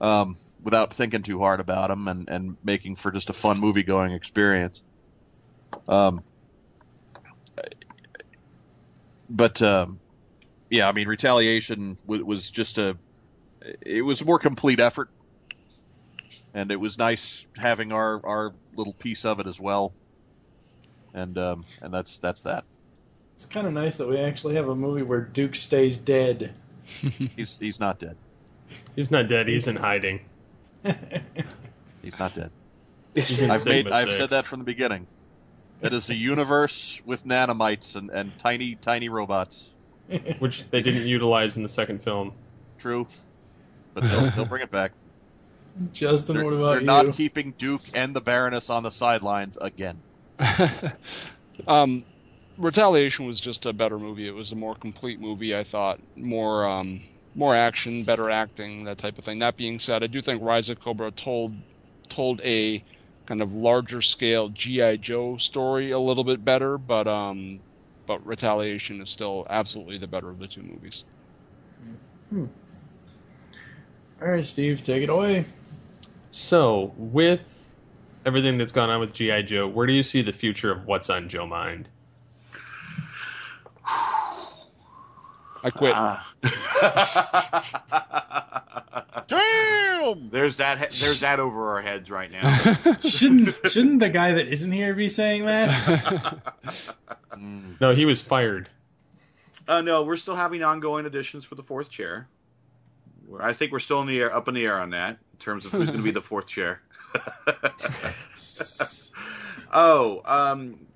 um, 0.00 0.36
without 0.62 0.92
thinking 0.92 1.22
too 1.22 1.38
hard 1.38 1.60
about 1.60 1.88
them 1.88 2.06
and, 2.08 2.28
and 2.28 2.56
making 2.62 2.96
for 2.96 3.10
just 3.10 3.30
a 3.30 3.32
fun 3.32 3.58
movie 3.58 3.82
going 3.82 4.12
experience. 4.12 4.82
Um, 5.88 6.22
but 9.30 9.60
um, 9.62 10.00
yeah, 10.70 10.88
I 10.88 10.92
mean, 10.92 11.08
Retaliation 11.08 11.96
w- 12.06 12.24
was 12.24 12.50
just 12.50 12.78
a 12.78 12.96
it 13.80 14.02
was 14.02 14.20
a 14.20 14.24
more 14.24 14.38
complete 14.38 14.80
effort, 14.80 15.10
and 16.54 16.70
it 16.70 16.76
was 16.76 16.98
nice 16.98 17.46
having 17.56 17.92
our 17.92 18.24
our 18.24 18.54
little 18.76 18.92
piece 18.92 19.24
of 19.24 19.40
it 19.40 19.46
as 19.46 19.60
well. 19.60 19.92
And 21.14 21.36
um, 21.38 21.64
and 21.80 21.92
that's 21.92 22.18
that's 22.18 22.42
that. 22.42 22.64
It's 23.36 23.46
kind 23.46 23.66
of 23.66 23.72
nice 23.72 23.98
that 23.98 24.08
we 24.08 24.18
actually 24.18 24.56
have 24.56 24.68
a 24.68 24.74
movie 24.74 25.02
where 25.02 25.20
Duke 25.20 25.54
stays 25.54 25.96
dead. 25.96 26.52
he's 27.36 27.56
he's 27.60 27.80
not 27.80 27.98
dead. 27.98 28.16
He's 28.96 29.10
not 29.10 29.28
dead. 29.28 29.46
He's 29.46 29.68
in 29.68 29.76
hiding. 29.76 30.20
he's 32.02 32.18
not 32.18 32.34
dead. 32.34 32.50
I've 33.16 33.64
made 33.64 33.90
I've 33.90 34.10
said 34.10 34.30
that 34.30 34.44
from 34.44 34.58
the 34.58 34.64
beginning. 34.64 35.06
It 35.80 35.92
is 35.92 36.10
a 36.10 36.14
universe 36.14 37.00
with 37.04 37.24
nanomites 37.24 37.94
and, 37.94 38.10
and 38.10 38.36
tiny 38.38 38.74
tiny 38.74 39.08
robots, 39.08 39.68
which 40.38 40.68
they 40.70 40.82
didn't 40.82 41.06
utilize 41.06 41.56
in 41.56 41.62
the 41.62 41.68
second 41.68 42.02
film. 42.02 42.32
True, 42.78 43.06
but 44.00 44.10
they'll, 44.10 44.30
they'll 44.36 44.44
bring 44.44 44.62
it 44.62 44.70
back. 44.70 44.92
Justin, 45.92 46.36
they're, 46.36 46.44
what 46.44 46.54
about 46.54 46.72
they're 46.72 46.80
you? 46.80 46.86
not 46.86 47.12
keeping 47.14 47.54
Duke 47.56 47.82
and 47.94 48.14
the 48.14 48.20
Baroness 48.20 48.70
on 48.70 48.82
the 48.82 48.90
sidelines 48.90 49.56
again. 49.60 50.00
um, 51.68 52.04
Retaliation 52.56 53.26
was 53.26 53.38
just 53.38 53.66
a 53.66 53.72
better 53.72 53.98
movie. 53.98 54.26
It 54.26 54.34
was 54.34 54.50
a 54.50 54.56
more 54.56 54.74
complete 54.74 55.20
movie, 55.20 55.54
I 55.56 55.62
thought. 55.62 56.00
More 56.16 56.68
um, 56.68 57.00
more 57.34 57.54
action, 57.54 58.02
better 58.02 58.30
acting, 58.30 58.84
that 58.84 58.98
type 58.98 59.16
of 59.18 59.24
thing. 59.24 59.38
That 59.38 59.56
being 59.56 59.78
said, 59.78 60.02
I 60.02 60.08
do 60.08 60.20
think 60.20 60.42
Rise 60.42 60.68
of 60.68 60.80
Cobra 60.80 61.12
told 61.12 61.54
told 62.08 62.40
a 62.40 62.82
kind 63.26 63.42
of 63.42 63.52
larger 63.52 64.02
scale 64.02 64.48
GI 64.48 64.98
Joe 64.98 65.36
story 65.36 65.92
a 65.92 65.98
little 65.98 66.24
bit 66.24 66.44
better, 66.44 66.78
but 66.78 67.06
um, 67.06 67.60
but 68.06 68.26
Retaliation 68.26 69.00
is 69.00 69.10
still 69.10 69.46
absolutely 69.48 69.98
the 69.98 70.08
better 70.08 70.30
of 70.30 70.40
the 70.40 70.48
two 70.48 70.62
movies. 70.62 71.04
Hmm. 72.30 72.46
All 74.20 74.28
right, 74.28 74.46
Steve, 74.46 74.82
take 74.82 75.02
it 75.02 75.08
away. 75.08 75.44
So, 76.30 76.92
with 76.96 77.80
everything 78.26 78.58
that's 78.58 78.72
gone 78.72 78.90
on 78.90 79.00
with 79.00 79.12
GI 79.12 79.44
Joe, 79.44 79.68
where 79.68 79.86
do 79.86 79.92
you 79.92 80.02
see 80.02 80.22
the 80.22 80.32
future 80.32 80.72
of 80.72 80.86
what's 80.86 81.08
on 81.08 81.28
Joe 81.28 81.46
Mind? 81.46 81.88
I 85.64 85.70
quit. 85.70 85.94
Uh, 85.94 86.16
Damn! 89.26 90.30
There's 90.30 90.56
that. 90.56 90.90
There's 90.92 91.20
that 91.20 91.40
over 91.40 91.70
our 91.70 91.82
heads 91.82 92.10
right 92.10 92.30
now. 92.30 92.96
shouldn't 93.00 93.54
shouldn't 93.70 94.00
the 94.00 94.08
guy 94.08 94.32
that 94.32 94.48
isn't 94.48 94.72
here 94.72 94.94
be 94.94 95.08
saying 95.08 95.44
that? 95.44 96.54
no, 97.80 97.94
he 97.94 98.04
was 98.04 98.22
fired. 98.22 98.68
Uh, 99.66 99.82
no, 99.82 100.02
we're 100.02 100.16
still 100.16 100.34
having 100.34 100.62
ongoing 100.62 101.04
auditions 101.04 101.44
for 101.44 101.56
the 101.56 101.62
fourth 101.62 101.90
chair. 101.90 102.28
I 103.40 103.52
think 103.52 103.72
we're 103.72 103.78
still 103.78 104.00
in 104.00 104.06
the 104.06 104.18
air, 104.18 104.34
up 104.34 104.48
in 104.48 104.54
the 104.54 104.64
air 104.64 104.78
on 104.78 104.90
that 104.90 105.18
in 105.32 105.38
terms 105.38 105.66
of 105.66 105.72
who's 105.72 105.90
going 105.90 106.00
to 106.00 106.04
be 106.04 106.10
the 106.10 106.20
fourth 106.20 106.46
chair. 106.46 106.82
oh, 109.72 110.22
um, 110.24 110.86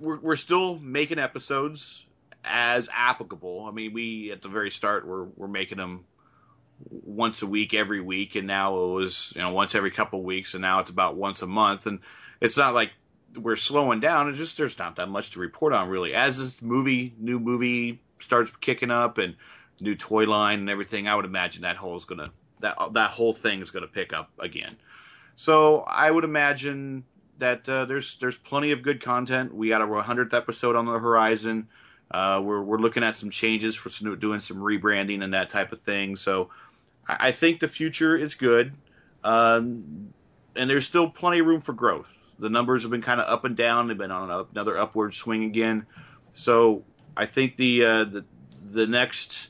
we're 0.00 0.18
we're 0.18 0.36
still 0.36 0.78
making 0.78 1.18
episodes 1.18 2.04
as 2.44 2.88
applicable. 2.92 3.66
I 3.68 3.72
mean, 3.72 3.92
we 3.92 4.32
at 4.32 4.42
the 4.42 4.48
very 4.48 4.70
start 4.70 5.06
we're 5.06 5.24
we're 5.24 5.48
making 5.48 5.78
them 5.78 6.04
once 6.90 7.42
a 7.42 7.46
week, 7.46 7.74
every 7.74 8.00
week, 8.00 8.34
and 8.34 8.46
now 8.46 8.76
it 8.76 8.92
was 8.92 9.32
you 9.34 9.42
know 9.42 9.50
once 9.50 9.74
every 9.74 9.90
couple 9.90 10.20
of 10.20 10.24
weeks, 10.24 10.54
and 10.54 10.62
now 10.62 10.80
it's 10.80 10.90
about 10.90 11.16
once 11.16 11.42
a 11.42 11.46
month. 11.46 11.86
And 11.86 12.00
it's 12.40 12.56
not 12.56 12.74
like 12.74 12.92
we're 13.36 13.56
slowing 13.56 14.00
down. 14.00 14.28
It's 14.28 14.38
just 14.38 14.56
there's 14.56 14.78
not 14.78 14.96
that 14.96 15.08
much 15.08 15.32
to 15.32 15.40
report 15.40 15.72
on 15.72 15.88
really. 15.88 16.14
As 16.14 16.38
this 16.38 16.62
movie, 16.62 17.14
new 17.18 17.38
movie 17.38 18.00
starts 18.18 18.52
kicking 18.60 18.90
up 18.90 19.18
and 19.18 19.36
new 19.82 19.94
toy 19.94 20.24
line 20.24 20.60
and 20.60 20.70
everything, 20.70 21.08
I 21.08 21.16
would 21.16 21.24
imagine 21.24 21.62
that 21.62 21.76
whole 21.76 21.96
is 21.96 22.04
gonna 22.04 22.32
that 22.60 22.76
that 22.92 23.10
whole 23.10 23.34
thing 23.34 23.60
is 23.60 23.70
gonna 23.70 23.86
pick 23.86 24.12
up 24.12 24.30
again. 24.38 24.76
So 25.36 25.80
I 25.80 26.10
would 26.10 26.24
imagine 26.24 27.04
that 27.38 27.68
uh, 27.68 27.84
there's 27.84 28.16
there's 28.18 28.38
plenty 28.38 28.70
of 28.72 28.82
good 28.82 29.02
content. 29.02 29.54
We 29.54 29.68
got 29.68 29.82
a 29.82 29.86
100th 29.86 30.32
episode 30.32 30.76
on 30.76 30.86
the 30.86 30.98
horizon. 30.98 31.68
Uh, 32.10 32.40
we're 32.44 32.62
we're 32.62 32.78
looking 32.78 33.02
at 33.02 33.14
some 33.14 33.30
changes 33.30 33.74
for 33.74 33.90
some, 33.90 34.18
doing 34.18 34.40
some 34.40 34.58
rebranding 34.58 35.22
and 35.22 35.34
that 35.34 35.48
type 35.48 35.72
of 35.72 35.80
thing. 35.80 36.16
So 36.16 36.50
I, 37.08 37.28
I 37.28 37.32
think 37.32 37.60
the 37.60 37.68
future 37.68 38.16
is 38.16 38.34
good, 38.34 38.74
um, 39.24 40.12
and 40.54 40.70
there's 40.70 40.86
still 40.86 41.08
plenty 41.10 41.40
of 41.40 41.46
room 41.46 41.60
for 41.60 41.72
growth. 41.72 42.18
The 42.38 42.50
numbers 42.50 42.82
have 42.82 42.90
been 42.90 43.02
kind 43.02 43.20
of 43.20 43.28
up 43.28 43.44
and 43.44 43.56
down. 43.56 43.88
They've 43.88 43.98
been 43.98 44.10
on 44.10 44.46
another 44.52 44.78
upward 44.78 45.14
swing 45.14 45.44
again. 45.44 45.86
So 46.30 46.84
I 47.16 47.26
think 47.26 47.56
the 47.56 47.84
uh, 47.84 48.04
the 48.04 48.24
the 48.64 48.86
next 48.86 49.48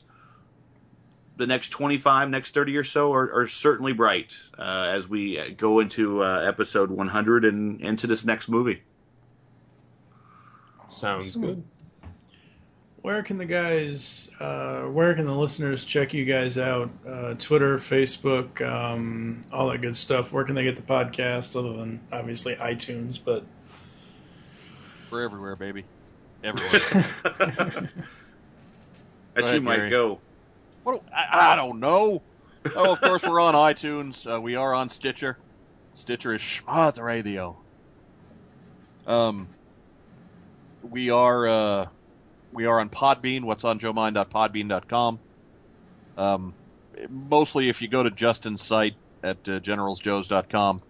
the 1.37 1.47
next 1.47 1.69
25, 1.69 2.29
next 2.29 2.53
30 2.53 2.77
or 2.77 2.83
so 2.83 3.13
are, 3.13 3.33
are 3.33 3.47
certainly 3.47 3.93
bright 3.93 4.35
uh, 4.57 4.89
as 4.89 5.07
we 5.07 5.53
go 5.57 5.79
into 5.79 6.23
uh, 6.23 6.41
episode 6.41 6.91
100 6.91 7.45
and 7.45 7.81
into 7.81 8.07
this 8.07 8.23
next 8.25 8.49
movie. 8.49 8.81
Sounds 10.89 11.35
good. 11.35 11.63
where 13.01 13.23
can 13.23 13.39
the 13.39 13.45
guys, 13.45 14.29
uh, 14.39 14.83
where 14.83 15.15
can 15.15 15.25
the 15.25 15.33
listeners 15.33 15.85
check 15.85 16.13
you 16.13 16.23
guys 16.23 16.59
out? 16.59 16.89
Uh, 17.07 17.33
Twitter, 17.33 17.77
Facebook, 17.77 18.61
um, 18.61 19.41
all 19.51 19.69
that 19.69 19.81
good 19.81 19.95
stuff. 19.95 20.31
Where 20.31 20.43
can 20.43 20.53
they 20.53 20.63
get 20.63 20.75
the 20.75 20.83
podcast 20.83 21.57
other 21.57 21.75
than 21.75 21.99
obviously 22.11 22.55
iTunes? 22.55 23.19
But 23.23 23.43
We're 25.11 25.23
everywhere, 25.23 25.55
baby. 25.55 25.83
Everywhere. 26.43 27.89
That 29.33 29.53
you 29.53 29.61
might 29.61 29.89
go. 29.89 30.19
What 30.83 30.93
do- 31.05 31.11
I, 31.15 31.53
I 31.53 31.55
don't 31.55 31.79
know. 31.79 32.21
Oh, 32.75 32.91
of 32.93 33.01
course 33.01 33.23
we're 33.23 33.41
on 33.41 33.55
iTunes. 33.55 34.25
Uh, 34.31 34.39
we 34.39 34.55
are 34.55 34.73
on 34.73 34.89
Stitcher. 34.89 35.37
Stitcher 35.93 36.33
is 36.33 36.41
Schmaz 36.41 37.01
Radio. 37.01 37.57
Um, 39.05 39.47
we 40.89 41.09
are 41.09 41.47
uh, 41.47 41.85
we 42.51 42.65
are 42.65 42.79
on 42.79 42.89
Podbean. 42.89 43.43
What's 43.43 43.63
on 43.63 43.79
JoeMind.podbean.com. 43.79 45.19
Um, 46.17 46.53
mostly 47.09 47.69
if 47.69 47.81
you 47.81 47.87
go 47.87 48.03
to 48.03 48.11
Justin's 48.11 48.61
site 48.61 48.95
at 49.23 49.37
uh, 49.49 49.59
GeneralsJoes.com 49.59 50.81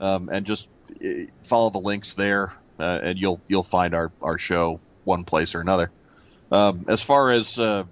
um, 0.00 0.28
and 0.30 0.44
just 0.46 0.68
uh, 1.02 1.08
follow 1.42 1.70
the 1.70 1.78
links 1.78 2.14
there, 2.14 2.52
uh, 2.78 2.98
and 3.02 3.18
you'll 3.18 3.40
you'll 3.48 3.62
find 3.62 3.94
our 3.94 4.12
our 4.22 4.38
show 4.38 4.80
one 5.04 5.24
place 5.24 5.54
or 5.54 5.60
another. 5.60 5.90
Um, 6.52 6.84
as 6.88 7.00
far 7.02 7.30
as 7.30 7.58
uh, 7.58 7.84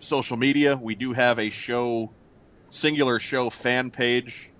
social 0.00 0.36
media, 0.36 0.76
we 0.76 0.94
do 0.94 1.12
have 1.12 1.38
a 1.38 1.50
show, 1.50 2.10
singular 2.70 3.18
show 3.18 3.50
fan 3.50 3.90
page 3.90 4.50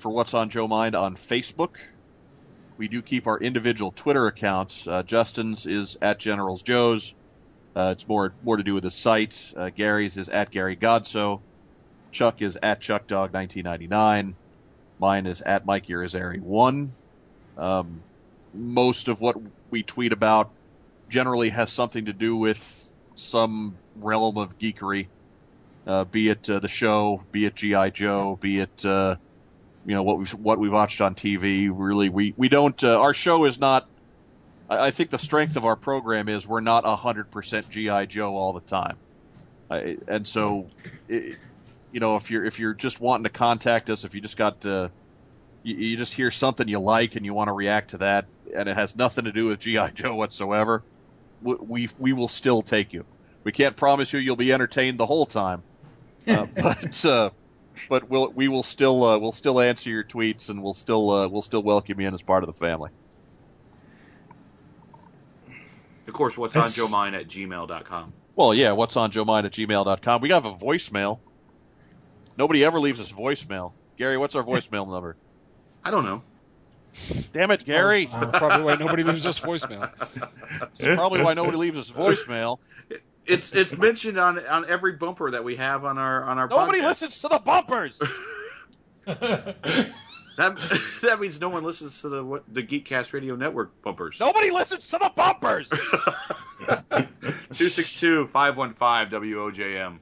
for 0.00 0.10
What's 0.10 0.34
on 0.34 0.50
Joe 0.50 0.66
Mind 0.66 0.94
on 0.94 1.16
Facebook. 1.16 1.76
We 2.76 2.88
do 2.88 3.02
keep 3.02 3.26
our 3.26 3.38
individual 3.38 3.92
Twitter 3.92 4.26
accounts. 4.26 4.86
Uh, 4.86 5.02
Justin's 5.02 5.66
is 5.66 5.96
at 6.02 6.18
Generals 6.18 6.62
Joe's. 6.62 7.14
Uh, 7.74 7.90
it's 7.92 8.06
more 8.06 8.34
more 8.42 8.56
to 8.56 8.62
do 8.62 8.74
with 8.74 8.82
the 8.82 8.90
site. 8.90 9.52
Uh, 9.56 9.70
Gary's 9.70 10.16
is 10.16 10.28
at 10.28 10.50
Gary 10.50 10.76
Godso. 10.76 11.40
Chuck 12.10 12.42
is 12.42 12.58
at 12.62 12.80
ChuckDog1999. 12.80 14.34
Mine 14.98 15.26
is 15.26 15.40
at 15.40 15.64
Mike 15.64 15.86
Irizarry1. 15.86 16.88
Um, 17.56 18.02
most 18.54 19.08
of 19.08 19.20
what 19.20 19.36
we 19.70 19.82
tweet 19.82 20.12
about 20.12 20.50
generally 21.08 21.48
has 21.50 21.72
something 21.72 22.06
to 22.06 22.12
do 22.12 22.36
with 22.36 22.81
some 23.22 23.76
realm 23.96 24.36
of 24.36 24.58
geekery, 24.58 25.06
uh, 25.86 26.04
be 26.04 26.28
it 26.28 26.48
uh, 26.48 26.58
the 26.58 26.68
show, 26.68 27.22
be 27.32 27.46
it 27.46 27.54
GI 27.54 27.90
Joe, 27.92 28.36
be 28.40 28.60
it 28.60 28.84
uh, 28.84 29.16
you 29.84 29.94
know 29.94 30.02
what 30.02 30.18
we 30.18 30.26
what 30.26 30.58
we 30.58 30.68
watched 30.68 31.00
on 31.00 31.14
TV. 31.14 31.70
Really, 31.72 32.08
we 32.08 32.34
we 32.36 32.48
don't. 32.48 32.82
Uh, 32.82 33.00
our 33.00 33.14
show 33.14 33.44
is 33.44 33.58
not. 33.58 33.88
I, 34.68 34.86
I 34.86 34.90
think 34.90 35.10
the 35.10 35.18
strength 35.18 35.56
of 35.56 35.64
our 35.64 35.76
program 35.76 36.28
is 36.28 36.46
we're 36.46 36.60
not 36.60 36.84
hundred 36.84 37.30
percent 37.30 37.68
GI 37.70 38.06
Joe 38.06 38.34
all 38.34 38.52
the 38.52 38.60
time, 38.60 38.96
I, 39.70 39.98
and 40.08 40.26
so. 40.26 40.68
It, 41.08 41.38
you 41.92 42.00
know, 42.00 42.16
if 42.16 42.30
you're 42.30 42.44
if 42.44 42.58
you're 42.58 42.74
just 42.74 43.00
wanting 43.00 43.24
to 43.24 43.30
contact 43.30 43.90
us, 43.90 44.04
if 44.04 44.14
you 44.14 44.20
just 44.20 44.36
got 44.36 44.64
uh, 44.64 44.88
you, 45.62 45.76
you 45.76 45.96
just 45.96 46.14
hear 46.14 46.30
something 46.30 46.66
you 46.66 46.80
like 46.80 47.16
and 47.16 47.24
you 47.24 47.34
want 47.34 47.48
to 47.48 47.52
react 47.52 47.90
to 47.90 47.98
that, 47.98 48.24
and 48.54 48.68
it 48.68 48.74
has 48.74 48.96
nothing 48.96 49.26
to 49.26 49.32
do 49.32 49.46
with 49.46 49.60
GI 49.60 49.90
Joe 49.94 50.14
whatsoever, 50.14 50.82
we 51.42 51.54
we, 51.54 51.88
we 51.98 52.12
will 52.14 52.28
still 52.28 52.62
take 52.62 52.92
you. 52.92 53.04
We 53.44 53.52
can't 53.52 53.76
promise 53.76 54.12
you 54.12 54.20
you'll 54.20 54.36
be 54.36 54.52
entertained 54.52 54.98
the 54.98 55.06
whole 55.06 55.26
time, 55.26 55.62
uh, 56.28 56.46
but 56.54 57.04
uh, 57.04 57.30
but 57.88 58.08
we'll 58.08 58.30
we 58.30 58.48
will 58.48 58.62
still 58.62 59.02
uh, 59.04 59.18
we'll 59.18 59.32
still 59.32 59.60
answer 59.60 59.90
your 59.90 60.04
tweets 60.04 60.48
and 60.48 60.62
we'll 60.62 60.74
still 60.74 61.10
uh, 61.10 61.28
we'll 61.28 61.42
still 61.42 61.62
welcome 61.62 62.00
you 62.00 62.06
in 62.06 62.14
as 62.14 62.22
part 62.22 62.42
of 62.42 62.46
the 62.46 62.52
family. 62.52 62.90
Of 66.06 66.14
course, 66.14 66.36
what's 66.36 66.54
on 66.56 66.62
Yes. 66.62 66.74
Joe 66.74 66.88
Mind 66.88 67.14
at 67.14 67.28
gmail.com. 67.28 68.12
Well, 68.34 68.54
yeah, 68.54 68.72
what's 68.72 68.96
on 68.96 69.10
Joe 69.10 69.24
Mind 69.24 69.46
at 69.46 69.52
gmail.com. 69.52 70.20
We 70.20 70.30
have 70.30 70.44
a 70.46 70.52
voicemail. 70.52 71.20
Nobody 72.36 72.64
ever 72.64 72.80
leaves 72.80 73.00
us 73.00 73.12
voicemail. 73.12 73.72
Gary, 73.96 74.18
what's 74.18 74.34
our 74.34 74.42
voicemail 74.42 74.90
number? 74.90 75.16
I 75.84 75.90
don't 75.90 76.04
know. 76.04 76.22
Damn 77.32 77.50
it, 77.50 77.64
Gary. 77.64 78.08
Oh, 78.12 78.26
probably 78.26 78.64
why 78.64 78.74
nobody 78.74 79.02
leaves 79.02 79.26
us 79.26 79.38
voicemail. 79.40 79.90
That's 80.60 80.80
probably 80.80 81.22
why 81.22 81.34
nobody 81.34 81.56
leaves 81.56 81.78
us 81.78 81.90
voicemail. 81.90 82.58
It's 83.26 83.54
it's 83.54 83.76
mentioned 83.76 84.18
on 84.18 84.44
on 84.46 84.68
every 84.68 84.92
bumper 84.92 85.30
that 85.30 85.44
we 85.44 85.56
have 85.56 85.84
on 85.84 85.96
our 85.98 86.24
on 86.24 86.38
our. 86.38 86.48
Nobody 86.48 86.80
podcast. 86.80 86.84
listens 86.88 87.18
to 87.20 87.28
the 87.28 87.38
bumpers. 87.38 88.00
That 90.38 90.56
that 91.02 91.20
means 91.20 91.38
no 91.40 91.50
one 91.50 91.62
listens 91.62 92.00
to 92.00 92.08
the 92.08 92.24
what 92.24 92.42
the 92.48 92.62
Geekcast 92.62 93.12
Radio 93.12 93.36
Network 93.36 93.82
bumpers. 93.82 94.18
Nobody 94.18 94.50
listens 94.50 94.86
to 94.88 94.96
the 94.98 95.12
bumpers. 95.14 95.68
262-515-WOJM. 98.72 99.98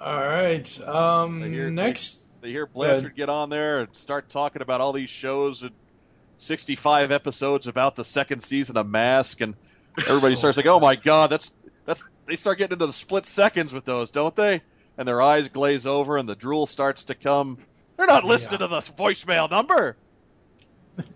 all 0.00 0.14
right, 0.20 0.80
um, 0.86 1.40
They 1.40 1.50
hear- 1.50 1.70
next. 1.70 2.22
They 2.40 2.50
hear 2.50 2.66
Blanchard 2.66 3.16
get 3.16 3.28
on 3.28 3.48
there 3.50 3.80
and 3.80 3.96
start 3.96 4.28
talking 4.28 4.62
about 4.62 4.80
all 4.80 4.92
these 4.92 5.10
shows 5.10 5.64
and 5.64 5.72
65 6.36 7.10
episodes 7.10 7.66
about 7.66 7.96
the 7.96 8.04
second 8.04 8.42
season 8.42 8.76
of 8.76 8.86
Mask, 8.86 9.40
and 9.40 9.56
everybody 10.08 10.36
starts 10.36 10.56
like, 10.56 10.66
"Oh 10.66 10.80
my 10.80 10.96
God, 10.96 11.30
that's 11.30 11.52
that's." 11.84 12.06
They 12.26 12.36
start 12.36 12.58
getting 12.58 12.74
into 12.74 12.86
the 12.86 12.92
split 12.92 13.26
seconds 13.26 13.72
with 13.72 13.84
those, 13.84 14.10
don't 14.10 14.36
they? 14.36 14.62
And 14.96 15.08
their 15.08 15.22
eyes 15.22 15.48
glaze 15.48 15.86
over, 15.86 16.18
and 16.18 16.28
the 16.28 16.36
drool 16.36 16.66
starts 16.66 17.04
to 17.04 17.14
come. 17.14 17.58
They're 17.96 18.06
not 18.06 18.24
listening 18.24 18.58
to 18.58 18.68
the 18.68 18.78
voicemail 18.78 19.50
number. 19.50 19.96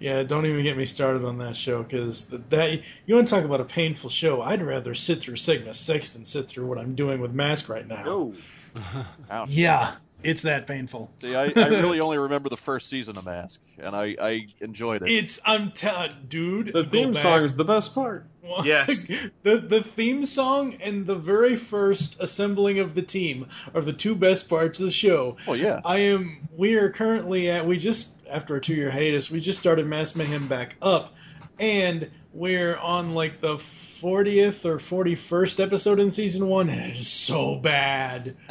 Yeah, 0.00 0.22
don't 0.22 0.46
even 0.46 0.62
get 0.62 0.76
me 0.76 0.86
started 0.86 1.24
on 1.24 1.38
that 1.38 1.56
show 1.56 1.82
because 1.82 2.26
that 2.26 2.82
you 3.06 3.14
want 3.14 3.26
to 3.26 3.34
talk 3.34 3.44
about 3.44 3.60
a 3.60 3.64
painful 3.64 4.10
show. 4.10 4.42
I'd 4.42 4.62
rather 4.62 4.94
sit 4.94 5.20
through 5.20 5.36
Sigma 5.36 5.74
Six 5.74 6.10
than 6.10 6.24
sit 6.24 6.46
through 6.46 6.66
what 6.66 6.78
I'm 6.78 6.94
doing 6.94 7.20
with 7.20 7.32
Mask 7.32 7.68
right 7.68 7.86
now. 7.86 8.32
Ouch. 9.30 9.50
Yeah, 9.50 9.94
it's 10.22 10.42
that 10.42 10.66
painful. 10.66 11.10
See, 11.18 11.34
I, 11.34 11.52
I 11.54 11.68
really 11.68 12.00
only 12.00 12.18
remember 12.18 12.48
the 12.48 12.56
first 12.56 12.88
season 12.88 13.16
of 13.16 13.24
Mask, 13.24 13.60
and 13.78 13.94
I, 13.94 14.16
I 14.20 14.46
enjoyed 14.60 15.02
it. 15.02 15.10
It's 15.10 15.40
I'm 15.44 15.70
telling, 15.72 16.10
uh, 16.10 16.14
dude. 16.28 16.72
The 16.72 16.84
theme 16.84 17.12
back- 17.12 17.22
song 17.22 17.44
is 17.44 17.54
the 17.54 17.64
best 17.64 17.94
part. 17.94 18.26
Yes. 18.64 19.06
the 19.42 19.58
the 19.58 19.82
theme 19.82 20.24
song 20.24 20.74
and 20.80 21.06
the 21.06 21.14
very 21.14 21.54
first 21.54 22.16
assembling 22.20 22.78
of 22.78 22.94
the 22.94 23.02
team 23.02 23.46
are 23.74 23.80
the 23.80 23.92
two 23.92 24.14
best 24.14 24.48
parts 24.48 24.80
of 24.80 24.86
the 24.86 24.92
show. 24.92 25.36
Oh 25.46 25.52
yeah. 25.52 25.80
I 25.84 25.98
am. 25.98 26.48
We 26.56 26.74
are 26.74 26.90
currently 26.90 27.50
at. 27.50 27.66
We 27.66 27.78
just 27.78 28.14
after 28.28 28.56
a 28.56 28.60
two 28.60 28.74
year 28.74 28.90
hiatus, 28.90 29.30
we 29.30 29.40
just 29.40 29.58
started 29.58 29.86
Mass 29.86 30.16
Mayhem 30.16 30.48
back 30.48 30.76
up, 30.82 31.14
and 31.60 32.10
we're 32.32 32.76
on 32.76 33.12
like 33.12 33.40
the 33.40 33.58
fortieth 33.58 34.64
or 34.66 34.78
forty 34.78 35.14
first 35.14 35.60
episode 35.60 36.00
in 36.00 36.10
season 36.10 36.48
one, 36.48 36.70
and 36.70 36.80
it 36.80 36.96
is 36.96 37.08
so 37.08 37.56
bad. 37.56 38.36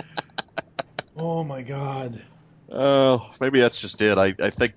oh 1.17 1.43
my 1.43 1.61
god. 1.63 2.21
Oh, 2.71 3.31
maybe 3.39 3.59
that's 3.59 3.79
just 3.79 4.01
it. 4.01 4.17
I, 4.17 4.35
I 4.41 4.49
think. 4.49 4.73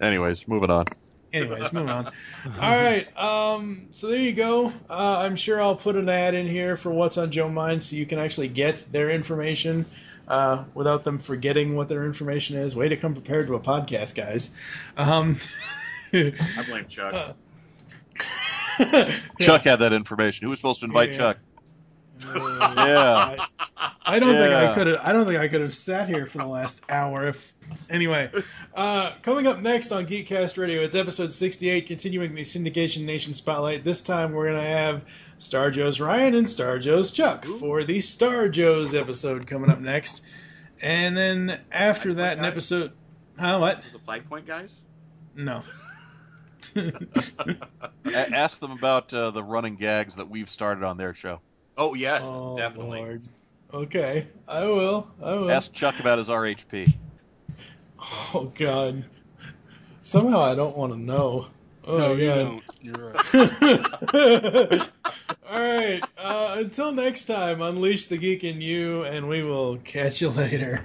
Anyways, 0.00 0.46
moving 0.48 0.70
on. 0.70 0.86
Anyways, 1.32 1.72
moving 1.72 1.90
on. 1.90 2.06
All 2.46 2.52
right. 2.58 3.06
Um, 3.16 3.86
so 3.92 4.08
there 4.08 4.18
you 4.18 4.32
go. 4.32 4.72
Uh, 4.88 5.18
I'm 5.20 5.36
sure 5.36 5.60
I'll 5.62 5.76
put 5.76 5.96
an 5.96 6.08
ad 6.08 6.34
in 6.34 6.46
here 6.46 6.76
for 6.76 6.90
what's 6.90 7.18
on 7.18 7.30
Joe 7.30 7.48
Mind 7.48 7.82
so 7.82 7.96
you 7.96 8.06
can 8.06 8.18
actually 8.18 8.48
get 8.48 8.84
their 8.90 9.10
information 9.10 9.84
uh, 10.26 10.64
without 10.74 11.04
them 11.04 11.18
forgetting 11.18 11.76
what 11.76 11.88
their 11.88 12.04
information 12.04 12.56
is. 12.56 12.74
Way 12.74 12.88
to 12.88 12.96
come 12.96 13.14
prepared 13.14 13.46
to 13.46 13.54
a 13.54 13.60
podcast, 13.60 14.14
guys. 14.14 14.50
Um, 14.96 15.36
I 16.12 16.64
blame 16.66 16.86
Chuck. 16.88 17.14
Uh, 17.14 17.32
Chuck 19.40 19.62
had 19.62 19.76
that 19.76 19.92
information. 19.92 20.44
Who 20.44 20.50
was 20.50 20.58
supposed 20.58 20.80
to 20.80 20.86
invite 20.86 21.12
Yeah. 21.12 21.18
Chuck? 21.18 21.38
Uh, 22.26 22.74
Yeah. 22.76 23.46
I, 24.10 24.16
I 24.16 24.18
don't 24.18 24.36
think 24.36 24.52
I 24.54 24.74
could 24.74 24.86
have. 24.88 25.00
I 25.02 25.12
don't 25.12 25.26
think 25.26 25.38
I 25.38 25.48
could 25.48 25.60
have 25.60 25.74
sat 25.74 26.08
here 26.08 26.26
for 26.26 26.38
the 26.38 26.46
last 26.46 26.80
hour. 26.88 27.28
If 27.28 27.52
anyway, 27.88 28.30
uh, 28.74 29.12
coming 29.22 29.46
up 29.46 29.60
next 29.60 29.92
on 29.92 30.06
Geekcast 30.06 30.58
Radio, 30.58 30.82
it's 30.82 30.94
episode 30.94 31.32
sixty-eight, 31.32 31.86
continuing 31.86 32.34
the 32.34 32.42
Syndication 32.42 33.04
Nation 33.04 33.32
spotlight. 33.34 33.84
This 33.84 34.00
time 34.00 34.32
we're 34.32 34.48
gonna 34.48 34.62
have 34.62 35.02
Star 35.38 35.70
Joe's 35.70 36.00
Ryan 36.00 36.34
and 36.34 36.48
Star 36.48 36.78
Joe's 36.78 37.12
Chuck 37.12 37.44
for 37.44 37.84
the 37.84 38.00
Star 38.00 38.48
Joe's 38.48 38.94
episode 38.94 39.46
coming 39.46 39.70
up 39.70 39.80
next, 39.80 40.22
and 40.82 41.16
then 41.16 41.60
after 41.70 42.14
that, 42.14 42.38
an 42.38 42.44
episode. 42.44 42.92
Huh? 43.38 43.58
What? 43.58 43.82
The 43.92 43.98
flag 44.00 44.28
point 44.28 44.46
guys? 44.46 44.80
No. 45.34 45.62
A- 46.76 48.34
ask 48.34 48.60
them 48.60 48.72
about 48.72 49.12
uh, 49.14 49.30
the 49.30 49.42
running 49.42 49.76
gags 49.76 50.16
that 50.16 50.28
we've 50.28 50.48
started 50.48 50.84
on 50.84 50.96
their 50.96 51.14
show. 51.14 51.40
Oh 51.78 51.94
yes, 51.94 52.22
Oh, 52.24 52.56
definitely. 52.56 52.98
Lord. 52.98 53.22
Okay, 53.72 54.26
I 54.48 54.64
will. 54.66 55.06
I 55.22 55.34
will. 55.34 55.50
Ask 55.50 55.72
Chuck 55.72 55.98
about 56.00 56.18
his 56.18 56.28
RHP. 56.28 56.92
Oh 58.32 58.50
God. 58.54 59.04
Somehow 60.00 60.40
I 60.40 60.54
don't 60.54 60.74
want 60.74 60.94
to 60.94 60.98
know. 60.98 61.48
Oh 61.84 61.98
no, 61.98 62.14
my 62.14 62.20
you 62.20 62.26
God. 62.28 62.36
don't. 62.38 62.62
You're 62.80 63.10
right. 63.10 64.80
All 65.50 65.60
right. 65.60 66.02
Uh, 66.16 66.54
until 66.60 66.92
next 66.92 67.26
time, 67.26 67.60
unleash 67.60 68.06
the 68.06 68.16
geek 68.16 68.42
in 68.42 68.62
you, 68.62 69.04
and 69.04 69.28
we 69.28 69.42
will 69.44 69.76
catch 69.78 70.22
you 70.22 70.30
later. 70.30 70.82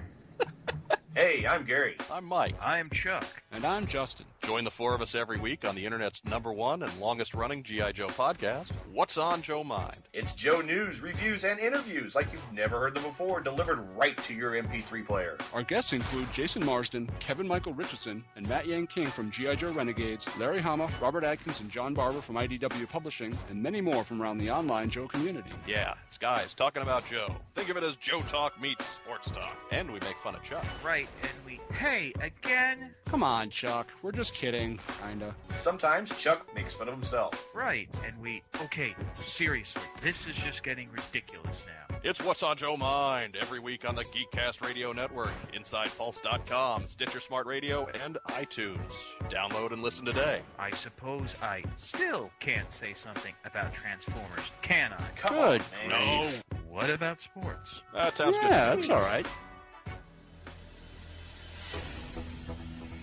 Hey, 1.16 1.47
I'm 1.47 1.63
Gary. 1.63 1.95
I'm 2.11 2.26
Mike. 2.26 2.55
I'm 2.61 2.89
Chuck. 2.89 3.26
And 3.53 3.63
I'm 3.63 3.88
Justin. 3.88 4.26
Join 4.43 4.66
the 4.66 4.70
four 4.70 4.93
of 4.93 5.01
us 5.01 5.16
every 5.16 5.39
week 5.39 5.66
on 5.66 5.74
the 5.74 5.86
internet's 5.86 6.24
number 6.26 6.51
one 6.51 6.84
and 6.84 6.99
longest 6.99 7.34
running 7.34 7.63
G.I. 7.63 7.93
Joe 7.93 8.09
podcast, 8.09 8.74
What's 8.91 9.18
on 9.18 9.41
Joe 9.41 9.63
Mind? 9.63 9.95
It's 10.11 10.36
Joe 10.36 10.59
news, 10.59 10.99
reviews, 10.99 11.45
and 11.45 11.57
interviews 11.57 12.16
like 12.16 12.32
you've 12.34 12.51
never 12.51 12.80
heard 12.80 12.95
them 12.95 13.03
before, 13.03 13.39
delivered 13.39 13.80
right 13.95 14.18
to 14.26 14.34
your 14.34 14.61
MP3 14.61 15.07
player. 15.07 15.38
Our 15.53 15.63
guests 15.63 15.93
include 15.93 16.32
Jason 16.34 16.66
Marsden, 16.66 17.09
Kevin 17.22 17.47
Michael 17.47 17.74
Richardson, 17.74 18.22
and 18.36 18.47
Matt 18.49 18.68
Yang 18.68 18.88
King 18.88 19.05
from 19.07 19.32
G.I. 19.32 19.55
Joe 19.55 19.72
Renegades, 19.72 20.28
Larry 20.38 20.59
Hama, 20.61 20.89
Robert 21.01 21.24
Atkins, 21.24 21.61
and 21.61 21.72
John 21.72 21.93
Barber 21.93 22.20
from 22.22 22.36
IDW 22.36 22.89
Publishing, 22.89 23.34
and 23.49 23.63
many 23.63 23.80
more 23.80 24.03
from 24.03 24.22
around 24.22 24.39
the 24.39 24.51
online 24.51 24.89
Joe 24.89 25.07
community. 25.07 25.51
Yeah, 25.66 25.93
it's 26.09 26.18
guys 26.18 26.53
talking 26.53 26.84
about 26.84 27.05
Joe. 27.05 27.34
Think 27.55 27.70
of 27.70 27.78
it 27.78 27.84
as 27.84 27.95
Joe 27.95 28.20
Talk 28.28 28.61
meets 28.61 28.86
sports 28.86 29.32
talk. 29.32 29.55
And 29.72 29.88
we 29.88 29.99
make 30.01 30.18
fun 30.22 30.36
of 30.36 30.43
Chuck. 30.43 30.66
Right, 30.84 31.05
and 31.22 31.32
we. 31.45 31.60
Hey, 31.76 32.14
again? 32.22 32.91
Come 33.06 33.24
on, 33.24 33.49
Chuck. 33.49 33.88
We're 34.01 34.12
just 34.12 34.34
kidding, 34.34 34.80
kinda. 35.01 35.36
Sometimes 35.58 36.16
Chuck 36.18 36.53
makes 36.56 36.74
fun 36.74 36.88
of 36.88 36.93
himself. 36.93 37.47
Right, 37.53 37.89
and 38.06 38.18
we. 38.20 38.43
Okay, 38.64 38.95
seriously, 39.14 39.82
this 40.01 40.28
is 40.28 40.36
just 40.36 40.64
getting 40.64 40.89
ridiculous 40.91 41.68
now. 41.68 41.97
It's 42.03 42.22
What's 42.24 42.43
on 42.43 42.56
Joe 42.58 42.78
Mind 42.78 43.36
every 43.39 43.60
week 43.60 43.88
on 43.88 43.95
the 43.95 44.03
Geekcast 44.03 44.64
Radio 44.64 44.91
Network, 44.91 45.32
InsidePulse.com, 45.53 46.86
Stitcher 46.88 47.20
Smart 47.20 47.47
Radio, 47.47 47.88
and 48.03 48.18
iTunes. 48.30 48.93
Download 49.30 49.72
and 49.72 49.82
listen 49.82 50.06
today. 50.06 50.41
I 50.60 50.70
suppose 50.72 51.36
I 51.41 51.64
still 51.78 52.30
can't 52.39 52.72
say 52.72 52.93
something 52.93 53.34
about 53.43 53.74
Transformers, 53.74 54.51
can 54.62 54.93
I? 54.93 55.08
Come 55.16 55.34
Good. 55.34 55.62
on, 55.84 55.89
man. 55.89 56.32
No. 56.51 56.58
What 56.70 56.89
about 56.89 57.22
sports? 57.22 57.82
That 57.93 58.18
sounds 58.18 58.38
good. 58.38 58.49
Yeah, 58.49 58.76
that's 58.76 58.89
all 58.89 58.99
right. 58.99 59.26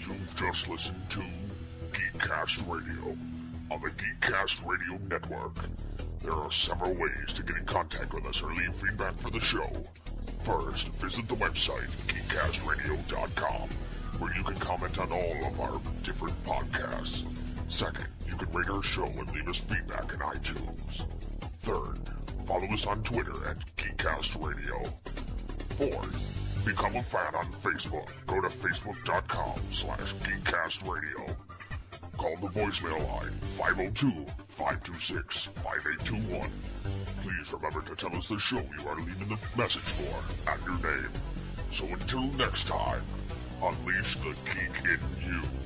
You've 0.06 0.36
just 0.36 0.68
listened 0.68 1.10
to 1.10 1.22
Geekcast 1.92 2.66
Radio 2.68 3.16
on 3.70 3.80
the 3.80 3.90
Geekcast 3.90 4.66
Radio 4.66 4.98
Network. 5.08 5.54
There 6.20 6.32
are 6.32 6.50
several 6.50 6.94
ways 6.94 7.32
to 7.34 7.42
get 7.42 7.56
in 7.56 7.64
contact 7.64 8.12
with 8.12 8.26
us 8.26 8.42
or 8.42 8.52
leave 8.52 8.74
feedback 8.74 9.14
for 9.14 9.30
the 9.30 9.40
show. 9.40 9.84
First, 10.44 10.88
visit 10.88 11.28
the 11.28 11.36
website 11.36 11.88
geekcastradio.com 12.08 13.68
where 14.18 14.34
you 14.36 14.42
can 14.42 14.56
comment 14.56 14.98
on 14.98 15.12
all 15.12 15.44
of 15.44 15.60
our 15.60 15.80
different 16.02 16.34
podcasts. 16.44 17.24
Second, 17.68 18.06
you 18.26 18.36
can 18.36 18.52
rate 18.52 18.70
our 18.70 18.82
show 18.82 19.06
and 19.06 19.30
leave 19.32 19.48
us 19.48 19.60
feedback 19.60 20.12
in 20.12 20.18
iTunes. 20.18 21.06
Third, 21.60 21.98
follow 22.46 22.66
us 22.72 22.86
on 22.86 23.02
Twitter 23.04 23.46
at 23.48 23.56
Geekcast 23.76 24.44
Radio. 24.44 24.82
Fourth, 25.70 26.41
become 26.64 26.96
a 26.96 27.02
fan 27.02 27.34
on 27.34 27.46
Facebook. 27.46 28.08
Go 28.26 28.40
to 28.40 28.48
facebook.com 28.48 29.60
slash 29.70 30.14
geekcastradio. 30.16 31.36
Call 32.16 32.36
the 32.36 32.48
voicemail 32.48 32.98
line 33.08 33.32
502-526-5821. 34.56 36.50
Please 37.22 37.52
remember 37.52 37.82
to 37.82 37.94
tell 37.96 38.16
us 38.16 38.28
the 38.28 38.38
show 38.38 38.58
you 38.58 38.88
are 38.88 38.96
leaving 38.96 39.28
the 39.28 39.38
message 39.56 39.82
for 39.82 40.22
and 40.50 40.64
your 40.64 40.78
name. 40.92 41.10
So 41.70 41.86
until 41.86 42.24
next 42.34 42.66
time, 42.68 43.02
unleash 43.62 44.16
the 44.16 44.34
geek 44.44 44.84
in 44.84 45.00
you. 45.26 45.61